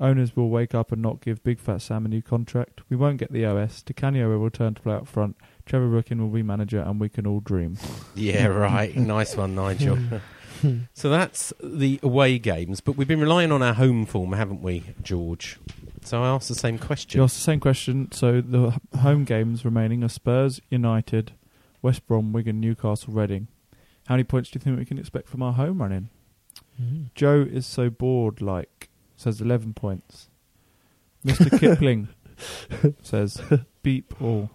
Owners 0.00 0.34
will 0.34 0.48
wake 0.48 0.74
up 0.74 0.92
and 0.92 1.02
not 1.02 1.20
give 1.20 1.42
Big 1.44 1.58
Fat 1.58 1.82
Sam 1.82 2.06
a 2.06 2.08
new 2.08 2.22
contract. 2.22 2.80
We 2.88 2.96
won't 2.96 3.18
get 3.18 3.32
the 3.32 3.44
OS. 3.44 3.84
Canio 3.94 4.30
will 4.30 4.38
return 4.38 4.74
to 4.74 4.80
play 4.80 4.94
up 4.94 5.06
front. 5.06 5.36
Trevor 5.66 5.88
Brooking 5.88 6.18
will 6.20 6.30
be 6.30 6.42
manager, 6.42 6.80
and 6.80 6.98
we 6.98 7.08
can 7.10 7.26
all 7.26 7.40
dream. 7.40 7.76
Yeah, 8.16 8.46
right. 8.46 8.94
nice 8.96 9.36
one, 9.36 9.54
Nigel. 9.54 9.98
so 10.94 11.08
that's 11.10 11.52
the 11.62 12.00
away 12.02 12.38
games, 12.38 12.80
but 12.80 12.96
we've 12.96 13.08
been 13.08 13.20
relying 13.20 13.52
on 13.52 13.62
our 13.62 13.74
home 13.74 14.04
form, 14.04 14.32
haven't 14.32 14.62
we, 14.62 14.84
George? 15.02 15.58
So 16.04 16.22
I 16.22 16.28
asked 16.28 16.48
the 16.48 16.54
same 16.54 16.78
question. 16.78 17.18
You 17.18 17.24
asked 17.24 17.36
the 17.36 17.42
same 17.42 17.60
question. 17.60 18.10
So 18.12 18.40
the 18.40 18.68
h- 18.68 19.00
home 19.00 19.24
games 19.24 19.64
remaining 19.64 20.02
are 20.02 20.08
Spurs, 20.08 20.60
United, 20.70 21.32
West 21.82 22.06
Brom, 22.06 22.32
Wigan, 22.32 22.60
Newcastle, 22.60 23.12
Reading. 23.14 23.48
How 24.06 24.14
many 24.14 24.24
points 24.24 24.50
do 24.50 24.58
you 24.58 24.60
think 24.62 24.78
we 24.78 24.84
can 24.84 24.98
expect 24.98 25.28
from 25.28 25.42
our 25.42 25.52
home 25.52 25.80
running? 25.80 26.10
Mm. 26.80 27.10
Joe 27.14 27.46
is 27.50 27.64
so 27.66 27.88
bored, 27.90 28.42
like, 28.42 28.89
says 29.20 29.40
11 29.40 29.74
points. 29.74 30.28
Mr. 31.24 31.58
Kipling 31.60 32.08
says 33.02 33.40
beep 33.82 34.14
all. 34.20 34.48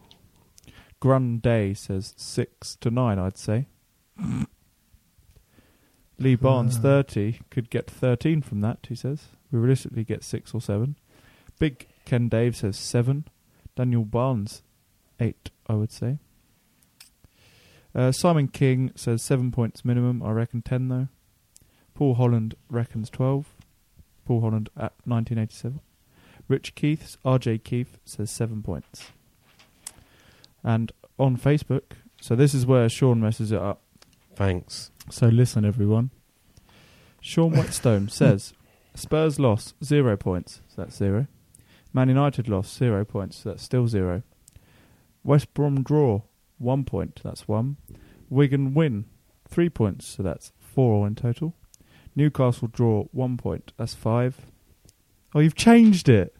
Grun 0.99 1.37
Day 1.37 1.75
says 1.75 2.15
6 2.17 2.77
to 2.77 2.89
9, 2.89 3.19
I'd 3.19 3.37
say. 3.37 3.67
Lee 6.17 6.35
Barnes, 6.35 6.77
Ah. 6.77 6.81
30, 6.81 7.39
could 7.51 7.69
get 7.69 7.91
13 7.91 8.41
from 8.41 8.61
that, 8.61 8.79
he 8.89 8.95
says. 8.95 9.25
We 9.51 9.59
realistically 9.59 10.03
get 10.03 10.23
6 10.23 10.53
or 10.55 10.61
7. 10.61 10.95
Big 11.59 11.87
Ken 12.05 12.27
Dave 12.27 12.55
says 12.55 12.77
7. 12.77 13.25
Daniel 13.75 14.03
Barnes, 14.05 14.63
8, 15.19 15.51
I 15.67 15.73
would 15.75 15.91
say. 15.91 16.17
Uh, 17.93 18.11
Simon 18.11 18.47
King 18.47 18.91
says 18.95 19.21
7 19.21 19.51
points 19.51 19.85
minimum. 19.85 20.23
I 20.23 20.31
reckon 20.31 20.61
10, 20.63 20.87
though. 20.87 21.07
Paul 21.93 22.15
Holland 22.15 22.55
reckons 22.69 23.09
12. 23.09 23.53
Paul 24.25 24.41
Holland 24.41 24.69
at 24.75 24.93
1987. 25.05 25.79
Rich 26.47 26.75
Keith, 26.75 27.17
RJ 27.25 27.63
Keith, 27.63 27.97
says 28.05 28.29
7 28.29 28.61
points. 28.61 29.11
And 30.63 30.91
on 31.17 31.37
Facebook, 31.37 31.93
so 32.21 32.35
this 32.35 32.53
is 32.53 32.65
where 32.65 32.89
Sean 32.89 33.21
messes 33.21 33.51
it 33.51 33.59
up. 33.59 33.81
Thanks. 34.35 34.91
So 35.09 35.27
listen, 35.27 35.65
everyone. 35.65 36.11
Sean 37.21 37.51
Whetstone 37.55 38.09
says 38.09 38.53
Spurs 38.95 39.39
loss, 39.39 39.73
0 39.83 40.17
points. 40.17 40.61
So 40.67 40.83
that's 40.83 40.95
0. 40.97 41.27
Man 41.93 42.09
United 42.09 42.47
loss, 42.47 42.73
0 42.75 43.05
points. 43.05 43.37
So 43.37 43.49
that's 43.49 43.63
still 43.63 43.87
0. 43.87 44.23
West 45.23 45.53
Brom 45.53 45.83
draw, 45.83 46.21
1 46.57 46.83
point. 46.83 47.21
That's 47.23 47.47
1. 47.47 47.77
Wigan 48.29 48.73
win, 48.73 49.05
3 49.47 49.69
points. 49.69 50.05
So 50.05 50.23
that's 50.23 50.51
4 50.59 51.07
in 51.07 51.15
total. 51.15 51.55
Newcastle 52.15 52.67
draw, 52.69 53.03
1 53.11 53.37
point. 53.37 53.73
That's 53.77 53.93
5. 53.93 54.37
Oh, 55.33 55.39
you've 55.39 55.55
changed 55.55 56.07
it. 56.09 56.33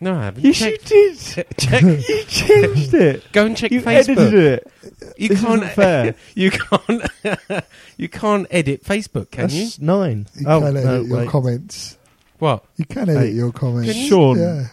No, 0.00 0.16
I 0.16 0.24
haven't. 0.24 0.44
Yes, 0.44 0.58
check, 0.58 0.72
you 0.90 1.14
did. 1.14 1.46
check. 1.58 1.82
you 2.08 2.24
changed 2.26 2.92
it. 2.94 3.22
Go 3.32 3.46
and 3.46 3.56
check 3.56 3.70
You've 3.70 3.84
Facebook. 3.84 4.16
edited 4.16 4.34
it. 4.34 4.72
You 5.16 5.28
This 5.28 5.40
can't. 5.40 5.62
isn't 5.62 5.74
fair. 5.74 6.14
You 6.34 6.50
can't. 6.50 7.02
you 7.96 8.08
can't 8.08 8.46
edit 8.50 8.82
Facebook, 8.82 9.30
can 9.30 9.48
you? 9.50 9.68
Nine. 9.80 10.26
You 10.34 10.46
oh, 10.48 10.58
can 10.60 10.76
edit 10.76 10.84
no, 10.84 11.00
your 11.02 11.16
wait. 11.18 11.28
comments. 11.28 11.98
What? 12.40 12.64
You 12.76 12.84
can 12.84 13.08
edit 13.10 13.22
Hey. 13.22 13.30
your 13.30 13.52
comments. 13.52 13.94
Sean. 13.94 14.38
Yeah. 14.38 14.66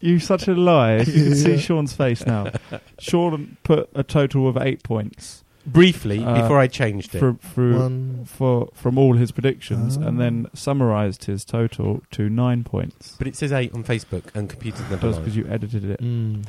you're 0.00 0.18
such 0.18 0.48
a 0.48 0.54
liar. 0.54 0.98
You 1.04 1.12
can 1.12 1.34
see 1.36 1.58
Sean's 1.58 1.92
face 1.92 2.26
now. 2.26 2.50
Sean 2.98 3.56
put 3.62 3.88
a 3.94 4.02
total 4.02 4.48
of 4.48 4.56
eight 4.56 4.82
points. 4.82 5.44
Briefly 5.66 6.24
Uh, 6.24 6.42
before 6.42 6.58
I 6.58 6.66
changed 6.66 7.14
it. 7.14 7.18
From, 7.20 7.38
through, 7.38 7.78
One. 7.78 8.24
for, 8.24 8.68
from 8.74 8.98
all 8.98 9.14
his 9.16 9.30
predictions 9.32 9.96
Oh. 9.96 10.02
and 10.02 10.18
then 10.20 10.46
summarised 10.54 11.24
his 11.26 11.44
total 11.44 12.02
to 12.12 12.28
nine 12.28 12.64
points. 12.64 13.14
but 13.18 13.26
it 13.26 13.36
says 13.36 13.52
eight 13.52 13.72
on 13.74 13.84
Facebook, 13.84 14.24
and 14.34 14.48
computers 14.48 14.80
never 14.90 15.06
That's 15.06 15.18
because 15.18 15.36
you 15.36 15.46
edited 15.48 15.84
it. 15.84 16.00
Mm. 16.00 16.44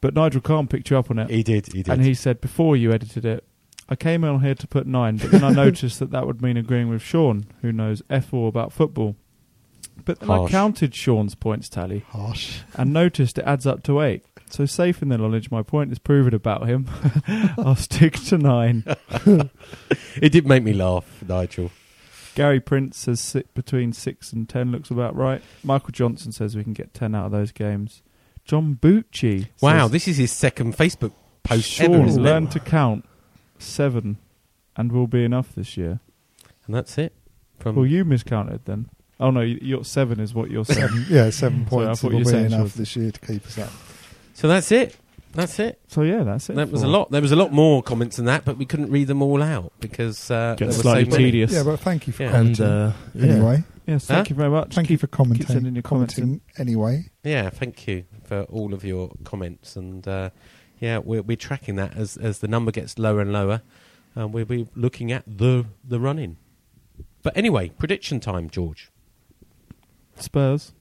But 0.00 0.14
Nigel 0.14 0.40
Khan 0.40 0.66
picked 0.66 0.90
you 0.90 0.98
up 0.98 1.10
on 1.10 1.18
it. 1.18 1.30
He 1.30 1.42
did. 1.42 1.66
He 1.72 1.82
did. 1.84 1.88
And 1.92 2.02
he 2.04 2.14
said 2.14 2.40
before 2.40 2.76
you 2.76 2.92
edited 2.92 3.24
it, 3.24 3.44
I 3.88 3.94
came 3.94 4.24
on 4.24 4.40
here 4.42 4.54
to 4.54 4.66
put 4.66 4.86
nine, 4.86 5.16
but 5.18 5.30
then 5.30 5.44
I 5.44 5.50
noticed 5.64 5.98
that 6.00 6.10
that 6.10 6.26
would 6.26 6.42
mean 6.42 6.56
agreeing 6.56 6.88
with 6.88 7.02
Sean, 7.02 7.44
who 7.60 7.70
knows 7.72 8.02
F 8.10 8.32
all 8.34 8.48
about 8.48 8.72
football. 8.72 9.16
But 10.04 10.18
then 10.20 10.30
I 10.30 10.48
counted 10.48 10.94
Sean's 10.94 11.34
points 11.36 11.68
tally 11.68 12.04
Harsh. 12.08 12.60
and 12.74 12.92
noticed 12.92 13.38
it 13.38 13.44
adds 13.44 13.66
up 13.66 13.84
to 13.84 14.00
eight. 14.00 14.24
So 14.52 14.66
safe 14.66 15.00
in 15.02 15.08
the 15.08 15.16
knowledge 15.16 15.50
my 15.50 15.62
point 15.62 15.90
is 15.92 15.98
proven 15.98 16.34
about 16.34 16.68
him. 16.68 16.86
I'll 17.58 17.74
stick 17.74 18.14
to 18.24 18.36
nine. 18.38 18.84
it 20.16 20.30
did 20.30 20.46
make 20.46 20.62
me 20.62 20.72
laugh, 20.74 21.22
Nigel. 21.26 21.70
Gary 22.34 22.60
Prince 22.60 22.98
says 22.98 23.20
sit 23.20 23.52
between 23.54 23.92
six 23.92 24.32
and 24.32 24.48
ten 24.48 24.70
looks 24.70 24.90
about 24.90 25.16
right. 25.16 25.42
Michael 25.64 25.92
Johnson 25.92 26.32
says 26.32 26.54
we 26.56 26.64
can 26.64 26.72
get 26.74 26.92
ten 26.94 27.14
out 27.14 27.26
of 27.26 27.32
those 27.32 27.50
games. 27.52 28.02
John 28.44 28.78
Bucci. 28.80 29.48
Wow, 29.60 29.84
says, 29.84 29.90
this 29.92 30.08
is 30.08 30.16
his 30.18 30.32
second 30.32 30.76
Facebook 30.76 31.12
post 31.44 31.68
Sean, 31.70 31.94
ever, 31.94 32.04
isn't 32.06 32.22
learn 32.22 32.44
it? 32.44 32.50
to 32.52 32.60
count 32.60 33.04
seven, 33.58 34.18
and 34.76 34.92
will 34.92 35.06
be 35.06 35.24
enough 35.24 35.54
this 35.54 35.76
year. 35.76 36.00
And 36.66 36.74
that's 36.74 36.98
it. 36.98 37.14
From 37.58 37.76
Well, 37.76 37.86
you 37.86 38.04
miscounted 38.04 38.64
then. 38.66 38.88
Oh 39.20 39.30
no, 39.30 39.40
y- 39.40 39.58
your 39.62 39.84
seven 39.84 40.20
is 40.20 40.34
what 40.34 40.50
you're 40.50 40.64
saying. 40.66 40.88
Yeah, 41.08 41.30
seven 41.30 41.66
Sorry, 41.68 41.84
I 41.84 41.86
points 41.86 42.00
thought 42.02 42.12
will 42.12 42.18
you 42.18 42.24
were 42.24 42.24
be 42.24 42.30
saying 42.30 42.46
enough 42.46 42.60
yours. 42.60 42.74
this 42.74 42.96
year 42.96 43.10
to 43.12 43.20
keep 43.20 43.46
us 43.46 43.58
up. 43.58 43.70
So 44.34 44.48
that's 44.48 44.70
it. 44.72 44.96
That's 45.34 45.58
it. 45.58 45.80
so 45.88 46.02
yeah, 46.02 46.24
that's 46.24 46.50
it. 46.50 46.56
That 46.56 46.70
was 46.70 46.82
a 46.82 46.88
lot. 46.88 47.10
There 47.10 47.22
was 47.22 47.32
a 47.32 47.36
lot 47.36 47.52
more 47.52 47.82
comments 47.82 48.16
than 48.16 48.26
that, 48.26 48.44
but 48.44 48.58
we 48.58 48.66
couldn't 48.66 48.90
read 48.90 49.06
them 49.06 49.22
all 49.22 49.42
out 49.42 49.72
because 49.80 50.30
uh, 50.30 50.54
there 50.58 50.66
Gets 50.68 50.76
were 50.78 50.82
slightly 50.82 51.04
so 51.04 51.10
many. 51.12 51.24
tedious. 51.24 51.52
Yeah, 51.52 51.62
but 51.62 51.80
thank 51.80 52.06
you 52.06 52.12
for 52.12 52.24
Yeah. 52.24 52.36
And 52.36 52.56
commenting. 52.56 52.66
uh, 52.66 52.92
yeah. 53.14 53.32
anyway, 53.32 53.64
Yes, 53.86 54.04
thank 54.06 54.28
Huh? 54.28 54.30
you 54.30 54.36
very 54.36 54.50
much. 54.50 54.74
thank 54.74 54.90
you 54.90 54.98
for 54.98 55.06
commenting. 55.06 55.46
sending 55.46 55.74
your 55.74 55.82
comments 55.82 56.14
commenting 56.16 56.42
anyway. 56.58 57.06
Yeah, 57.24 57.48
thank 57.48 57.88
you 57.88 58.04
for 58.24 58.42
all 58.44 58.74
of 58.74 58.84
your 58.84 59.12
comments, 59.24 59.74
and 59.74 60.06
uh, 60.06 60.30
yeah, 60.80 60.98
we're, 60.98 61.22
we're 61.22 61.36
tracking 61.38 61.76
that 61.76 61.96
as 61.96 62.18
as 62.18 62.40
the 62.40 62.48
number 62.48 62.70
gets 62.70 62.98
lower 62.98 63.20
and 63.22 63.32
lower. 63.32 63.62
Uh, 64.14 64.28
we'll 64.28 64.44
be 64.44 64.68
looking 64.76 65.10
at 65.12 65.24
the 65.26 65.64
the 65.82 65.98
run 65.98 66.18
in. 66.18 66.36
But 67.22 67.34
anyway, 67.36 67.70
prediction 67.70 68.20
time, 68.20 68.50
George. 68.50 68.90
Spurs. 70.18 70.72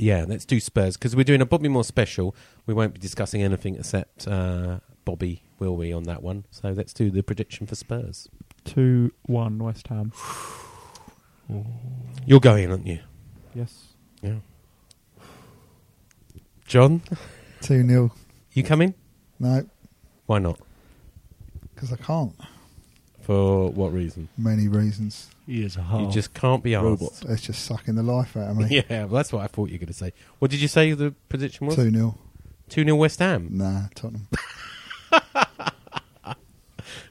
Yeah, 0.00 0.24
let's 0.26 0.46
do 0.46 0.58
Spurs 0.60 0.96
because 0.96 1.14
we're 1.14 1.24
doing 1.24 1.42
a 1.42 1.46
Bobby 1.46 1.68
Moore 1.68 1.84
special. 1.84 2.34
We 2.64 2.72
won't 2.72 2.94
be 2.94 3.00
discussing 3.00 3.42
anything 3.42 3.74
except 3.76 4.26
uh, 4.26 4.80
Bobby, 5.04 5.42
will 5.58 5.76
we, 5.76 5.92
on 5.92 6.04
that 6.04 6.22
one? 6.22 6.46
So 6.50 6.70
let's 6.70 6.94
do 6.94 7.10
the 7.10 7.22
prediction 7.22 7.66
for 7.66 7.74
Spurs. 7.74 8.28
Two 8.64 9.12
one 9.26 9.58
West 9.58 9.88
Ham. 9.88 10.12
You're 12.26 12.40
going, 12.40 12.70
aren't 12.70 12.86
you? 12.86 13.00
Yes. 13.54 13.88
Yeah. 14.22 14.36
John, 16.66 17.02
2 17.62 17.86
0. 17.86 18.12
you 18.52 18.62
coming? 18.62 18.94
No, 19.40 19.66
Why 20.26 20.38
not? 20.38 20.60
because 21.74 21.92
I 21.92 21.96
can't. 21.96 22.32
For 23.30 23.70
what 23.70 23.92
reason? 23.92 24.28
Many 24.36 24.66
reasons. 24.66 25.30
He 25.46 25.62
is 25.62 25.76
a 25.76 25.82
half. 25.82 26.00
You 26.00 26.10
just 26.10 26.34
can't 26.34 26.64
be 26.64 26.74
asked. 26.74 26.82
robot. 26.82 27.22
It's 27.28 27.42
just 27.42 27.64
sucking 27.64 27.94
the 27.94 28.02
life 28.02 28.36
out 28.36 28.50
of 28.50 28.56
me. 28.56 28.84
Yeah, 28.90 29.04
well, 29.04 29.14
that's 29.18 29.32
what 29.32 29.44
I 29.44 29.46
thought 29.46 29.68
you 29.68 29.74
were 29.74 29.78
going 29.78 29.86
to 29.86 29.92
say. 29.92 30.12
What 30.40 30.50
did 30.50 30.60
you 30.60 30.66
say 30.66 30.94
the 30.94 31.14
prediction 31.28 31.68
was? 31.68 31.76
2 31.76 31.92
0. 31.92 32.18
2 32.70 32.82
0 32.82 32.96
West 32.96 33.20
Ham. 33.20 33.46
Nah, 33.52 33.82
Tottenham. 33.94 34.26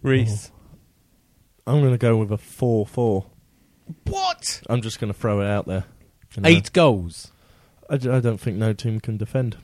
Reese. 0.04 0.52
Oh. 1.66 1.74
I'm 1.74 1.80
going 1.80 1.94
to 1.94 1.98
go 1.98 2.18
with 2.18 2.34
a 2.34 2.38
4 2.38 2.86
4. 2.86 3.26
What? 4.08 4.62
I'm 4.70 4.82
just 4.82 5.00
going 5.00 5.14
to 5.14 5.18
throw 5.18 5.40
it 5.40 5.48
out 5.48 5.68
there. 5.68 5.86
You 6.36 6.42
know. 6.42 6.50
Eight 6.50 6.74
goals. 6.74 7.32
I, 7.90 7.96
d- 7.96 8.10
I 8.10 8.20
don't 8.20 8.42
think 8.42 8.58
no 8.58 8.74
team 8.74 9.00
can 9.00 9.16
defend. 9.16 9.56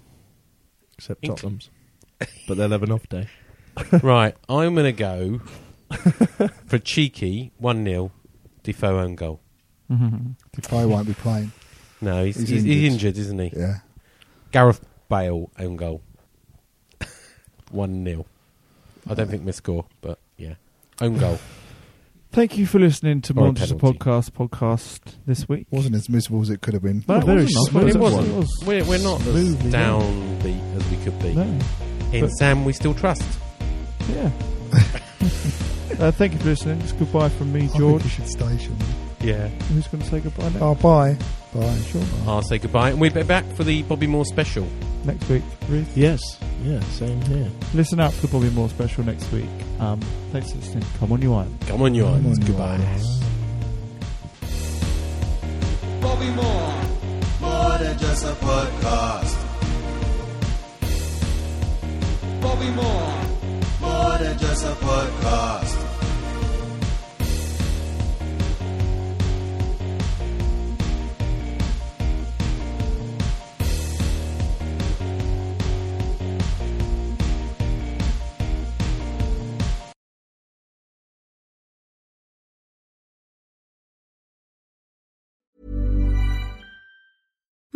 Except 0.98 1.22
Int- 1.22 1.36
Tottenham's. 1.36 1.70
but 2.48 2.56
they'll 2.56 2.70
have 2.70 2.84
an 2.84 2.94
off 2.94 3.10
day. 3.10 3.28
right, 4.02 4.38
I'm 4.48 4.74
going 4.74 4.86
to 4.86 4.94
go 4.94 5.42
for 6.66 6.78
cheeky 6.80 7.52
1 7.58 7.84
0 7.86 8.12
Defoe 8.64 9.00
own 9.00 9.16
goal. 9.16 9.40
Defoe 10.54 10.88
won't 10.88 11.08
be 11.08 11.14
playing. 11.14 11.52
No, 12.02 12.26
he's, 12.26 12.36
He's 12.38 12.50
he's, 12.50 12.64
he's 12.64 12.84
injured. 12.84 12.94
injured, 12.94 13.18
isn't 13.20 13.40
he? 13.40 13.52
Yeah. 13.56 13.76
Gareth 14.52 14.84
Bale 15.10 15.50
own 15.60 15.76
goal. 15.76 16.02
1 17.72 18.04
0. 18.06 18.26
I 19.08 19.14
don't 19.14 19.30
think 19.30 19.46
we 19.46 19.52
score, 19.52 19.86
but 20.02 20.18
yeah. 20.38 20.56
Own 21.02 21.18
goal. 21.18 21.38
Thank 22.32 22.58
you 22.58 22.66
for 22.66 22.80
listening 22.80 23.22
to 23.22 23.34
Or 23.34 23.40
a 23.40 23.46
Monsters 23.46 23.74
penalty. 23.74 24.00
Podcast 24.00 24.32
podcast 24.32 25.00
this 25.26 25.48
week. 25.48 25.68
Wasn't 25.72 25.96
as 25.96 26.10
miserable 26.10 26.42
as 26.42 26.50
it 26.50 26.62
could 26.62 26.74
have 26.74 26.84
been. 26.84 27.04
No, 27.08 27.16
it 27.18 27.24
very 27.24 27.44
wasn't. 27.44 27.68
smooth. 27.70 27.88
it 27.88 27.96
It 27.96 28.00
wasn't. 28.00 28.34
was. 28.36 28.64
We're, 28.66 28.84
we're 28.86 28.98
not 29.04 29.22
as 29.22 29.28
Smoothly 29.28 29.72
done. 29.72 30.02
downbeat 30.42 30.76
as 30.76 30.90
we 30.90 30.98
could 31.04 31.20
be. 31.20 31.34
No. 31.34 31.60
In 32.12 32.22
But- 32.26 32.30
Sam, 32.32 32.66
we 32.66 32.74
still 32.74 32.94
trust. 32.94 33.24
Yeah. 34.10 34.32
Uh, 36.00 36.12
thank 36.12 36.34
you 36.34 36.40
for 36.40 36.46
listening. 36.46 36.82
It's 36.82 36.92
goodbye 36.94 37.30
from 37.30 37.54
me, 37.54 37.64
I 37.64 37.68
think 37.68 37.78
George. 37.80 38.04
you 38.04 38.10
should 38.10 38.28
station. 38.28 38.76
Yeah. 39.22 39.48
Who's 39.48 39.88
going 39.88 40.04
to 40.04 40.10
say 40.10 40.20
goodbye 40.20 40.50
next, 40.50 40.62
Oh, 40.62 40.76
bye. 40.76 41.18
Bye. 41.54 41.78
Sure. 41.88 42.04
I'll 42.28 42.42
say 42.44 42.58
goodbye, 42.58 42.90
and 42.92 43.00
we'll 43.02 43.12
be 43.12 43.24
back 43.24 43.46
for 43.56 43.64
the 43.64 43.82
Bobby 43.84 44.08
Moore 44.08 44.26
special. 44.26 44.68
next 45.06 45.28
week? 45.30 45.44
Ruth? 45.70 45.96
Yes. 45.98 46.20
Yeah, 46.64 46.80
same 46.92 47.22
here. 47.22 47.50
Listen 47.74 48.00
out 48.00 48.12
for 48.14 48.28
the 48.28 48.34
Bobby 48.34 48.50
Moore 48.52 48.70
special 48.70 49.04
next 49.04 49.32
week. 49.32 49.46
Um, 49.80 50.00
thanks 50.32 50.52
for 50.52 50.58
listening. 50.58 50.84
Come 51.00 51.12
on, 51.12 51.22
you 51.22 51.34
iron. 51.34 51.58
Come 51.68 51.82
on, 51.84 51.94
you 51.96 52.04
Come 52.04 52.14
on, 52.26 52.42
you 52.42 52.48
Goodbye. 52.48 52.76
irons. 52.76 53.22
Bobby 56.02 56.30
Moore. 56.32 56.74
More 57.42 57.78
than 57.78 57.98
just 57.98 58.26
a 58.26 58.34
podcast. 58.34 59.42
Bobby 62.42 62.70
Moore. 62.72 63.25
Just 64.06 64.66
a 64.66 64.76
podcast. 64.86 65.85